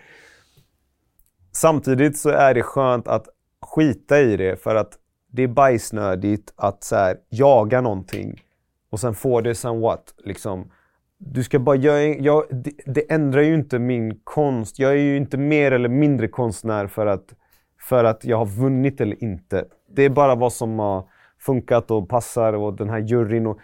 Samtidigt 1.53 2.19
så 2.19 2.29
är 2.31 2.55
det 2.55 2.63
skönt 2.63 3.09
att 3.09 3.29
skita 3.63 4.21
i 4.21 4.37
det 4.37 4.57
för 4.63 4.75
att 4.75 4.99
det 5.33 5.43
är 5.43 5.49
bajsnödigt 5.49 6.53
att 6.57 6.85
så 6.85 6.97
här, 6.97 7.17
jaga 7.29 7.81
någonting 7.81 8.43
och 8.91 9.01
sen 9.01 9.15
få 9.15 9.41
det 9.41 9.55
sen 9.55 9.81
what? 9.81 10.15
Liksom, 10.25 10.71
du 11.19 11.45
ska 11.45 11.59
bara, 11.59 11.77
jag, 11.77 12.21
jag, 12.21 12.45
det, 12.51 12.73
det 12.87 13.13
ändrar 13.13 13.43
ju 13.43 13.55
inte 13.55 13.79
min 13.79 14.21
konst. 14.25 14.79
Jag 14.79 14.91
är 14.91 14.97
ju 14.97 15.17
inte 15.17 15.37
mer 15.37 15.73
eller 15.73 15.89
mindre 15.89 16.29
konstnär 16.29 16.87
för 16.87 17.07
att, 17.07 17.35
för 17.81 18.05
att 18.05 18.25
jag 18.25 18.37
har 18.37 18.47
vunnit 18.47 19.01
eller 19.01 19.25
inte. 19.25 19.65
Det 19.91 20.03
är 20.03 20.11
bara 20.11 20.35
vad 20.35 20.53
som 20.53 20.79
har 20.79 21.05
funkat 21.41 21.91
och 21.91 22.09
passar 22.09 22.53
och 22.53 22.77
den 22.77 22.91
här 22.91 22.99
juryn. 22.99 23.47
Och, 23.47 23.59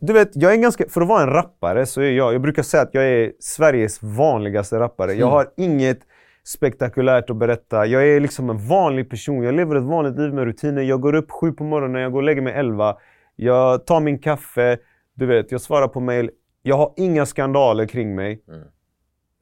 du 0.00 0.12
vet, 0.12 0.30
jag 0.34 0.52
är 0.52 0.56
ganska, 0.56 0.84
för 0.88 1.00
att 1.00 1.08
vara 1.08 1.22
en 1.22 1.30
rappare 1.30 1.86
så 1.86 2.00
är 2.00 2.10
jag, 2.10 2.34
jag 2.34 2.42
brukar 2.42 2.62
säga 2.62 2.82
att 2.82 2.94
jag 2.94 3.04
är 3.04 3.32
Sveriges 3.40 4.02
vanligaste 4.02 4.78
rappare. 4.78 5.12
Jag 5.12 5.26
har 5.26 5.46
inget 5.56 6.00
spektakulärt 6.44 7.30
att 7.30 7.36
berätta. 7.36 7.86
Jag 7.86 8.08
är 8.08 8.20
liksom 8.20 8.50
en 8.50 8.68
vanlig 8.68 9.10
person. 9.10 9.42
Jag 9.42 9.54
lever 9.54 9.76
ett 9.76 9.82
vanligt 9.82 10.18
liv 10.18 10.34
med 10.34 10.44
rutiner. 10.44 10.82
Jag 10.82 11.00
går 11.00 11.14
upp 11.14 11.30
sju 11.30 11.52
på 11.52 11.64
morgonen, 11.64 12.02
jag 12.02 12.12
går 12.12 12.18
och 12.18 12.24
lägger 12.24 12.42
mig 12.42 12.52
elva. 12.52 12.96
Jag 13.36 13.86
tar 13.86 14.00
min 14.00 14.18
kaffe, 14.18 14.78
du 15.14 15.26
vet, 15.26 15.52
jag 15.52 15.60
svarar 15.60 15.88
på 15.88 16.00
mail. 16.00 16.30
Jag 16.62 16.76
har 16.76 16.92
inga 16.96 17.26
skandaler 17.26 17.86
kring 17.86 18.14
mig. 18.14 18.42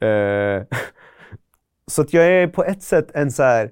Eh, 0.00 0.62
så 1.86 2.02
att 2.02 2.12
jag 2.12 2.26
är 2.26 2.46
på 2.46 2.64
ett 2.64 2.82
sätt 2.82 3.10
en 3.14 3.32
så 3.32 3.42
här... 3.42 3.70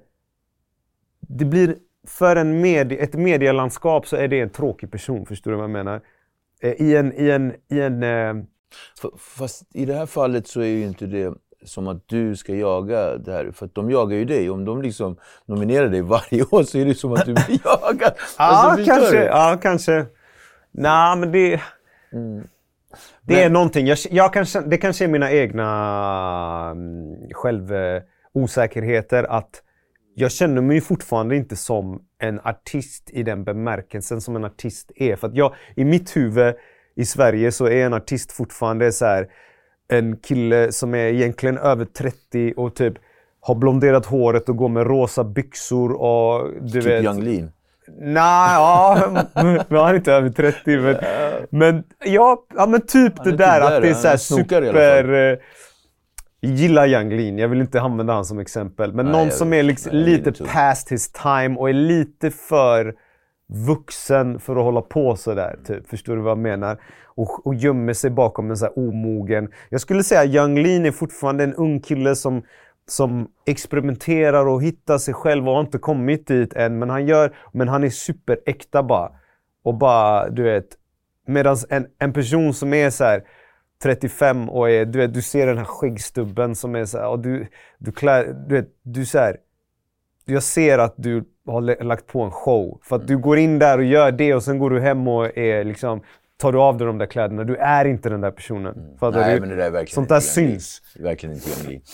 Det 1.19 1.45
blir, 1.45 1.75
för 2.07 2.35
en 2.35 2.61
medie, 2.61 2.97
ett 2.97 3.13
medielandskap 3.13 4.07
så 4.07 4.15
är 4.15 4.27
det 4.27 4.39
en 4.39 4.49
tråkig 4.49 4.91
person, 4.91 5.25
förstår 5.25 5.51
du 5.51 5.57
vad 5.57 5.63
jag 5.63 5.69
menar? 5.71 6.01
Eh, 6.61 6.71
I 6.71 6.95
en, 6.95 7.13
i 7.13 7.29
en, 7.29 7.53
i 7.69 7.81
en 7.81 8.03
eh, 8.03 8.45
Fast 9.17 9.75
i 9.75 9.85
det 9.85 9.93
här 9.93 10.05
fallet 10.05 10.47
så 10.47 10.61
är 10.61 10.65
ju 10.65 10.83
inte 10.83 11.05
det 11.05 11.33
som 11.65 11.87
att 11.87 12.07
du 12.07 12.35
ska 12.35 12.55
jaga 12.55 13.17
det 13.17 13.31
här. 13.31 13.51
För 13.51 13.65
att 13.65 13.75
de 13.75 13.91
jagar 13.91 14.17
ju 14.17 14.25
dig. 14.25 14.49
Om 14.49 14.65
de 14.65 14.81
liksom 14.81 15.17
nominerar 15.45 15.89
dig 15.89 16.01
varje 16.01 16.43
år 16.51 16.63
så 16.63 16.77
är 16.77 16.85
det 16.85 16.95
som 16.95 17.13
att 17.13 17.25
du 17.25 17.33
blir 17.33 17.59
jagad. 17.65 18.13
Ja, 18.37 18.77
kanske. 18.85 19.25
Ja, 19.25 19.59
kanske. 19.61 20.05
Nej, 20.71 21.17
men 21.17 21.31
det... 21.31 21.61
Det 23.21 23.43
är 23.43 23.49
någonting. 23.49 23.87
Jag, 23.87 23.97
jag 24.11 24.33
kanske, 24.33 24.61
det 24.61 24.77
kanske 24.77 25.03
är 25.03 25.07
mina 25.07 25.31
egna 25.31 26.69
mm, 26.71 27.15
självosäkerheter 27.31 29.23
att 29.23 29.61
jag 30.15 30.31
känner 30.31 30.61
mig 30.61 30.81
fortfarande 30.81 31.35
inte 31.35 31.55
som 31.55 32.01
en 32.19 32.39
artist 32.39 33.09
i 33.09 33.23
den 33.23 33.43
bemärkelsen 33.43 34.21
som 34.21 34.35
en 34.35 34.45
artist 34.45 34.91
är. 34.95 35.15
För 35.15 35.27
att 35.27 35.35
jag, 35.35 35.55
i 35.75 35.85
mitt 35.85 36.15
huvud 36.15 36.55
i 36.95 37.05
Sverige 37.05 37.51
så 37.51 37.65
är 37.65 37.85
en 37.85 37.93
artist 37.93 38.31
fortfarande 38.31 38.91
så 38.91 39.05
här, 39.05 39.27
en 39.93 40.17
kille 40.17 40.71
som 40.71 40.95
är 40.95 41.05
egentligen 41.05 41.57
över 41.57 41.85
30 41.85 42.53
och 42.57 42.75
typ 42.75 42.93
har 43.39 43.55
blonderat 43.55 44.05
håret 44.05 44.49
och 44.49 44.57
går 44.57 44.69
med 44.69 44.87
rosa 44.87 45.23
byxor 45.23 45.91
och 45.91 46.49
du 46.61 46.81
Typ 46.81 46.85
vet... 46.85 47.03
Yung 47.03 47.23
Lean. 47.23 47.51
Nej, 47.99 48.53
ja, 48.53 48.97
men 49.69 49.79
han 49.79 49.89
är 49.89 49.93
inte 49.93 50.13
över 50.13 50.29
30. 50.29 50.77
Men, 50.77 50.95
men, 51.49 51.83
ja, 52.05 52.45
ja, 52.55 52.65
men 52.65 52.81
typ 52.81 53.23
det 53.23 53.29
är 53.29 53.37
där 53.37 53.59
typ 53.59 53.63
att 53.63 53.69
där, 53.69 53.81
det 53.81 53.89
är 53.89 53.93
så 53.93 54.07
här 54.07 54.17
super... 54.17 55.31
eh, 55.31 55.37
gillar 56.41 56.87
Yung 56.87 57.09
Lean, 57.09 57.37
jag 57.37 57.47
vill 57.47 57.61
inte 57.61 57.81
använda 57.81 58.13
han 58.13 58.25
som 58.25 58.39
exempel. 58.39 58.93
Men 58.93 59.05
Nej, 59.05 59.13
någon 59.13 59.31
som 59.31 59.53
är 59.53 59.63
liksom 59.63 59.95
lite 59.95 60.31
past 60.31 60.91
his 60.91 61.11
time 61.11 61.55
och 61.57 61.69
är 61.69 61.73
lite 61.73 62.31
för 62.31 62.95
vuxen 63.47 64.39
för 64.39 64.55
att 64.55 64.63
hålla 64.63 64.81
på 64.81 65.15
sådär. 65.15 65.59
Typ. 65.65 65.87
Förstår 65.87 66.15
du 66.15 66.21
vad 66.21 66.31
jag 66.31 66.37
menar? 66.37 66.77
Och, 67.05 67.47
och 67.47 67.55
gömmer 67.55 67.93
sig 67.93 68.09
bakom 68.09 68.49
en 68.49 68.57
så 68.57 68.65
här 68.65 68.79
omogen... 68.79 69.49
Jag 69.69 69.81
skulle 69.81 70.03
säga 70.03 70.25
Yung 70.25 70.63
Lean 70.63 70.85
är 70.85 70.91
fortfarande 70.91 71.43
en 71.43 71.53
ung 71.53 71.79
kille 71.79 72.15
som, 72.15 72.43
som 72.87 73.27
experimenterar 73.45 74.45
och 74.45 74.63
hittar 74.63 74.97
sig 74.97 75.13
själv 75.13 75.47
och 75.47 75.53
har 75.53 75.61
inte 75.61 75.77
kommit 75.77 76.27
dit 76.27 76.53
än. 76.53 76.79
Men 76.79 76.89
han, 76.89 77.07
gör, 77.07 77.35
men 77.51 77.67
han 77.67 77.83
är 77.83 77.89
superäkta 77.89 78.83
bara. 78.83 79.11
Och 79.63 79.77
bara, 79.77 80.29
du 80.29 80.43
vet... 80.43 80.67
Medan 81.27 81.57
en, 81.69 81.87
en 81.99 82.13
person 82.13 82.53
som 82.53 82.73
är 82.73 82.89
så 82.89 83.03
här 83.03 83.23
35 83.83 84.49
och 84.49 84.69
är, 84.69 84.85
du 84.85 84.99
vet, 84.99 85.13
du 85.13 85.21
ser 85.21 85.47
den 85.47 85.57
här 85.57 85.65
skäggstubben 85.65 86.55
som 86.55 86.75
är 86.75 86.85
så 86.85 86.97
här, 86.97 87.07
och 87.07 87.19
du, 87.19 87.47
du 87.77 87.91
klär, 87.91 88.35
du 88.47 88.55
vet, 88.55 88.69
du 88.83 89.05
så 89.05 89.17
här, 89.17 89.37
jag 90.25 90.43
ser 90.43 90.79
att 90.79 90.93
du 90.97 91.23
har 91.45 91.83
lagt 91.83 92.07
på 92.07 92.21
en 92.21 92.31
show. 92.31 92.79
För 92.83 92.95
att 92.95 93.07
du 93.07 93.17
går 93.17 93.37
in 93.37 93.59
där 93.59 93.77
och 93.77 93.83
gör 93.83 94.11
det 94.11 94.35
och 94.35 94.43
sen 94.43 94.59
går 94.59 94.69
du 94.69 94.79
hem 94.79 95.07
och 95.07 95.37
är 95.37 95.63
liksom, 95.63 96.01
tar 96.37 96.51
du 96.51 96.59
av 96.59 96.77
dig 96.77 96.87
de 96.87 96.97
där 96.97 97.05
kläderna. 97.05 97.43
Du 97.43 97.55
är 97.55 97.85
inte 97.85 98.09
den 98.09 98.21
där 98.21 98.31
personen. 98.31 98.97
Fattar 98.99 99.19
Nej, 99.19 99.35
du? 99.35 99.39
men 99.39 99.49
det 99.49 99.55
där 99.55 99.65
är 99.65 99.71
verkligen 99.71 99.95
Sånt 99.95 100.09
där 100.09 100.15
inte 100.15 100.27
syns. 100.27 100.81
Det 100.95 101.03
Verkligen 101.03 101.35
inte. 101.35 101.49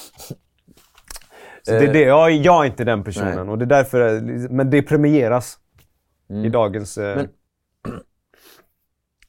Så 1.64 1.72
det 1.72 1.78
är 1.78 1.94
det. 1.94 2.02
Jag, 2.02 2.32
jag 2.32 2.64
är 2.64 2.68
inte 2.68 2.84
den 2.84 3.04
personen. 3.04 3.36
Nej. 3.36 3.50
Och 3.50 3.58
det 3.58 3.66
är 3.66 3.68
därför, 3.68 4.22
men 4.50 4.70
det 4.70 4.82
premieras 4.82 5.58
i 6.46 6.50
dagens... 6.50 6.98
Eh, 6.98 7.16
Men- 7.16 7.30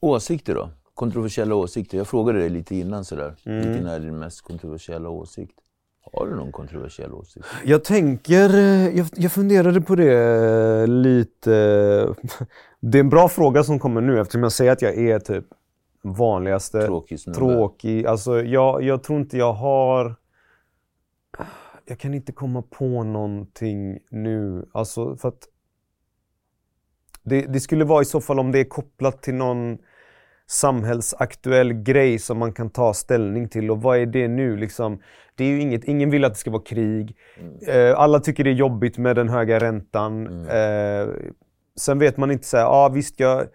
Åsikter 0.00 0.54
då? 0.54 0.70
Kontroversiella 0.94 1.54
åsikter. 1.54 1.98
Jag 1.98 2.06
frågade 2.08 2.38
dig 2.38 2.48
lite 2.50 2.74
innan 2.76 3.04
sådär. 3.04 3.34
Mm. 3.44 3.68
Vilken 3.68 3.86
är 3.86 4.00
din 4.00 4.18
mest 4.18 4.40
kontroversiella 4.40 5.08
åsikt? 5.08 5.58
Har 6.12 6.26
du 6.26 6.36
någon 6.36 6.52
kontroversiell 6.52 7.14
åsikt? 7.14 7.46
Jag 7.64 7.84
tänker, 7.84 8.54
eh, 8.54 8.96
jag, 8.98 9.06
jag 9.16 9.32
funderade 9.32 9.80
på 9.80 9.94
det 9.94 10.12
eh, 10.12 10.86
lite. 10.86 11.50
Det 12.80 12.98
är 12.98 13.00
en 13.00 13.08
bra 13.08 13.28
fråga 13.28 13.64
som 13.64 13.78
kommer 13.78 14.00
nu 14.00 14.20
eftersom 14.20 14.42
jag 14.42 14.52
säger 14.52 14.72
att 14.72 14.82
jag 14.82 14.98
är 14.98 15.18
typ 15.18 15.44
vanligaste. 16.02 16.86
Tråkig 16.86 17.20
snubbe. 17.20 17.38
Tråkig. 17.38 18.06
Alltså 18.06 18.42
jag, 18.42 18.82
jag 18.82 19.02
tror 19.02 19.20
inte 19.20 19.36
jag 19.38 19.52
har... 19.52 20.14
Jag 21.84 21.98
kan 21.98 22.14
inte 22.14 22.32
komma 22.32 22.62
på 22.62 23.02
någonting 23.02 23.98
nu. 24.10 24.68
Alltså 24.72 25.16
för 25.16 25.28
att... 25.28 25.48
Det, 27.22 27.40
det 27.42 27.60
skulle 27.60 27.84
vara 27.84 28.02
i 28.02 28.04
så 28.04 28.20
fall 28.20 28.40
om 28.40 28.52
det 28.52 28.58
är 28.58 28.64
kopplat 28.64 29.22
till 29.22 29.34
någon 29.34 29.78
samhällsaktuell 30.50 31.72
grej 31.72 32.18
som 32.18 32.38
man 32.38 32.52
kan 32.52 32.70
ta 32.70 32.94
ställning 32.94 33.48
till. 33.48 33.70
Och 33.70 33.82
vad 33.82 33.98
är 33.98 34.06
det 34.06 34.28
nu? 34.28 34.56
Liksom, 34.56 35.00
det 35.34 35.44
är 35.44 35.48
ju 35.48 35.60
inget, 35.60 35.84
ingen 35.84 36.10
vill 36.10 36.24
att 36.24 36.32
det 36.32 36.38
ska 36.38 36.50
vara 36.50 36.62
krig. 36.62 37.16
Eh, 37.66 37.98
alla 37.98 38.20
tycker 38.20 38.44
det 38.44 38.50
är 38.50 38.54
jobbigt 38.54 38.98
med 38.98 39.16
den 39.16 39.28
höga 39.28 39.60
räntan. 39.60 40.26
Eh, 40.46 41.08
sen 41.76 41.98
vet 41.98 42.16
man 42.16 42.30
inte 42.30 42.46
så 42.46 42.56
här, 42.56 42.64
ja 42.64 42.70
ah, 42.70 42.88
visst 42.88 43.20
jag, 43.20 43.46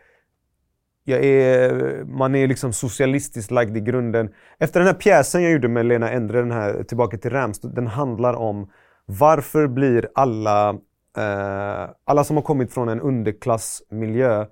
jag 1.03 1.25
är, 1.25 2.03
man 2.03 2.35
är 2.35 2.47
liksom 2.47 2.73
socialistiskt 2.73 3.51
lagd 3.51 3.77
i 3.77 3.81
grunden. 3.81 4.29
Efter 4.59 4.79
den 4.79 4.87
här 4.87 4.95
pjäsen 4.95 5.43
jag 5.43 5.51
gjorde 5.51 5.67
med 5.67 5.85
Lena 5.85 6.11
Endre, 6.11 6.39
den 6.39 6.51
här 6.51 6.83
Tillbaka 6.83 7.17
till 7.17 7.31
Rams, 7.31 7.59
den 7.59 7.87
handlar 7.87 8.33
om 8.33 8.71
varför 9.05 9.67
blir 9.67 10.09
alla, 10.15 10.69
eh, 11.17 11.89
alla 12.05 12.23
som 12.23 12.35
har 12.35 12.43
kommit 12.43 12.73
från 12.73 12.89
en 12.89 13.01
underklassmiljö, 13.01 14.45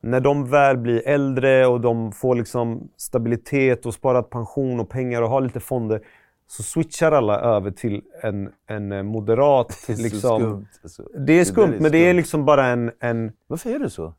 när 0.00 0.20
de 0.20 0.50
väl 0.50 0.76
blir 0.76 1.08
äldre 1.08 1.66
och 1.66 1.80
de 1.80 2.12
får 2.12 2.34
liksom 2.34 2.88
stabilitet 2.96 3.86
och 3.86 3.94
sparat 3.94 4.30
pension 4.30 4.80
och 4.80 4.88
pengar 4.88 5.22
och 5.22 5.28
har 5.28 5.40
lite 5.40 5.60
fonder, 5.60 6.00
så 6.46 6.62
switchar 6.62 7.12
alla 7.12 7.40
över 7.40 7.70
till 7.70 8.02
en, 8.22 8.52
en 8.66 8.92
eh, 8.92 9.02
moderat... 9.02 9.78
Det 9.86 9.92
är 9.92 9.96
liksom, 9.96 10.40
skumt. 10.40 10.66
Alltså, 10.82 11.02
Det 11.26 11.32
är 11.32 11.44
skumt, 11.44 11.76
men 11.80 11.92
det 11.92 11.98
är 11.98 12.14
liksom 12.14 12.44
bara 12.44 12.66
en, 12.66 12.92
en 13.00 13.32
Varför 13.46 13.70
är 13.70 13.78
det 13.78 13.90
så? 13.90 14.14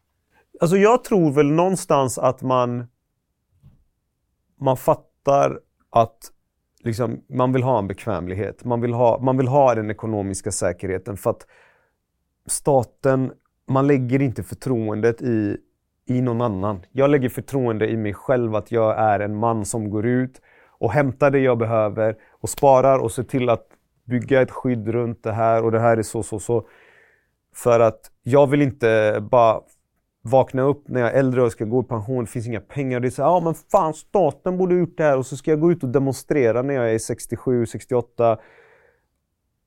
Alltså 0.60 0.78
jag 0.78 1.04
tror 1.04 1.32
väl 1.32 1.52
någonstans 1.52 2.18
att 2.18 2.42
man 2.42 2.88
man 4.60 4.78
fattar 4.78 5.60
att 5.90 6.32
liksom, 6.84 7.24
man 7.30 7.54
vill 7.54 7.64
ha 7.64 7.80
en 7.80 7.88
bekvämlighet. 7.88 8.66
Man 8.66 8.82
vill 8.82 8.94
ha, 8.94 9.20
man 9.20 9.38
vill 9.38 9.48
ha 9.48 9.76
den 9.76 9.92
ekonomiska 9.92 10.52
säkerheten 10.52 11.18
för 11.18 11.30
att 11.30 11.48
staten, 12.46 13.32
man 13.68 13.88
lägger 13.88 14.22
inte 14.22 14.44
förtroendet 14.44 15.22
i, 15.22 15.58
i 16.08 16.22
någon 16.22 16.42
annan. 16.42 16.86
Jag 16.92 17.10
lägger 17.10 17.30
förtroende 17.30 17.90
i 17.90 17.98
mig 17.98 18.14
själv 18.14 18.56
att 18.56 18.72
jag 18.72 19.00
är 19.00 19.20
en 19.20 19.36
man 19.36 19.66
som 19.66 19.90
går 19.90 20.06
ut 20.06 20.42
och 20.80 20.92
hämtar 20.92 21.32
det 21.32 21.40
jag 21.40 21.58
behöver 21.58 22.16
och 22.42 22.50
sparar 22.50 23.00
och 23.00 23.12
ser 23.12 23.24
till 23.24 23.50
att 23.50 23.68
bygga 24.06 24.42
ett 24.42 24.52
skydd 24.52 24.88
runt 24.88 25.24
det 25.24 25.32
här 25.32 25.64
och 25.64 25.72
det 25.72 25.80
här 25.80 25.98
är 25.98 26.04
så, 26.04 26.24
så, 26.24 26.40
så. 26.40 26.68
För 27.56 27.80
att 27.80 28.12
jag 28.24 28.48
vill 28.48 28.62
inte 28.62 29.20
bara 29.32 29.62
vakna 30.22 30.62
upp 30.62 30.88
när 30.88 31.02
jag 31.02 31.10
är 31.10 31.20
äldre 31.20 31.44
och 31.44 31.52
ska 31.52 31.66
gå 31.66 31.82
i 31.82 31.84
pension, 31.84 32.24
det 32.24 32.32
finns 32.32 32.48
inga 32.48 32.62
pengar. 32.62 33.00
Det 33.00 33.08
är 33.08 33.10
så 33.10 33.22
ja 33.22 33.40
men 33.40 33.54
fan 33.54 33.94
staten 33.94 34.58
borde 34.58 34.76
gjort 34.76 34.98
det 34.98 35.04
här 35.04 35.18
och 35.18 35.26
så 35.26 35.38
ska 35.38 35.52
jag 35.52 35.60
gå 35.60 35.72
ut 35.72 35.84
och 35.84 35.90
demonstrera 35.90 36.62
när 36.62 36.74
jag 36.74 36.94
är 36.94 37.00
67, 37.00 37.66
68. 37.66 38.38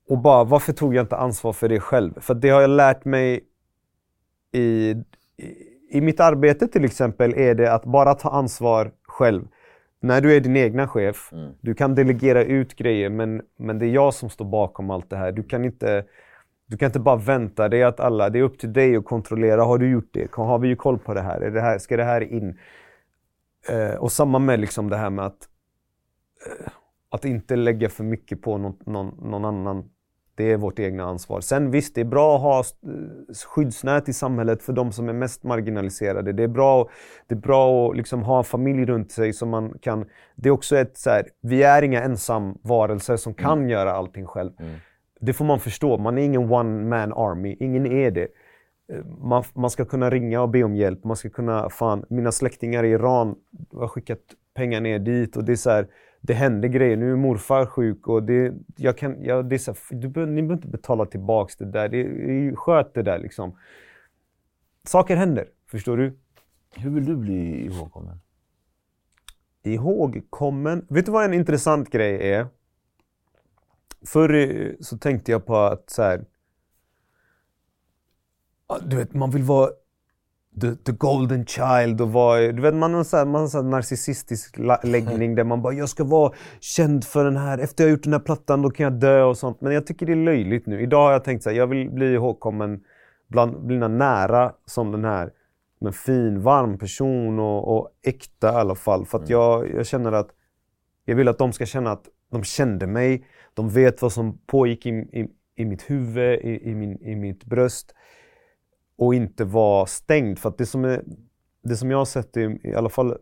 Och 0.09 0.17
bara, 0.17 0.43
varför 0.43 0.73
tog 0.73 0.95
jag 0.95 1.03
inte 1.03 1.17
ansvar 1.17 1.53
för 1.53 1.69
det 1.69 1.79
själv? 1.79 2.19
För 2.19 2.33
det 2.33 2.49
har 2.49 2.61
jag 2.61 2.69
lärt 2.69 3.05
mig 3.05 3.43
i, 4.51 4.95
i, 5.37 5.70
i 5.91 6.01
mitt 6.01 6.19
arbete 6.19 6.67
till 6.67 6.85
exempel, 6.85 7.33
är 7.37 7.55
det 7.55 7.73
att 7.73 7.85
bara 7.85 8.13
ta 8.13 8.29
ansvar 8.29 8.91
själv. 9.03 9.47
När 9.99 10.21
du 10.21 10.35
är 10.35 10.39
din 10.39 10.57
egna 10.57 10.87
chef, 10.87 11.29
mm. 11.33 11.51
du 11.61 11.73
kan 11.73 11.95
delegera 11.95 12.43
ut 12.43 12.75
grejer 12.75 13.09
men, 13.09 13.41
men 13.57 13.79
det 13.79 13.85
är 13.85 13.89
jag 13.89 14.13
som 14.13 14.29
står 14.29 14.45
bakom 14.45 14.89
allt 14.89 15.09
det 15.09 15.17
här. 15.17 15.31
Du 15.31 15.43
kan 15.43 15.65
inte 15.65 16.05
du 16.71 16.77
kan 16.77 16.85
inte 16.85 16.99
bara 16.99 17.15
vänta. 17.15 17.69
Det 17.69 17.81
är 17.81 17.85
att 17.85 17.99
alla, 17.99 18.29
det 18.29 18.39
är 18.39 18.43
upp 18.43 18.59
till 18.59 18.73
dig 18.73 18.95
att 18.95 19.05
kontrollera. 19.05 19.63
Har 19.63 19.77
du 19.77 19.89
gjort 19.89 20.09
det? 20.11 20.31
Har 20.31 20.59
vi 20.59 20.67
ju 20.67 20.75
koll 20.75 20.99
på 20.99 21.13
det 21.13 21.21
här? 21.21 21.41
Är 21.41 21.51
det 21.51 21.61
här 21.61 21.77
ska 21.77 21.97
det 21.97 22.03
här 22.03 22.21
in? 22.21 22.59
Eh, 23.69 23.95
och 23.95 24.11
samma 24.11 24.39
med 24.39 24.59
liksom 24.59 24.89
det 24.89 24.97
här 24.97 25.09
med 25.09 25.25
att, 25.25 25.49
eh, 26.47 26.71
att 27.09 27.25
inte 27.25 27.55
lägga 27.55 27.89
för 27.89 28.03
mycket 28.03 28.41
på 28.41 28.57
någon, 28.57 28.77
någon, 28.85 29.29
någon, 29.29 29.45
annan. 29.45 29.89
Det 30.41 30.51
är 30.51 30.57
vårt 30.57 30.79
egna 30.79 31.03
ansvar. 31.03 31.41
Sen 31.41 31.71
visst, 31.71 31.95
det 31.95 32.01
är 32.01 32.05
bra 32.05 32.35
att 32.35 32.41
ha 32.41 32.59
eh, 32.59 33.33
skyddsnät 33.47 34.09
i 34.09 34.13
samhället 34.13 34.63
för 34.63 34.73
de 34.73 34.91
som 34.91 35.09
är 35.09 35.13
mest 35.13 35.43
marginaliserade. 35.43 36.31
Det 36.31 36.43
är 36.43 36.47
bra, 36.47 36.89
det 37.27 37.35
är 37.35 37.39
bra 37.39 37.89
att 37.89 37.97
liksom 37.97 38.23
ha 38.23 38.37
en 38.37 38.43
familj 38.43 38.85
runt 38.85 39.11
sig 39.11 39.33
som 39.33 39.49
man 39.49 39.77
kan... 39.81 40.05
Det 40.35 40.49
är 40.49 40.53
också 40.53 40.77
ett 40.77 40.97
så 40.97 41.09
här, 41.09 41.27
vi 41.41 41.63
är 41.63 41.81
inga 41.81 42.01
ensamvarelser 42.01 43.17
som 43.17 43.33
kan 43.33 43.57
mm. 43.57 43.69
göra 43.69 43.91
allting 43.91 44.25
själv. 44.25 44.51
Mm. 44.59 44.71
Det 45.19 45.33
får 45.33 45.45
man 45.45 45.59
förstå. 45.59 45.97
Man 45.97 46.17
är 46.17 46.21
ingen 46.21 46.51
one 46.51 46.89
man 46.89 47.13
army. 47.13 47.57
Ingen 47.59 47.85
är 47.85 48.11
det. 48.11 48.27
Eh, 48.93 49.05
man, 49.05 49.43
man, 49.53 49.69
ska 49.69 49.85
kunna 49.85 50.09
ringa 50.09 50.41
och 50.41 50.49
be 50.49 50.63
om 50.63 50.75
hjälp. 50.75 51.03
Man 51.03 51.17
ska 51.17 51.29
kunna, 51.29 51.69
fan, 51.69 52.05
mina 52.09 52.31
släktingar 52.31 52.83
i 52.83 52.89
Iran 52.89 53.35
har 53.73 53.87
skickat 53.87 54.21
pengar 54.55 54.81
ner 54.81 54.99
dit 54.99 55.37
och 55.37 55.43
det 55.43 55.51
är 55.51 55.55
så 55.55 55.69
här, 55.69 55.87
det 56.21 56.33
händer 56.33 56.69
grejer. 56.69 56.97
Nu 56.97 57.11
är 57.11 57.15
morfar 57.15 57.65
sjuk 57.65 58.07
och 58.07 58.23
det, 58.23 58.53
jag 58.75 58.97
kan, 58.97 59.23
jag, 59.23 59.49
det 59.49 59.55
är 59.55 59.57
så 59.57 59.71
här, 59.71 59.97
du, 59.97 60.07
ni 60.07 60.41
behöver 60.41 60.53
inte 60.53 60.67
betala 60.67 61.05
tillbaks 61.05 61.57
det 61.57 61.65
där. 61.65 61.89
Det, 61.89 62.03
det, 62.03 62.55
sköt 62.55 62.93
det 62.93 63.03
där 63.03 63.19
liksom. 63.19 63.57
Saker 64.83 65.15
händer, 65.15 65.47
förstår 65.67 65.97
du? 65.97 66.17
Hur 66.75 66.89
vill 66.89 67.05
du 67.05 67.15
bli 67.15 67.65
ihågkommen? 67.65 68.19
Ihågkommen? 69.63 70.85
Vet 70.89 71.05
du 71.05 71.11
vad 71.11 71.25
en 71.25 71.33
intressant 71.33 71.89
grej 71.89 72.31
är? 72.31 72.47
Förr 74.05 74.75
så 74.79 74.97
tänkte 74.97 75.31
jag 75.31 75.45
på 75.45 75.57
att 75.57 75.89
så 75.89 76.03
här, 76.03 76.25
du 78.81 78.95
vet, 78.95 79.13
man 79.13 79.31
vill 79.31 79.43
vara 79.43 79.69
the, 80.61 80.75
the 80.75 80.91
golden 80.91 81.45
child 81.45 82.01
och 82.01 82.11
vara, 82.11 82.51
du 82.51 82.61
vet, 82.61 82.73
man 82.73 82.91
har 82.91 82.99
en 82.99 83.05
sån 83.05 83.35
här, 83.35 83.47
så 83.47 83.61
narcissistisk 83.61 84.57
läggning 84.83 85.35
där 85.35 85.43
man 85.43 85.61
bara, 85.61 85.73
jag 85.73 85.89
ska 85.89 86.03
vara 86.03 86.33
känd 86.59 87.03
för 87.03 87.23
den 87.23 87.37
här, 87.37 87.57
efter 87.57 87.83
jag 87.83 87.91
gjort 87.91 88.03
den 88.03 88.13
här 88.13 88.19
plattan 88.19 88.61
då 88.61 88.69
kan 88.69 88.83
jag 88.83 88.93
dö 88.93 89.23
och 89.23 89.37
sånt. 89.37 89.61
Men 89.61 89.73
jag 89.73 89.87
tycker 89.87 90.05
det 90.05 90.11
är 90.11 90.25
löjligt 90.25 90.65
nu. 90.65 90.81
Idag 90.81 91.05
har 91.05 91.11
jag 91.11 91.23
tänkt 91.23 91.43
så 91.43 91.49
här, 91.49 91.57
jag 91.57 91.67
vill 91.67 91.89
bli 91.89 92.13
ihågkommen 92.13 92.83
bland 93.27 93.63
mina 93.63 93.87
nära 93.87 94.53
som 94.65 94.91
den 94.91 95.05
här 95.05 95.31
en 95.85 95.93
fin, 95.93 96.41
varm 96.41 96.77
person 96.77 97.39
och, 97.39 97.77
och 97.77 97.89
äkta 98.03 98.53
i 98.53 98.55
alla 98.55 98.75
fall. 98.75 99.05
För 99.05 99.17
att 99.17 99.29
mm. 99.29 99.31
jag, 99.31 99.73
jag 99.73 99.85
känner 99.85 100.11
att 100.11 100.29
jag 101.05 101.15
vill 101.15 101.27
att 101.27 101.37
de 101.37 101.53
ska 101.53 101.65
känna 101.65 101.91
att 101.91 102.05
de 102.31 102.43
kände 102.43 102.87
mig. 102.87 103.25
De 103.53 103.69
vet 103.69 104.01
vad 104.01 104.11
som 104.11 104.37
pågick 104.37 104.85
i, 104.85 104.89
i, 104.89 105.27
i 105.55 105.65
mitt 105.65 105.89
huvud, 105.89 106.39
i, 106.39 106.69
i, 106.69 106.75
min, 106.75 107.01
i 107.01 107.15
mitt 107.15 107.45
bröst. 107.45 107.95
Och 109.01 109.15
inte 109.15 109.45
vara 109.45 109.85
stängd. 109.85 110.39
För 110.39 110.53
det 110.57 110.65
som, 110.65 110.85
är, 110.85 111.03
det 111.63 111.75
som 111.75 111.91
jag 111.91 111.97
har 111.97 112.05
sett, 112.05 112.37
i, 112.37 112.59
i 112.63 112.75
alla 112.75 112.89
fall 112.89 113.17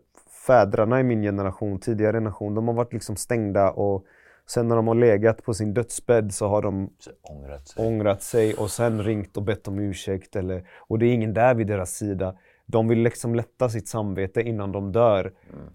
fäderna 0.46 1.00
i 1.00 1.02
min 1.02 1.22
generation, 1.22 1.80
tidigare 1.80 2.16
generation, 2.16 2.54
de 2.54 2.68
har 2.68 2.74
varit 2.74 2.92
liksom 2.92 3.16
stängda 3.16 3.70
och 3.70 4.04
sen 4.46 4.68
när 4.68 4.76
de 4.76 4.88
har 4.88 4.94
legat 4.94 5.42
på 5.42 5.54
sin 5.54 5.74
dödsbädd 5.74 6.34
så 6.34 6.48
har 6.48 6.62
de 6.62 6.90
ångrat 7.22 7.68
sig. 7.68 7.86
ångrat 7.86 8.22
sig 8.22 8.54
och 8.54 8.70
sen 8.70 9.02
ringt 9.02 9.36
och 9.36 9.42
bett 9.42 9.68
om 9.68 9.78
ursäkt. 9.78 10.36
Eller, 10.36 10.68
och 10.78 10.98
det 10.98 11.06
är 11.06 11.14
ingen 11.14 11.34
där 11.34 11.54
vid 11.54 11.66
deras 11.66 11.90
sida. 11.90 12.34
De 12.66 12.88
vill 12.88 12.98
liksom 12.98 13.34
lätta 13.34 13.68
sitt 13.68 13.88
samvete 13.88 14.42
innan 14.42 14.72
de 14.72 14.92
dör. 14.92 15.20
Mm. 15.20 15.66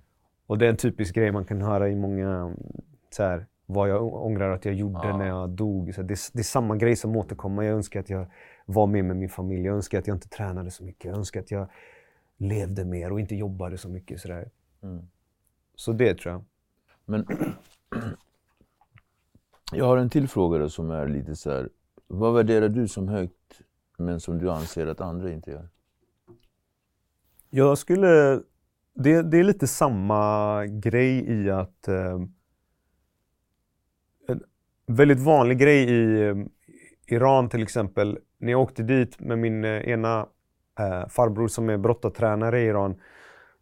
Och 0.48 0.58
det 0.58 0.66
är 0.66 0.70
en 0.70 0.78
typisk 0.78 1.16
grej 1.16 1.32
man 1.32 1.46
kan 1.46 1.62
höra 1.62 1.90
i 1.90 1.96
många 1.96 2.56
så 3.10 3.24
här, 3.24 3.46
vad 3.66 3.90
jag 3.90 4.14
ångrar 4.14 4.50
att 4.50 4.66
jag 4.66 4.74
gjorde 4.74 5.08
ja. 5.08 5.18
när 5.18 5.28
jag 5.28 5.50
dog. 5.50 5.96
Så 5.96 6.02
det, 6.02 6.18
det, 6.34 6.40
är 6.40 6.44
samma 6.44 6.76
grej 6.76 6.96
som 6.96 7.16
återkommer. 7.16 7.64
Jag 7.64 7.76
önskar 7.76 8.00
att 8.00 8.10
jag 8.10 8.28
var 8.66 8.88
med 8.88 9.06
med 9.06 9.16
min 9.16 9.30
familj. 9.30 9.66
Jag 9.66 9.76
önskar 9.76 10.00
att 10.00 10.08
jag 10.08 10.16
inte 10.16 10.30
tränade 10.30 10.72
så 10.72 10.84
mycket. 10.84 11.06
Jag 11.06 11.18
önskar 11.18 11.40
att 11.40 11.52
jag 11.52 11.68
levde 12.38 12.86
mer 12.86 13.12
och 13.12 13.20
inte 13.20 13.36
jobbade 13.36 13.78
så 13.78 13.90
mycket. 13.90 14.22
Sådär. 14.22 14.50
Mm. 14.82 15.08
Så 15.76 15.94
det 15.94 16.18
tror 16.18 16.34
jag. 16.34 16.44
Men 17.06 17.28
jag 19.72 19.86
har 19.86 19.98
en 19.98 20.10
till 20.10 20.28
fråga 20.28 20.58
då, 20.58 20.70
som 20.70 20.92
är 20.92 21.08
lite 21.08 21.36
så 21.36 21.52
här. 21.52 21.70
Vad 22.08 22.34
värderar 22.34 22.70
du 22.70 22.88
som 22.88 23.08
högt 23.08 23.62
men 23.98 24.20
som 24.20 24.38
du 24.38 24.52
anser 24.52 24.88
att 24.88 25.02
andra 25.02 25.32
inte 25.32 25.52
gör? 25.52 25.70
Jag 27.50 27.78
skulle... 27.78 28.42
Det, 28.94 29.22
det 29.22 29.38
är 29.38 29.44
lite 29.44 29.68
samma 29.68 30.66
grej 30.66 31.32
i 31.32 31.50
att 31.50 31.88
eh, 31.88 32.20
väldigt 34.86 35.20
vanlig 35.20 35.58
grej 35.58 35.84
i 35.84 36.28
eh, 36.28 36.36
Iran 37.08 37.50
till 37.50 37.64
exempel. 37.64 38.20
När 38.46 38.52
jag 38.52 38.62
åkte 38.62 38.84
dit 38.84 39.20
med 39.20 39.40
min 39.40 39.66
eh, 39.66 39.90
ena 39.90 40.26
eh, 40.80 41.08
farbror 41.10 41.48
som 41.48 41.70
är 41.70 41.78
brottartränare 41.78 42.62
i 42.62 42.66
Iran, 42.66 42.96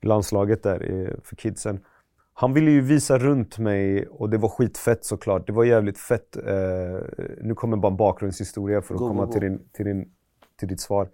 landslaget 0.02 0.64
där 0.64 1.16
för 1.24 1.36
kidsen. 1.36 1.80
Han 2.34 2.54
ville 2.54 2.72
ju 2.72 2.82
visa 2.82 3.18
runt 3.18 3.58
mig 3.58 4.08
och 4.08 4.30
det 4.30 4.38
var 4.38 4.50
skitfett 4.50 5.06
såklart. 5.06 5.48
Det 5.48 5.54
var 5.54 5.64
jävligt 5.64 5.98
fett. 5.98 6.38
Eh, 6.38 7.24
nu 7.42 7.56
kommer 7.56 7.78
bara 7.78 7.92
en 7.92 7.98
bakgrundshistoria 7.98 8.82
för 8.82 8.94
att 8.94 9.00
go, 9.00 9.08
komma 9.08 9.22
go, 9.22 9.28
go. 9.28 9.32
Till, 9.34 9.42
din, 9.42 9.70
till, 9.72 9.86
din, 9.86 10.12
till 10.60 10.68
ditt 10.68 10.80
svar. 10.80 11.10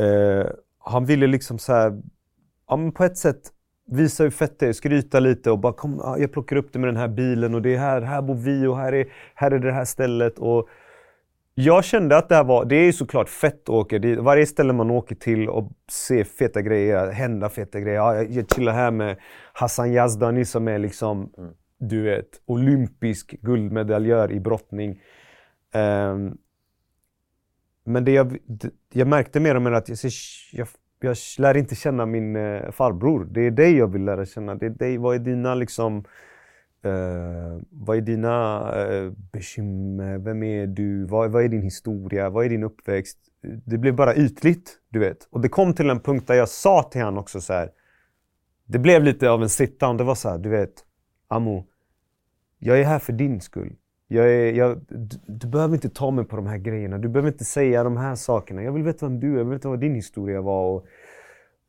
Eh, 0.00 0.46
han 0.78 1.04
ville 1.04 1.26
liksom 1.26 1.58
så 1.58 1.72
här, 1.72 2.02
ja, 2.68 2.76
men 2.76 2.92
på 2.92 3.04
ett 3.04 3.18
sätt 3.18 3.42
visa 3.86 4.22
hur 4.22 4.30
fett 4.30 4.58
det 4.58 4.68
är, 4.68 4.72
skryta 4.72 5.20
lite 5.20 5.50
och 5.50 5.58
bara 5.58 5.72
kom, 5.72 6.16
jag 6.18 6.32
plockar 6.32 6.56
upp 6.56 6.72
det 6.72 6.78
med 6.78 6.88
den 6.88 6.96
här 6.96 7.08
bilen 7.08 7.54
och 7.54 7.62
det 7.62 7.74
är 7.74 7.78
här, 7.78 8.00
här 8.00 8.22
bor 8.22 8.34
vi 8.34 8.66
och 8.66 8.76
här 8.76 8.92
är, 8.92 9.12
här 9.34 9.50
är 9.50 9.58
det 9.58 9.72
här 9.72 9.84
stället. 9.84 10.38
Och 10.38 10.68
jag 11.54 11.84
kände 11.84 12.16
att 12.16 12.28
det 12.28 12.34
här 12.34 12.44
var, 12.44 12.64
det 12.64 12.76
är 12.76 12.92
såklart 12.92 13.28
fett 13.28 13.62
att 13.62 13.68
åka 13.68 13.98
dit. 13.98 14.18
Varje 14.18 14.46
ställe 14.46 14.72
man 14.72 14.90
åker 14.90 15.14
till 15.14 15.48
och 15.48 15.72
ser 15.90 16.24
feta 16.24 16.62
grejer, 16.62 17.10
hända 17.10 17.48
feta 17.48 17.80
grejer. 17.80 17.96
Ja, 17.96 18.22
jag 18.22 18.50
chillar 18.54 18.72
här 18.72 18.90
med 18.90 19.16
Hassan 19.52 19.92
Yazdani 19.92 20.44
som 20.44 20.68
är 20.68 20.78
liksom, 20.78 21.32
mm. 21.38 21.50
du 21.78 22.02
vet, 22.02 22.40
olympisk 22.46 23.34
guldmedaljör 23.40 24.32
i 24.32 24.40
brottning. 24.40 25.00
Um, 25.74 26.38
men 27.84 28.04
det 28.04 28.12
jag, 28.12 28.38
jag 28.92 29.08
märkte 29.08 29.40
mer 29.40 29.54
och 29.54 29.62
mer 29.62 29.72
att 29.72 29.88
jag, 29.88 29.98
jag 30.52 30.68
jag 31.04 31.16
lär 31.38 31.56
inte 31.56 31.74
känna 31.74 32.06
min 32.06 32.36
eh, 32.36 32.70
farbror. 32.70 33.24
Det 33.30 33.40
är 33.40 33.50
dig 33.50 33.76
jag 33.76 33.92
vill 33.92 34.04
lära 34.04 34.26
känna. 34.26 34.54
Det 34.54 34.66
är 34.66 34.70
dig. 34.70 34.98
Vad 34.98 35.14
är 35.14 35.18
dina 35.18 35.54
liksom... 35.54 36.04
Uh, 36.86 37.62
vad 37.70 37.96
är 37.96 38.00
dina 38.00 38.60
uh, 38.86 39.12
bekymmer? 39.32 40.18
Vem 40.18 40.42
är 40.42 40.66
du? 40.66 41.04
Vad, 41.04 41.30
vad 41.30 41.44
är 41.44 41.48
din 41.48 41.62
historia? 41.62 42.30
Vad 42.30 42.44
är 42.44 42.48
din 42.48 42.64
uppväxt? 42.64 43.18
Det 43.64 43.78
blev 43.78 43.94
bara 43.94 44.14
ytligt, 44.14 44.78
du 44.88 44.98
vet. 44.98 45.28
Och 45.30 45.40
det 45.40 45.48
kom 45.48 45.74
till 45.74 45.90
en 45.90 46.00
punkt 46.00 46.26
där 46.26 46.34
jag 46.34 46.48
sa 46.48 46.82
till 46.82 47.00
honom 47.00 47.18
också 47.18 47.40
så 47.40 47.52
här. 47.52 47.70
Det 48.66 48.78
blev 48.78 49.02
lite 49.02 49.30
av 49.30 49.42
en 49.42 49.48
sit-down. 49.48 49.98
Det 49.98 50.04
var 50.04 50.14
så 50.14 50.28
här, 50.28 50.38
du 50.38 50.48
vet. 50.48 50.84
Amo, 51.28 51.66
jag 52.58 52.80
är 52.80 52.84
här 52.84 52.98
för 52.98 53.12
din 53.12 53.40
skull. 53.40 53.72
Jag 54.08 54.32
är, 54.32 54.52
jag, 54.52 54.80
du, 54.88 55.18
du, 55.26 55.46
behöver 55.46 55.74
inte 55.74 55.88
ta 55.88 56.10
mig 56.10 56.24
på 56.24 56.36
de 56.36 56.46
här 56.46 56.58
grejerna. 56.58 56.98
Du 56.98 57.08
behöver 57.08 57.32
inte 57.32 57.44
säga 57.44 57.84
de 57.84 57.96
här 57.96 58.14
sakerna. 58.14 58.62
Jag 58.62 58.72
vill 58.72 58.82
veta 58.82 59.08
vem 59.08 59.20
du 59.20 59.32
är. 59.32 59.38
Jag 59.38 59.44
vill 59.44 59.52
veta 59.52 59.68
vad 59.68 59.80
din 59.80 59.94
historia 59.94 60.40
var. 60.40 60.64
Och, 60.64 60.86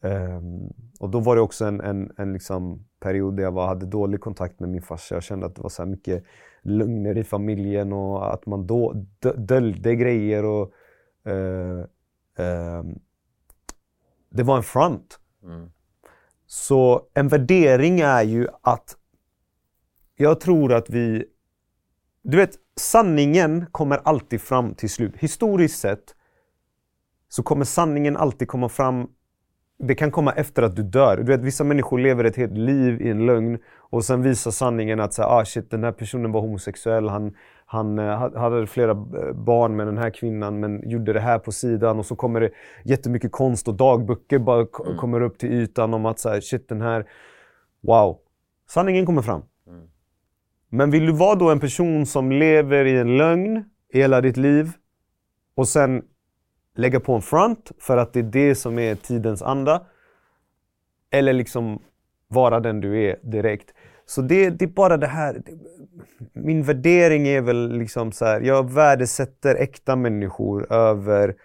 um, 0.05 0.73
och 0.99 1.09
då 1.09 1.19
var 1.19 1.35
det 1.35 1.41
också 1.41 1.65
en, 1.65 1.81
en, 1.81 2.11
en 2.17 2.33
liksom 2.33 2.85
period 2.99 3.35
där 3.35 3.43
jag 3.43 3.51
var, 3.51 3.67
hade 3.67 3.85
dålig 3.85 4.19
kontakt 4.19 4.59
med 4.59 4.69
min 4.69 4.81
farsa. 4.81 5.15
Jag 5.15 5.23
kände 5.23 5.45
att 5.45 5.55
det 5.55 5.61
var 5.61 5.69
så 5.69 5.85
mycket 5.85 6.23
lögner 6.61 7.17
i 7.17 7.23
familjen 7.23 7.93
och 7.93 8.33
att 8.33 8.45
man 8.45 8.67
då 8.67 9.05
döljde 9.35 9.95
grejer. 9.95 10.45
Och, 10.45 10.73
uh, 11.27 11.85
um, 12.37 12.99
det 14.29 14.43
var 14.43 14.57
en 14.57 14.63
front. 14.63 15.19
Mm. 15.43 15.71
Så 16.47 17.07
en 17.13 17.27
värdering 17.27 17.99
är 17.99 18.23
ju 18.23 18.47
att 18.61 18.97
jag 20.15 20.39
tror 20.39 20.73
att 20.73 20.89
vi 20.89 21.25
du 22.27 22.37
vet, 22.37 22.55
sanningen 22.75 23.65
kommer 23.71 23.97
alltid 23.97 24.41
fram 24.41 24.75
till 24.75 24.89
slut. 24.89 25.13
Historiskt 25.17 25.79
sett 25.79 26.15
så 27.29 27.43
kommer 27.43 27.65
sanningen 27.65 28.17
alltid 28.17 28.47
komma 28.47 28.69
fram. 28.69 29.07
Det 29.77 29.95
kan 29.95 30.11
komma 30.11 30.31
efter 30.31 30.63
att 30.63 30.75
du 30.75 30.83
dör. 30.83 31.17
Du 31.17 31.23
vet, 31.23 31.41
vissa 31.41 31.63
människor 31.63 31.99
lever 31.99 32.23
ett 32.23 32.35
helt 32.35 32.57
liv 32.57 33.01
i 33.01 33.09
en 33.09 33.25
lögn 33.25 33.57
och 33.77 34.03
sen 34.03 34.21
visar 34.21 34.51
sanningen 34.51 34.99
att 34.99 35.13
så, 35.13 35.23
ah, 35.23 35.45
shit, 35.45 35.71
den 35.71 35.83
här 35.83 35.91
personen 35.91 36.31
var 36.31 36.41
homosexuell. 36.41 37.09
Han, 37.09 37.35
han 37.65 37.99
eh, 37.99 38.37
hade 38.37 38.67
flera 38.67 38.91
eh, 38.91 39.33
barn 39.33 39.75
med 39.75 39.87
den 39.87 39.97
här 39.97 40.09
kvinnan 40.09 40.59
men 40.59 40.89
gjorde 40.89 41.13
det 41.13 41.19
här 41.19 41.39
på 41.39 41.51
sidan 41.51 41.99
och 41.99 42.05
så 42.05 42.15
kommer 42.15 42.41
det 42.41 42.49
jättemycket 42.83 43.31
konst 43.31 43.67
och 43.67 43.73
dagböcker 43.73 44.39
bara 44.39 44.67
mm. 44.85 44.97
kommer 44.97 45.21
upp 45.21 45.37
till 45.37 45.51
ytan 45.51 45.93
om 45.93 46.05
att 46.05 46.19
så 46.19 46.29
här, 46.29 46.41
shit 46.41 46.69
den 46.69 46.81
här, 46.81 47.05
wow. 47.81 48.17
Sanningen 48.69 49.05
kommer 49.05 49.21
fram. 49.21 49.41
Mm. 49.67 49.87
Men 50.69 50.91
vill 50.91 51.05
du 51.05 51.11
vara 51.11 51.35
då 51.35 51.49
en 51.49 51.59
person 51.59 52.05
som 52.05 52.31
lever 52.31 52.85
i 52.85 52.97
en 52.97 53.17
lögn 53.17 53.65
hela 53.93 54.21
ditt 54.21 54.37
liv 54.37 54.71
och 55.55 55.67
sen 55.67 56.03
lägga 56.75 56.99
på 56.99 57.13
en 57.13 57.21
front 57.21 57.71
för 57.79 57.97
att 57.97 58.13
det 58.13 58.19
är 58.19 58.23
det 58.23 58.55
som 58.55 58.79
är 58.79 58.95
tidens 58.95 59.41
anda. 59.41 59.81
Eller 61.11 61.33
liksom 61.33 61.81
vara 62.27 62.59
den 62.59 62.81
du 62.81 63.03
är 63.03 63.19
direkt. 63.23 63.73
Så 64.05 64.21
det, 64.21 64.49
det 64.49 64.65
är 64.65 64.69
bara 64.69 64.97
det 64.97 65.07
här. 65.07 65.41
Min 66.33 66.63
värdering 66.63 67.27
är 67.27 67.41
väl 67.41 67.77
liksom 67.77 68.11
så 68.11 68.25
här, 68.25 68.41
jag 68.41 68.71
värdesätter 68.71 69.55
äkta 69.55 69.95
människor 69.95 70.73
över 70.73 71.35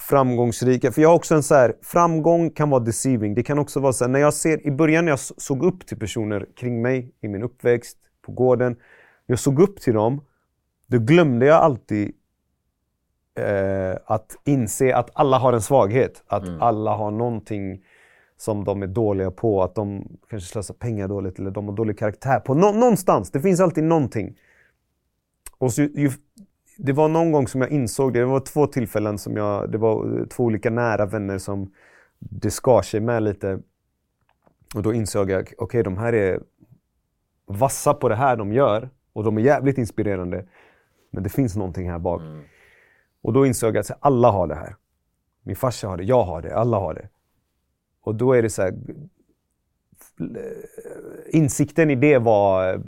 framgångsrika. 0.00 0.92
För 0.92 1.02
jag 1.02 1.08
har 1.08 1.16
också 1.16 1.34
en 1.34 1.42
så 1.42 1.54
här, 1.54 1.74
framgång 1.82 2.50
kan 2.50 2.70
vara 2.70 2.80
deceiving. 2.80 3.34
Det 3.34 3.42
kan 3.42 3.58
också 3.58 3.80
vara 3.80 3.92
så 3.92 4.04
här, 4.04 4.10
när 4.10 4.20
jag 4.20 4.34
ser, 4.34 4.66
i 4.66 4.70
början 4.70 5.04
när 5.04 5.12
jag 5.12 5.18
såg 5.18 5.64
upp 5.64 5.86
till 5.86 5.98
personer 5.98 6.46
kring 6.56 6.82
mig 6.82 7.14
i 7.20 7.28
min 7.28 7.42
uppväxt, 7.42 7.98
på 8.22 8.32
gården. 8.32 8.76
Jag 9.26 9.38
såg 9.38 9.60
upp 9.60 9.80
till 9.80 9.94
dem. 9.94 10.20
Då 10.86 10.98
glömde 10.98 11.46
jag 11.46 11.56
alltid 11.56 12.12
eh, 13.34 13.96
att 14.06 14.36
inse 14.44 14.96
att 14.96 15.10
alla 15.12 15.38
har 15.38 15.52
en 15.52 15.62
svaghet. 15.62 16.22
Att 16.26 16.46
mm. 16.46 16.62
alla 16.62 16.94
har 16.94 17.10
någonting 17.10 17.84
som 18.36 18.64
de 18.64 18.82
är 18.82 18.86
dåliga 18.86 19.30
på. 19.30 19.62
Att 19.62 19.74
de 19.74 20.18
kanske 20.28 20.52
slösar 20.52 20.74
pengar 20.74 21.08
dåligt 21.08 21.38
eller 21.38 21.50
de 21.50 21.68
har 21.68 21.74
dålig 21.74 21.98
karaktär 21.98 22.40
på 22.40 22.54
nå 22.54 22.72
någonstans. 22.72 23.30
Det 23.30 23.40
finns 23.40 23.60
alltid 23.60 23.84
någonting. 23.84 24.38
Och 25.58 25.72
så, 25.72 25.82
ju, 25.82 26.10
det 26.78 26.92
var 26.92 27.08
någon 27.08 27.32
gång 27.32 27.48
som 27.48 27.60
jag 27.60 27.70
insåg 27.70 28.12
det. 28.12 28.18
Det 28.18 28.26
var 28.26 28.40
två 28.40 28.66
tillfällen 28.66 29.18
som 29.18 29.36
jag... 29.36 29.72
Det 29.72 29.78
var 29.78 30.26
två 30.26 30.44
olika 30.44 30.70
nära 30.70 31.06
vänner 31.06 31.38
som 31.38 31.72
det 32.18 32.50
skar 32.50 32.82
sig 32.82 33.00
med 33.00 33.22
lite. 33.22 33.60
Och 34.74 34.82
då 34.82 34.94
insåg 34.94 35.30
jag, 35.30 35.40
okej 35.42 35.54
okay, 35.58 35.82
de 35.82 35.98
här 35.98 36.12
är 36.12 36.40
vassa 37.46 37.94
på 37.94 38.08
det 38.08 38.14
här 38.14 38.36
de 38.36 38.52
gör. 38.52 38.90
Och 39.12 39.24
de 39.24 39.38
är 39.38 39.42
jävligt 39.42 39.78
inspirerande. 39.78 40.44
Men 41.10 41.22
det 41.22 41.28
finns 41.28 41.56
någonting 41.56 41.90
här 41.90 41.98
bak. 41.98 42.20
Mm. 42.20 42.42
Och 43.22 43.32
då 43.32 43.46
insåg 43.46 43.76
jag 43.76 43.80
att 43.80 43.98
alla 44.00 44.30
har 44.30 44.46
det 44.46 44.54
här. 44.54 44.76
Min 45.42 45.56
farsa 45.56 45.88
har 45.88 45.96
det, 45.96 46.04
jag 46.04 46.24
har 46.24 46.42
det, 46.42 46.54
alla 46.54 46.78
har 46.78 46.94
det. 46.94 47.08
Och 48.00 48.14
då 48.14 48.32
är 48.32 48.42
det 48.42 48.50
så 48.50 48.62
här, 48.62 48.74
Insikten 51.30 51.90
i 51.90 51.94
det 51.94 52.18
var, 52.18 52.82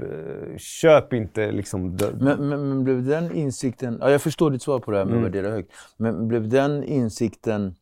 köp 0.59 1.13
inte 1.13 1.53
liksom... 1.53 1.99
Men, 2.21 2.49
men, 2.49 2.69
men, 2.69 2.85
blev 2.85 3.05
den 3.05 3.33
insikten, 3.33 3.99
ja, 4.01 4.11
jag 4.11 4.23
förstår 4.23 4.51
ditt 4.51 4.63
svar 4.63 4.81
på 4.81 4.91
det 4.91 4.97
här 4.97 5.05
med 5.05 5.13
mm. 5.13 5.25
att 5.25 5.35
värdera 5.35 5.53
högt. 5.53 5.73
Men 5.97 6.29
blev 6.29 6.49
den 6.49 6.85
insikten 6.85 7.75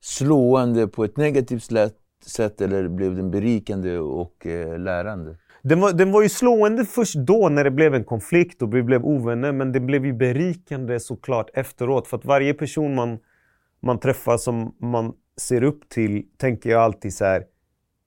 slående 0.00 0.88
på 0.88 1.04
ett 1.04 1.16
negativt 1.16 1.70
sätt 2.26 2.60
eller 2.60 2.88
blev 2.88 3.16
den 3.16 3.30
berikande 3.30 3.98
och 3.98 4.46
eh, 4.46 4.78
lärande? 4.78 5.36
Den 5.62 5.80
var, 5.80 5.92
den 5.92 6.12
var 6.12 6.22
ju 6.22 6.28
slående 6.28 6.84
först 6.84 7.14
då 7.14 7.48
när 7.48 7.64
det 7.64 7.70
blev 7.70 7.94
en 7.94 8.04
konflikt 8.04 8.62
och 8.62 8.74
vi 8.74 8.82
blev 8.82 9.04
ovänner. 9.04 9.52
Men 9.52 9.72
det 9.72 9.80
blev 9.80 10.06
ju 10.06 10.12
berikande 10.12 11.00
såklart 11.00 11.50
efteråt. 11.54 12.08
För 12.08 12.16
att 12.16 12.24
varje 12.24 12.54
person 12.54 12.94
man, 12.94 13.18
man 13.82 14.00
träffar 14.00 14.36
som 14.36 14.76
man 14.80 15.12
ser 15.40 15.62
upp 15.62 15.88
till 15.88 16.26
tänker 16.36 16.70
jag 16.70 16.82
alltid 16.82 17.14
så 17.14 17.24
här. 17.24 17.44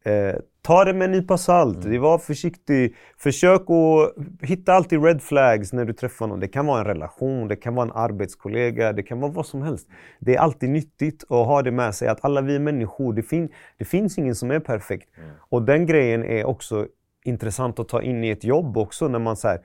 Eh, 0.05 0.35
ta 0.61 0.85
det 0.85 0.93
med 0.93 1.05
en 1.05 1.11
nypa 1.11 1.37
salt. 1.37 1.85
Mm. 1.85 2.01
Var 2.01 2.17
försiktig. 2.17 2.95
Försök 3.17 3.61
att 3.61 4.13
hitta 4.47 4.73
alltid 4.73 5.03
red 5.03 5.21
flags 5.21 5.73
när 5.73 5.85
du 5.85 5.93
träffar 5.93 6.27
någon. 6.27 6.39
Det 6.39 6.47
kan 6.47 6.65
vara 6.65 6.79
en 6.79 6.85
relation, 6.85 7.47
det 7.47 7.55
kan 7.55 7.75
vara 7.75 7.85
en 7.85 7.91
arbetskollega, 7.95 8.93
det 8.93 9.03
kan 9.03 9.19
vara 9.19 9.31
vad 9.31 9.45
som 9.45 9.61
helst. 9.61 9.87
Det 10.19 10.35
är 10.35 10.39
alltid 10.39 10.69
nyttigt 10.69 11.23
att 11.23 11.47
ha 11.47 11.61
det 11.61 11.71
med 11.71 11.95
sig 11.95 12.07
att 12.07 12.25
alla 12.25 12.41
vi 12.41 12.55
är 12.55 12.59
människor. 12.59 13.13
Det, 13.13 13.23
fin 13.23 13.49
det 13.77 13.85
finns 13.85 14.17
ingen 14.17 14.35
som 14.35 14.51
är 14.51 14.59
perfekt. 14.59 15.09
Mm. 15.17 15.29
Och 15.49 15.61
den 15.61 15.85
grejen 15.85 16.23
är 16.23 16.45
också 16.45 16.87
intressant 17.25 17.79
att 17.79 17.87
ta 17.87 18.01
in 18.01 18.23
i 18.23 18.29
ett 18.29 18.43
jobb 18.43 18.77
också 18.77 19.07
när 19.07 19.19
man 19.19 19.37
säger 19.37 19.61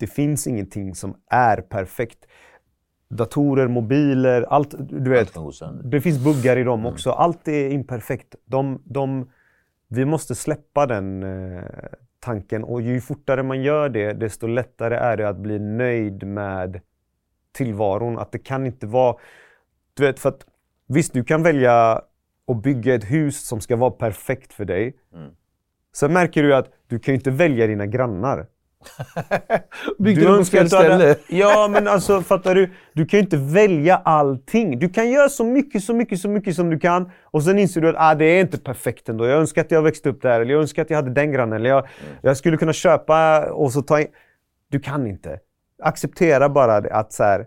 det 0.00 0.06
finns 0.06 0.46
ingenting 0.46 0.94
som 0.94 1.16
är 1.26 1.56
perfekt. 1.56 2.26
Datorer, 3.08 3.68
mobiler, 3.68 4.42
allt. 4.42 4.74
Du 4.78 5.10
vet, 5.10 5.34
det 5.84 6.00
finns 6.00 6.24
buggar 6.24 6.56
i 6.56 6.62
dem 6.62 6.80
mm. 6.80 6.92
också. 6.92 7.10
Allt 7.10 7.48
är 7.48 7.70
imperfekt. 7.70 8.34
De, 8.44 8.82
de, 8.84 9.30
vi 9.88 10.04
måste 10.04 10.34
släppa 10.34 10.86
den 10.86 11.22
eh, 11.22 11.64
tanken 12.20 12.64
och 12.64 12.82
ju 12.82 13.00
fortare 13.00 13.42
man 13.42 13.62
gör 13.62 13.88
det, 13.88 14.12
desto 14.12 14.46
lättare 14.46 14.94
är 14.94 15.16
det 15.16 15.28
att 15.28 15.36
bli 15.36 15.58
nöjd 15.58 16.26
med 16.26 16.80
tillvaron. 17.52 18.18
Att 18.18 18.32
det 18.32 18.38
kan 18.38 18.66
inte 18.66 18.86
vara... 18.86 19.16
Du 19.94 20.02
vet, 20.02 20.18
för 20.18 20.28
att 20.28 20.46
visst, 20.86 21.12
du 21.12 21.24
kan 21.24 21.42
välja 21.42 22.02
att 22.46 22.62
bygga 22.62 22.94
ett 22.94 23.10
hus 23.10 23.46
som 23.46 23.60
ska 23.60 23.76
vara 23.76 23.90
perfekt 23.90 24.52
för 24.52 24.64
dig. 24.64 24.96
Mm. 25.14 25.30
Sen 25.96 26.12
märker 26.12 26.42
du 26.42 26.54
att 26.54 26.68
du 26.88 26.98
kan 26.98 27.14
ju 27.14 27.16
inte 27.16 27.30
välja 27.30 27.66
dina 27.66 27.86
grannar. 27.86 28.46
Byggde 29.98 30.20
du 30.20 30.38
på 30.38 30.44
fel 30.44 30.68
ställe? 30.68 31.16
ja, 31.28 31.68
men 31.70 31.88
alltså 31.88 32.22
fattar 32.22 32.54
du? 32.54 32.70
Du 32.92 33.06
kan 33.06 33.18
ju 33.18 33.24
inte 33.24 33.36
välja 33.36 33.96
allting. 33.96 34.78
Du 34.78 34.88
kan 34.88 35.10
göra 35.10 35.28
så 35.28 35.44
mycket, 35.44 35.84
så 35.84 35.94
mycket, 35.94 36.20
så 36.20 36.28
mycket 36.28 36.56
som 36.56 36.70
du 36.70 36.78
kan 36.78 37.10
och 37.24 37.42
sen 37.42 37.58
inser 37.58 37.80
du 37.80 37.88
att 37.88 37.94
ah, 37.98 38.14
det 38.14 38.24
är 38.24 38.40
inte 38.40 38.58
perfekt 38.58 39.08
ändå. 39.08 39.26
Jag 39.26 39.38
önskar 39.38 39.60
att 39.60 39.70
jag 39.70 39.82
växte 39.82 40.08
upp 40.08 40.22
där, 40.22 40.40
eller 40.40 40.52
jag 40.52 40.60
önskar 40.60 40.82
att 40.82 40.90
jag 40.90 40.96
hade 40.96 41.10
den 41.10 41.32
grannen, 41.32 41.56
eller 41.56 41.70
jag, 41.70 41.78
mm. 41.78 42.16
jag 42.22 42.36
skulle 42.36 42.56
kunna 42.56 42.72
köpa 42.72 43.44
och 43.52 43.72
så 43.72 43.82
ta 43.82 44.00
in... 44.00 44.06
Du 44.68 44.80
kan 44.80 45.06
inte. 45.06 45.38
Acceptera 45.82 46.48
bara 46.48 46.76
att 46.76 47.12
så 47.12 47.22
här, 47.22 47.46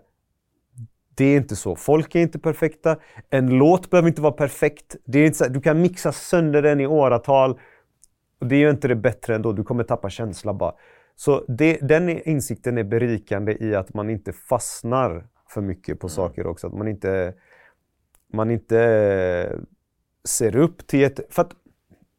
det 1.14 1.24
är 1.24 1.36
inte 1.36 1.56
så. 1.56 1.76
Folk 1.76 2.14
är 2.14 2.20
inte 2.20 2.38
perfekta. 2.38 2.96
En 3.30 3.50
låt 3.50 3.90
behöver 3.90 4.08
inte 4.08 4.22
vara 4.22 4.32
perfekt. 4.32 4.96
Det 5.04 5.18
är 5.18 5.26
inte 5.26 5.38
så 5.38 5.44
här, 5.44 5.50
du 5.50 5.60
kan 5.60 5.80
mixa 5.80 6.12
sönder 6.12 6.62
den 6.62 6.80
i 6.80 6.86
åratal. 6.86 7.58
Och 8.44 8.48
det 8.48 8.56
gör 8.56 8.70
inte 8.70 8.88
det 8.88 8.96
bättre 8.96 9.34
ändå. 9.34 9.52
Du 9.52 9.64
kommer 9.64 9.84
tappa 9.84 10.10
känsla 10.10 10.54
bara. 10.54 10.74
Så 11.16 11.44
det, 11.48 11.78
den 11.82 12.08
insikten 12.08 12.78
är 12.78 12.84
berikande 12.84 13.56
i 13.60 13.74
att 13.74 13.94
man 13.94 14.10
inte 14.10 14.32
fastnar 14.32 15.26
för 15.48 15.60
mycket 15.60 16.00
på 16.00 16.06
mm. 16.06 16.14
saker 16.14 16.46
också. 16.46 16.66
Att 16.66 16.74
man 16.74 16.88
inte, 16.88 17.34
man 18.32 18.50
inte 18.50 19.58
ser 20.28 20.56
upp 20.56 20.86
till 20.86 21.04
ett... 21.04 21.20
För 21.30 21.42
att 21.42 21.52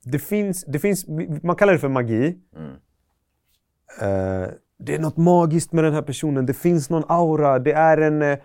det 0.03 0.19
finns, 0.19 0.65
det 0.67 0.79
finns, 0.79 1.07
man 1.43 1.55
kallar 1.55 1.73
det 1.73 1.79
för 1.79 1.89
magi. 1.89 2.39
Mm. 2.55 2.71
Uh, 4.01 4.49
det 4.77 4.95
är 4.95 4.99
något 4.99 5.17
magiskt 5.17 5.71
med 5.73 5.83
den 5.83 5.93
här 5.93 6.01
personen. 6.01 6.45
Det 6.45 6.53
finns 6.53 6.89
någon 6.89 7.03
aura. 7.07 7.59
Det 7.59 7.73
är 7.73 7.97
en... 7.97 8.21
Uh, 8.21 8.37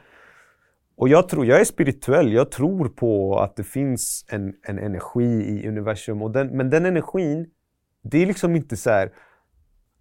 och 0.97 1.09
jag 1.09 1.29
tror, 1.29 1.47
jag 1.47 1.61
är 1.61 1.65
spirituell. 1.65 2.33
Jag 2.33 2.51
tror 2.51 2.89
på 2.89 3.39
att 3.39 3.57
det 3.57 3.65
finns 3.65 4.25
en, 4.29 4.55
en 4.63 4.79
energi 4.79 5.25
i 5.25 5.69
universum. 5.69 6.23
Och 6.23 6.31
den, 6.31 6.57
men 6.57 6.71
den 6.71 6.87
energin 6.87 7.51
det 8.03 8.19
är 8.19 8.27
liksom 8.27 8.57
inte 8.57 8.77
så 8.77 8.91
här, 8.91 9.11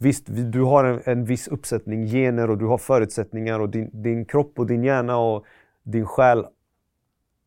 Visst, 0.02 0.26
du 0.28 0.62
har 0.62 0.84
en, 0.84 1.02
en 1.06 1.26
viss 1.26 1.48
uppsättning 1.48 2.08
gener 2.08 2.50
och 2.50 2.58
du 2.58 2.66
har 2.66 2.78
förutsättningar 2.78 3.60
och 3.60 3.70
din, 3.70 4.02
din 4.04 4.26
kropp 4.26 4.60
och 4.60 4.68
din 4.68 4.84
hjärna 4.84 5.18
och 5.18 5.46
din 5.84 6.06
själ 6.06 6.46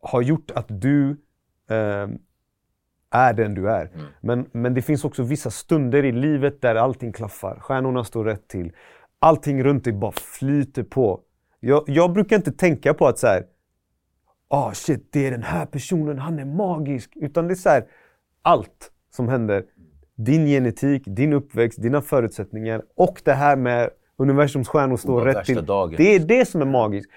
har 0.03 0.22
gjort 0.22 0.50
att 0.50 0.66
du 0.68 1.11
eh, 1.70 2.09
är 3.11 3.32
den 3.32 3.55
du 3.55 3.70
är. 3.70 3.90
Mm. 3.94 4.07
Men, 4.20 4.46
men 4.53 4.74
det 4.74 4.82
finns 4.82 5.05
också 5.05 5.22
vissa 5.22 5.50
stunder 5.50 6.05
i 6.05 6.12
livet 6.12 6.61
där 6.61 6.74
allting 6.74 7.12
klaffar. 7.12 7.59
Stjärnorna 7.61 8.05
står 8.05 8.24
rätt 8.24 8.48
till. 8.48 8.72
Allting 9.18 9.64
runt 9.64 9.84
dig 9.84 9.92
bara 9.92 10.12
flyter 10.12 10.82
på. 10.82 11.20
Jag, 11.61 11.84
jag 11.86 12.12
brukar 12.12 12.36
inte 12.36 12.53
tänka 12.53 12.94
på 12.94 13.07
att 13.07 13.18
så 13.18 13.26
här, 13.26 13.46
oh 14.48 14.72
shit, 14.72 15.12
det 15.12 15.26
är 15.26 15.30
den 15.30 15.42
här 15.42 15.66
personen, 15.66 16.18
han 16.18 16.38
är 16.38 16.44
magisk. 16.44 17.12
Utan 17.16 17.46
det 17.46 17.55
är 17.55 17.57
så 17.57 17.68
här, 17.68 17.86
allt 18.42 18.90
som 19.11 19.28
händer 19.28 19.64
din 20.25 20.47
genetik, 20.47 21.03
din 21.07 21.33
uppväxt, 21.33 21.83
dina 21.83 22.03
förutsättningar 22.03 22.83
och 22.97 23.23
det 23.25 23.33
här 23.33 23.57
med 23.57 23.91
universums 24.16 24.68
stjärnor 24.68 24.97
står 24.97 25.20
rätt 25.20 25.45
till. 25.45 25.66
Dagen. 25.66 25.95
Det 25.97 26.14
är 26.14 26.20
det 26.20 26.49
som 26.49 26.61
är 26.61 26.66
magiskt. 26.66 27.11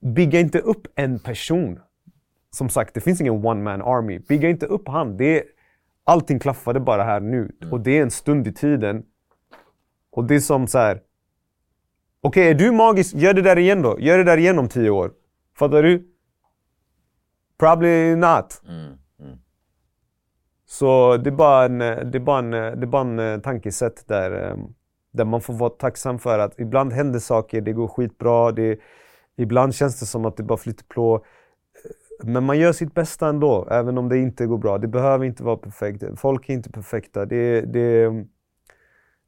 Bygga 0.00 0.40
inte 0.40 0.58
upp 0.58 0.86
en 0.94 1.18
person. 1.18 1.80
Som 2.50 2.68
sagt, 2.68 2.94
det 2.94 3.00
finns 3.00 3.20
ingen 3.20 3.46
one 3.46 3.62
man 3.62 3.82
army. 3.82 4.18
Bygga 4.18 4.48
inte 4.48 4.66
upp 4.66 4.88
han. 4.88 5.16
Det 5.16 5.38
är, 5.38 5.44
allting 6.04 6.38
klaffade 6.38 6.80
bara 6.80 7.04
här 7.04 7.20
nu. 7.20 7.52
Mm. 7.60 7.72
Och 7.72 7.80
det 7.80 7.98
är 7.98 8.02
en 8.02 8.10
stund 8.10 8.46
i 8.46 8.52
tiden. 8.52 9.02
Och 10.10 10.24
det 10.24 10.34
är 10.34 10.40
som 10.40 10.66
så 10.66 10.78
här. 10.78 11.00
Okej, 12.20 12.42
okay, 12.42 12.50
är 12.50 12.54
du 12.54 12.76
magisk? 12.76 13.14
Gör 13.14 13.34
det 13.34 13.42
där 13.42 13.58
igen 13.58 13.82
då. 13.82 14.00
Gör 14.00 14.18
det 14.18 14.24
där 14.24 14.36
igen 14.36 14.58
om 14.58 14.68
tio 14.68 14.90
år. 14.90 15.12
Fattar 15.58 15.82
du? 15.82 16.08
Probably 17.58 18.16
not. 18.16 18.62
Mm. 18.68 18.98
Så 20.70 21.16
det 21.16 21.30
är 21.30 21.34
bara 21.34 21.64
en, 21.64 22.10
det 22.10 22.20
bara 22.20 22.38
en, 22.38 22.80
det 22.80 22.86
bara 22.86 23.02
en 23.02 23.18
eh, 23.18 23.40
tankesätt 23.40 24.08
där, 24.08 24.30
ehm, 24.30 24.74
där 25.10 25.24
man 25.24 25.40
får 25.40 25.54
vara 25.54 25.70
tacksam 25.70 26.18
för 26.18 26.38
att 26.38 26.60
ibland 26.60 26.92
händer 26.92 27.18
saker, 27.18 27.60
det 27.60 27.72
går 27.72 27.88
skitbra, 27.88 28.52
det, 28.52 28.78
ibland 29.36 29.74
känns 29.74 30.00
det 30.00 30.06
som 30.06 30.24
att 30.24 30.36
det 30.36 30.42
bara 30.42 30.58
flyter 30.58 30.84
på. 30.84 31.14
Eh, 32.24 32.26
men 32.26 32.44
man 32.44 32.58
gör 32.58 32.72
sitt 32.72 32.94
bästa 32.94 33.28
ändå, 33.28 33.68
även 33.70 33.98
om 33.98 34.08
det 34.08 34.18
inte 34.18 34.46
går 34.46 34.58
bra. 34.58 34.78
Det 34.78 34.88
behöver 34.88 35.24
inte 35.24 35.42
vara 35.42 35.56
perfekt. 35.56 36.04
Folk 36.16 36.48
är 36.48 36.54
inte 36.54 36.70
perfekta. 36.70 37.26
Det, 37.26 37.60
det, 37.60 38.12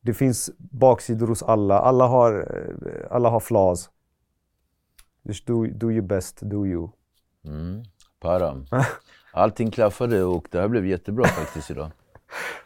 det 0.01 0.15
finns 0.15 0.51
baksidor 0.59 1.27
hos 1.27 1.43
alla. 1.43 1.79
Alla 1.79 2.07
har, 2.07 2.33
eh, 2.33 3.07
alla 3.11 3.29
har 3.29 3.41
flaws. 3.41 3.91
Just 5.23 5.47
do, 5.47 5.67
do 5.67 5.91
your 5.91 6.07
best, 6.07 6.41
do 6.43 6.67
you. 6.67 6.91
Mm. 7.45 7.83
Param. 8.21 8.67
Allting 9.33 9.71
klaffade 9.71 10.23
och 10.25 10.49
det 10.51 10.61
här 10.61 10.69
blev 10.69 10.87
jättebra 10.87 11.25
faktiskt 11.29 11.71
idag. 11.71 11.91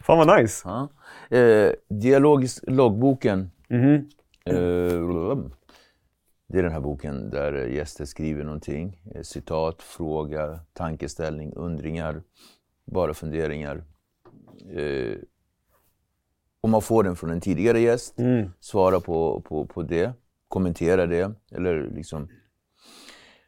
Fan 0.01 0.19
vad 0.27 0.41
nice! 0.41 0.69
Ja. 0.69 0.89
Eh, 1.37 1.73
dialogisk 1.89 2.65
loggboken. 2.67 3.51
Mhm. 3.69 4.09
Eh, 4.47 4.55
det 6.49 6.59
är 6.59 6.63
den 6.63 6.73
här 6.73 6.81
boken 6.81 7.31
där 7.31 7.53
gäster 7.53 8.05
skriver 8.05 8.45
någonting. 8.45 9.01
Eh, 9.15 9.23
citat, 9.23 9.83
fråga, 9.83 10.61
tankeställning, 10.73 11.53
undringar, 11.57 12.23
bara 12.87 13.15
funderingar. 13.15 13.85
Eh, 14.77 15.17
om 16.61 16.71
man 16.71 16.83
får 16.83 17.03
den 17.03 17.17
från 17.17 17.31
en 17.31 17.41
tidigare 17.41 17.81
gäst, 17.81 18.19
Mm. 18.19 18.51
svara 18.61 19.01
på, 19.01 19.41
på, 19.41 19.67
på 19.67 19.83
det, 19.83 20.13
kommentera 20.49 21.07
det. 21.07 21.33
Eller 21.53 21.91
liksom. 21.95 22.29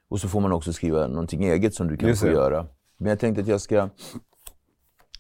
Och 0.09 0.21
så 0.21 0.29
får 0.29 0.41
man 0.41 0.53
också 0.53 0.73
skriva 0.73 1.07
någonting 1.07 1.45
eget 1.45 1.75
som 1.75 1.89
du 1.89 1.97
kan 1.97 2.17
få 2.17 2.27
göra. 2.27 2.67
Men 2.97 3.09
jag 3.09 3.19
tänkte 3.19 3.43
att 3.43 3.49
jag 3.49 3.61
ska 3.61 3.89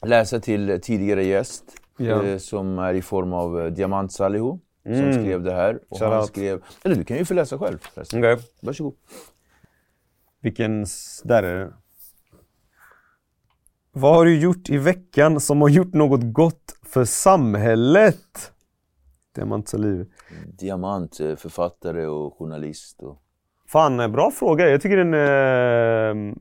läsa 0.03 0.41
till 0.41 0.81
tidigare 0.83 1.24
gäst 1.24 1.64
Ja. 1.99 2.22
eh, 2.24 2.39
som 2.39 2.79
är 2.79 2.95
i 2.95 3.03
form 3.03 3.33
av 3.33 3.61
eh, 3.61 3.66
Diamant 3.66 4.12
Salihu 4.12 4.59
som 4.85 4.93
Mm. 4.93 5.12
skrev 5.12 5.43
det 5.43 5.53
här. 5.53 5.81
Och 5.89 5.99
han 5.99 6.27
skrev, 6.27 6.62
eller 6.85 6.95
du 6.97 7.05
kan 7.05 7.16
ju 7.16 7.24
få 7.24 7.35
läsa 7.35 7.59
själv 7.59 7.79
förresten. 7.95 8.18
Okej. 8.20 8.37
Varsågod. 8.62 8.95
Vilken... 10.41 10.87
Där 11.24 11.43
är 11.43 11.59
det. 11.64 11.72
Vad 13.93 14.14
har 14.14 14.24
du 14.24 14.39
gjort 14.41 14.70
i 14.70 14.77
veckan 14.79 15.41
som 15.41 15.61
har 15.62 15.68
gjort 15.68 15.95
något 15.95 16.20
gott 16.22 16.77
för 16.83 17.05
samhället? 17.05 18.53
Diamant 19.35 19.68
Saliv. 19.68 20.07
Diamant, 20.47 21.16
författare 21.16 22.07
och 22.07 22.39
journalist. 22.39 23.03
Och... 23.03 23.22
Fan, 23.68 24.12
bra 24.12 24.31
fråga. 24.31 24.68
Jag 24.70 24.81
tycker 24.83 24.97
den... 24.97 25.14
Eh, 25.14 26.35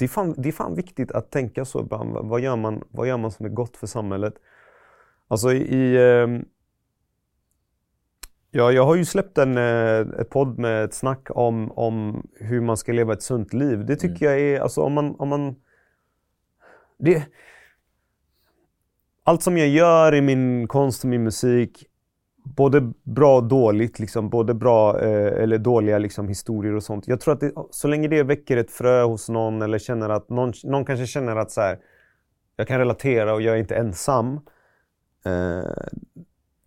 det, 0.00 0.06
är 0.06 0.08
fan, 0.08 0.34
det 0.38 0.48
är 0.48 0.52
fan 0.52 0.74
viktigt 0.74 1.12
att 1.12 1.30
tänka 1.30 1.64
så. 1.64 1.80
ibland. 1.80 2.12
Vad- 2.12 2.40
gör 2.40 2.56
man, 2.56 2.84
vad 2.90 3.08
gör 3.08 3.16
man 3.16 3.30
som 3.30 3.46
är 3.46 3.50
gott 3.50 3.76
för 3.76 3.86
samhället? 3.86 4.34
Alltså 5.28 5.52
i... 5.52 5.96
ehm, 5.96 6.44
ja, 8.50 8.72
jag 8.72 8.84
har 8.84 8.94
ju 8.94 9.04
släppt 9.04 9.38
en 9.38 9.56
eh, 9.56 9.98
ett 10.20 10.30
podd 10.30 10.58
med 10.58 10.84
ett 10.84 10.94
snack 10.94 11.28
om, 11.30 11.72
om 11.72 12.26
hur 12.34 12.60
man 12.60 12.76
ska 12.76 12.92
leva 12.92 13.12
ett 13.12 13.22
sunt 13.22 13.52
liv. 13.52 13.86
Det 13.86 13.96
tycker 13.96 14.26
jag 14.26 14.40
är... 14.40 14.60
Alltså 14.60 14.82
om 14.82 14.92
man... 14.92 15.16
Om 15.18 15.28
man 15.28 15.56
det, 16.98 17.26
allt 19.24 19.42
som 19.42 19.58
jag 19.58 19.68
gör 19.68 20.14
i 20.14 20.20
min 20.20 20.68
konst 20.68 21.04
och 21.04 21.10
min 21.10 21.22
musik 21.22 21.86
både 22.44 22.92
bra 23.02 23.36
och 23.36 23.44
dåligt, 23.44 23.98
liksom, 23.98 24.30
både 24.30 24.54
bra 24.54 25.00
eh, 25.00 25.42
eller 25.42 25.58
dåliga 25.58 25.98
liksom, 25.98 26.28
historier 26.28 26.74
och 26.74 26.82
sånt. 26.82 27.08
Jag 27.08 27.20
tror 27.20 27.34
att 27.34 27.40
det, 27.40 27.52
så 27.70 27.88
länge 27.88 28.08
det 28.08 28.22
väcker 28.22 28.56
ett 28.56 28.70
frö 28.70 29.02
hos 29.02 29.28
någon 29.28 29.62
eller 29.62 29.78
känner 29.78 30.08
att 30.08 30.30
någon, 30.30 30.52
någon 30.64 30.84
kanske 30.84 31.06
känner 31.06 31.36
att 31.36 31.50
så 31.50 31.60
här, 31.60 31.78
jag 32.56 32.68
kan 32.68 32.78
relatera 32.78 33.34
och 33.34 33.42
jag 33.42 33.54
är 33.54 33.58
inte 33.58 33.76
ensam. 33.76 34.40
Eh, 35.24 35.72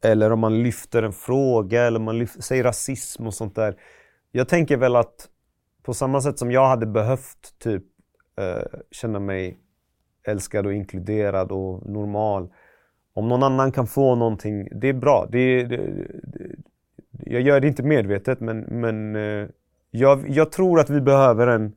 eller 0.04 0.32
om 0.32 0.40
man 0.40 0.64
lyfter 0.64 1.04
en 1.04 1.14
fråga 1.14 1.84
eller 1.84 2.00
man 2.00 2.18
lyfter, 2.18 2.42
säger 2.42 2.64
rasism 2.64 3.28
och 3.28 3.34
sånt 3.34 3.56
där. 3.56 3.76
Jag 4.32 4.50
tänker 4.50 4.78
väl 4.78 4.96
att 4.96 5.30
på 5.84 5.94
samma 5.94 6.22
sätt 6.22 6.40
som 6.40 6.52
jag 6.52 6.68
hade 6.68 6.86
behövt 6.86 7.60
typ 7.60 7.84
eh, 8.40 8.80
känna 8.92 9.20
mig 9.20 9.60
älskad 10.28 10.66
och 10.66 10.74
inkluderad 10.74 11.52
och 11.52 11.90
normal 11.90 12.50
om 13.14 13.28
någon 13.28 13.44
annan 13.44 13.72
kan 13.72 13.88
få 13.88 14.16
någonting, 14.16 14.68
det 14.72 14.88
är 14.88 14.94
bra. 14.94 15.28
Det, 15.32 15.64
det, 15.64 15.78
det, 16.24 16.56
jag 17.26 17.42
gör 17.42 17.60
det 17.60 17.68
inte 17.68 17.84
medvetet 17.84 18.40
men, 18.40 18.60
men 18.60 19.16
eh, 19.16 19.48
jag, 19.92 20.30
jag 20.30 20.52
tror 20.52 20.80
att 20.80 20.90
vi 20.90 21.02
behöver 21.02 21.48
en, 21.48 21.74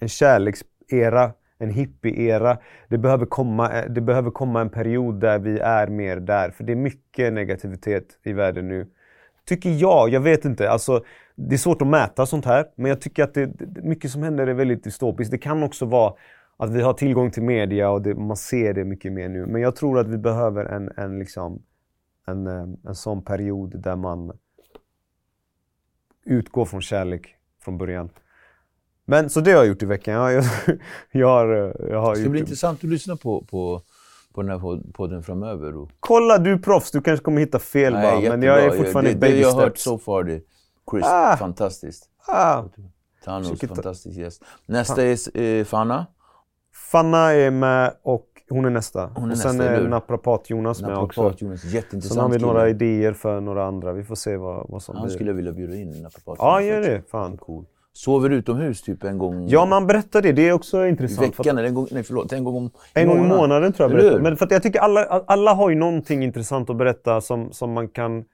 en 0.00 0.08
kärleksera, 0.08 1.32
en 1.58 1.70
hippie-era. 1.70 2.58
Det 2.88 2.98
behöver, 2.98 3.26
komma, 3.26 3.72
eh, 3.72 3.90
det 3.90 4.00
behöver 4.00 4.30
komma 4.30 4.60
en 4.60 4.70
period 4.70 5.20
där 5.20 5.38
vi 5.38 5.58
är 5.58 5.86
mer 5.86 6.16
där. 6.16 6.50
För 6.50 6.64
det 6.64 6.72
är 6.72 6.76
mycket 6.76 7.32
negativitet 7.32 8.18
i 8.22 8.32
världen 8.32 8.68
nu. 8.68 8.86
Tycker 9.44 9.70
jag, 9.70 10.08
jag 10.08 10.20
vet 10.20 10.44
inte. 10.44 10.70
Alltså, 10.70 11.04
det 11.34 11.54
är 11.54 11.58
svårt 11.58 11.82
att 11.82 11.88
mäta 11.88 12.26
sånt 12.26 12.44
här. 12.44 12.66
Men 12.76 12.88
jag 12.88 13.00
tycker 13.00 13.24
att 13.24 13.34
det, 13.34 13.50
mycket 13.82 14.10
som 14.10 14.22
händer 14.22 14.46
är 14.46 14.54
väldigt 14.54 14.84
dystopiskt. 14.84 15.30
Det 15.30 15.38
kan 15.38 15.62
också 15.62 15.86
vara 15.86 16.14
att 16.56 16.70
vi 16.70 16.82
har 16.82 16.92
tillgång 16.92 17.30
till 17.30 17.42
media 17.42 17.90
och 17.90 18.02
det, 18.02 18.14
man 18.14 18.36
ser 18.36 18.74
det 18.74 18.84
mycket 18.84 19.12
mer 19.12 19.28
nu. 19.28 19.46
Men 19.46 19.62
jag 19.62 19.76
tror 19.76 19.98
att 19.98 20.08
vi 20.08 20.18
behöver 20.18 20.64
en, 20.64 20.90
en, 20.96 21.18
liksom, 21.18 21.62
en, 22.26 22.46
eh, 22.46 22.66
en 22.84 22.94
sån 22.94 23.24
period 23.24 23.82
där 23.82 23.96
man 23.96 24.32
utgår 26.24 26.64
från 26.64 26.80
kärlek 26.80 27.34
från 27.64 27.78
början. 27.78 28.10
Men 29.04 29.30
så 29.30 29.40
det 29.40 29.50
har 29.50 29.58
jag 29.58 29.66
gjort 29.66 29.82
i 29.82 29.86
veckan. 29.86 30.14
Jag, 30.14 30.32
jag, 30.32 30.44
jag 31.10 31.28
har, 31.28 31.54
eh, 31.54 31.90
jag 31.90 32.00
har 32.00 32.10
Det 32.14 32.20
ska 32.20 32.28
gjort 32.28 32.36
intressant 32.36 32.78
att 32.84 32.90
lyssna 32.90 33.16
på, 33.16 33.44
på, 33.44 33.82
på 34.32 34.42
den 34.42 34.50
här 34.50 34.58
pod- 34.58 34.92
podden 34.94 35.22
framöver. 35.22 35.76
Och... 35.76 35.90
Kolla, 36.00 36.38
du 36.38 36.52
är 36.52 36.58
proffs. 36.58 36.90
Du 36.90 37.00
kanske 37.00 37.24
kommer 37.24 37.40
hitta 37.40 37.58
fel 37.58 37.92
bara. 37.92 38.20
Men 38.20 38.42
jag 38.42 38.64
är 38.64 38.70
fortfarande 38.70 39.10
i 39.10 39.14
det, 39.14 39.20
baby 39.20 39.32
det 39.34 39.40
jag 39.40 39.52
har 39.52 39.62
hört 39.62 39.78
so 39.78 39.98
far, 39.98 40.24
det 40.24 40.40
Chris, 40.90 41.04
Ah. 41.06 41.36
fantastiskt. 41.36 42.10
Ah, 42.26 42.62
Thanos, 43.24 43.60
fantastisk 43.60 44.18
gäst. 44.18 44.42
Nästa 44.66 45.02
är 45.02 45.40
eh, 45.40 45.64
Fanna. 45.64 46.06
Fanna 46.74 47.32
är 47.32 47.50
med 47.50 47.92
och 48.02 48.26
hon 48.48 48.64
är 48.64 48.70
nästa. 48.70 49.10
Hon 49.14 49.28
är 49.28 49.32
och 49.32 49.38
sen 49.38 49.56
nästa, 49.56 49.74
är? 49.74 49.88
Naprapat-Jonas 49.88 50.82
med 50.82 50.96
också. 50.98 51.34
Jonas, 51.38 51.60
Sen 51.60 51.70
jätteintressant 51.70 52.20
har 52.20 52.28
vi 52.28 52.38
några 52.38 52.68
idéer 52.68 53.12
för 53.12 53.40
några 53.40 53.64
andra. 53.64 53.92
Vi 53.92 54.04
får 54.04 54.14
se 54.14 54.36
vad, 54.36 54.66
vad 54.68 54.82
som 54.82 54.96
Han 54.96 55.04
blir. 55.06 55.14
skulle 55.14 55.30
jag 55.30 55.36
vilja 55.36 55.52
bjuda 55.52 55.76
in, 55.76 56.02
naprapat 56.02 56.36
Ja, 56.38 56.60
gör 56.62 56.80
det. 56.80 57.02
Fan. 57.10 57.36
Cool. 57.36 57.64
Sover 57.92 58.30
utomhus 58.30 58.82
typ 58.82 59.04
en 59.04 59.18
gång 59.18 59.46
Ja, 59.48 59.66
man 59.66 59.86
berättar 59.86 60.22
det. 60.22 60.32
Det 60.32 60.48
är 60.48 60.52
också 60.52 60.86
intressant. 60.86 61.38
veckan, 61.40 61.58
eller 61.58 61.68
en 61.68 61.74
gång, 61.74 61.86
nej 61.90 62.02
förlåt, 62.02 62.32
en 62.32 62.44
gång 62.44 62.56
om 62.56 62.70
En 62.94 63.08
gång 63.08 63.24
i 63.24 63.28
månaden 63.28 63.72
tror 63.72 63.90
jag 63.90 63.98
berättar. 64.00 64.18
Men 64.20 64.36
för 64.36 64.44
att 64.44 64.50
jag 64.50 64.62
tycker 64.62 64.80
alla, 64.80 65.04
alla 65.26 65.54
har 65.54 65.70
ju 65.70 65.76
någonting 65.76 66.22
intressant 66.24 66.70
att 66.70 66.76
berätta 66.76 67.20
som, 67.20 67.52
som 67.52 67.72
man 67.72 67.88
kan 67.88 68.24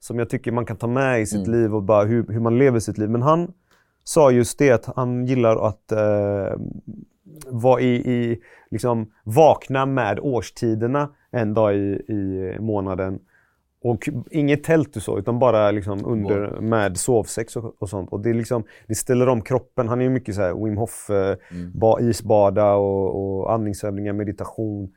som 0.00 0.18
jag 0.18 0.30
tycker 0.30 0.52
man 0.52 0.66
kan 0.66 0.76
ta 0.76 0.86
med 0.86 1.20
i 1.20 1.26
sitt 1.26 1.46
Mm. 1.46 1.60
liv 1.60 1.74
och 1.74 1.82
bara 1.82 2.04
hur, 2.04 2.26
hur 2.28 2.40
man 2.40 2.58
lever 2.58 2.80
sitt 2.80 2.98
liv. 2.98 3.10
Men 3.10 3.22
han 3.22 3.52
sa 4.04 4.30
just 4.30 4.58
det 4.58 4.70
att 4.70 4.86
han 4.96 5.26
gillar 5.26 5.66
att 5.68 5.92
eh, 5.92 6.58
vara 7.46 7.80
i, 7.80 7.94
i 7.94 8.40
liksom 8.70 9.12
vakna 9.24 9.86
med 9.86 10.20
årstiderna 10.20 11.08
en 11.30 11.54
dag 11.54 11.76
i, 11.76 11.78
i 12.08 12.56
månaden. 12.60 13.18
Och 13.84 14.08
inget 14.30 14.64
tält 14.64 14.96
och 14.96 15.02
så, 15.02 15.18
utan 15.18 15.38
bara 15.38 15.70
liksom 15.70 16.06
under 16.06 16.60
med 16.60 16.96
sovsex 16.96 17.56
och, 17.56 17.74
och 17.78 17.88
sånt. 17.88 18.12
Och 18.12 18.20
det, 18.20 18.32
liksom, 18.32 18.64
det 18.86 18.94
ställer 18.94 19.28
om 19.28 19.42
kroppen. 19.42 19.88
Han 19.88 20.00
är 20.00 20.04
ju 20.04 20.10
mycket 20.10 20.34
så 20.34 20.40
här 20.40 20.64
Wim 20.64 20.76
Hof, 20.76 21.10
eh, 21.10 21.36
ba, 21.74 22.00
isbada 22.00 22.74
och, 22.74 23.40
och 23.40 23.52
andningsövningar, 23.52 24.12
meditation. 24.12 24.92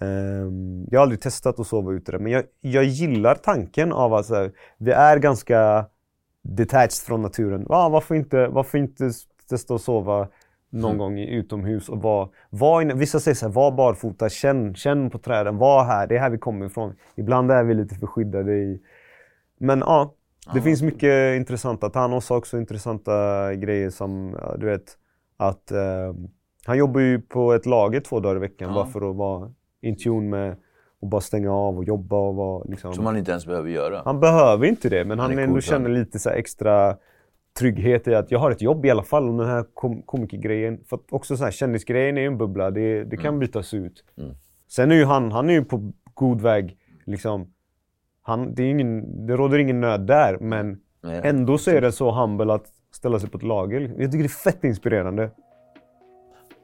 Ehm, 0.00 0.86
jag 0.90 0.98
har 0.98 1.02
aldrig 1.02 1.20
testat 1.20 1.60
att 1.60 1.66
sova 1.66 1.92
ute 1.92 2.12
där, 2.12 2.18
men 2.18 2.32
jag, 2.32 2.44
jag 2.60 2.84
gillar 2.84 3.34
tanken 3.34 3.92
av 3.92 4.14
att 4.14 4.30
här, 4.30 4.52
vi 4.78 4.90
är 4.90 5.18
ganska 5.18 5.86
detached 6.42 7.06
från 7.06 7.22
naturen. 7.22 7.66
Ja, 7.68 7.88
varför, 7.88 8.14
inte, 8.14 8.48
varför 8.48 8.78
inte 8.78 9.10
testa 9.48 9.74
att 9.74 9.80
sova 9.80 10.28
någon 10.70 10.98
gång 10.98 11.18
i 11.18 11.34
utomhus 11.34 11.88
och 11.88 12.02
vara... 12.02 12.28
Var 12.50 12.82
inne, 12.82 12.94
vissa 12.94 13.20
säger 13.20 13.34
så 13.34 13.46
här, 13.46 13.52
var 13.52 13.70
barfota, 13.72 14.28
känn, 14.28 14.74
känn 14.74 15.10
på 15.10 15.18
träden, 15.18 15.58
var 15.58 15.84
här, 15.84 16.06
det 16.06 16.16
är 16.16 16.20
här 16.20 16.30
vi 16.30 16.38
kommer 16.38 16.66
ifrån. 16.66 16.94
Ibland 17.16 17.50
är 17.50 17.64
vi 17.64 17.74
lite 17.74 17.94
för 17.94 18.06
skyddade 18.06 18.52
i... 18.56 18.80
Men 19.58 19.78
ja, 19.78 20.14
det 20.54 20.60
finns 20.60 20.82
mycket 20.82 21.36
intressanta. 21.36 21.90
Thanos 21.90 22.28
har 22.30 22.36
också 22.36 22.58
intressanta 22.58 23.54
grejer 23.54 23.90
som, 23.90 24.36
du 24.58 24.66
vet, 24.66 24.98
att 25.36 25.70
eh, 25.70 26.14
han 26.66 26.78
jobbar 26.78 27.00
ju 27.00 27.20
på 27.20 27.52
ett 27.52 27.66
lager 27.66 28.00
två 28.00 28.20
dagar 28.20 28.36
i 28.36 28.38
veckan 28.38 28.68
Ja. 28.68 28.74
bara 28.74 28.86
för 28.86 29.10
att 29.10 29.16
vara 29.16 29.50
in 29.80 29.96
tune 29.96 30.28
med 30.30 30.56
och 31.00 31.08
bara 31.08 31.20
stänga 31.20 31.52
av 31.52 31.76
och 31.78 31.84
jobba 31.84 32.16
och 32.16 32.34
vara 32.34 32.64
liksom... 32.64 32.94
Som 32.94 33.04
man 33.04 33.16
inte 33.16 33.30
ens 33.30 33.46
behöver 33.46 33.68
göra. 33.70 34.02
Han 34.04 34.20
behöver 34.20 34.66
inte 34.66 34.88
det, 34.88 35.04
men 35.04 35.18
han, 35.18 35.30
Han 35.30 35.38
är 35.38 35.42
ändå 35.42 35.60
känner 35.60 35.88
han. 35.90 35.94
lite 35.98 36.18
så 36.18 36.30
extra 36.30 36.96
trygghet 37.58 38.08
i 38.08 38.14
att 38.14 38.30
jag 38.30 38.38
har 38.38 38.50
ett 38.50 38.62
jobb 38.62 38.86
i 38.86 38.90
alla 38.90 39.02
fall. 39.02 39.28
Och 39.28 39.36
den 39.36 39.48
här 39.48 39.64
kom 39.74 40.02
komikergrejen. 40.02 40.80
För 40.88 40.96
att 40.96 41.02
också 41.10 41.36
så 41.36 41.44
här, 41.44 41.50
kändisgrejen 41.50 42.16
är 42.18 42.20
ju 42.20 42.26
en 42.26 42.38
bubbla. 42.38 42.70
Det, 42.70 43.04
det 43.04 43.16
kan 43.16 43.38
bytas 43.38 43.74
ut. 43.74 44.04
Mm. 44.18 44.34
Sen 44.68 44.90
är 44.92 44.96
ju 44.96 45.04
han, 45.04 45.32
han 45.32 45.50
är 45.50 45.54
ju 45.54 45.64
på 45.64 45.92
god 46.14 46.40
väg. 46.40 46.76
Liksom, 47.04 47.52
han, 48.22 48.54
det, 48.54 48.62
är 48.62 48.70
ingen, 48.70 49.26
det 49.26 49.36
råder 49.36 49.58
ingen 49.58 49.80
nöd 49.80 50.06
där, 50.06 50.38
men 50.40 50.78
Nej. 51.02 51.20
ändå 51.24 51.58
så 51.58 51.70
är 51.70 51.80
det 51.80 51.92
så 51.92 52.10
humble 52.10 52.54
att 52.54 52.66
ställa 52.90 53.18
sig 53.18 53.30
på 53.30 53.38
ett 53.38 53.44
lager. 53.44 53.80
Jag 53.80 54.12
tycker 54.12 54.18
det 54.18 54.26
är 54.26 54.28
fett 54.52 54.64
inspirerande. 54.64 55.30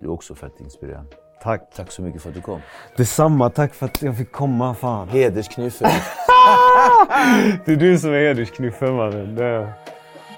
Du 0.01 0.07
är 0.07 0.11
också 0.11 0.35
fett 0.35 0.61
inspirerande. 0.61 1.11
Tack. 1.43 1.71
Tack 1.77 1.91
så 1.91 2.03
mycket 2.03 2.23
för 2.23 2.29
att 2.29 2.35
du 2.35 2.41
kom. 2.41 2.61
Detsamma, 2.97 3.51
tack 3.51 3.75
för 3.75 3.87
att 3.87 4.03
jag 4.03 4.17
fick 4.17 4.33
komma. 4.33 4.75
Fan. 4.75 5.09
Hedersknyffel. 5.09 5.89
Det 7.65 7.73
är 7.73 7.77
du 7.77 7.99
som 7.99 8.11
är 8.11 8.19
hedersknyffen 8.19 8.95
mannen. 8.95 9.35
Det 9.35 9.73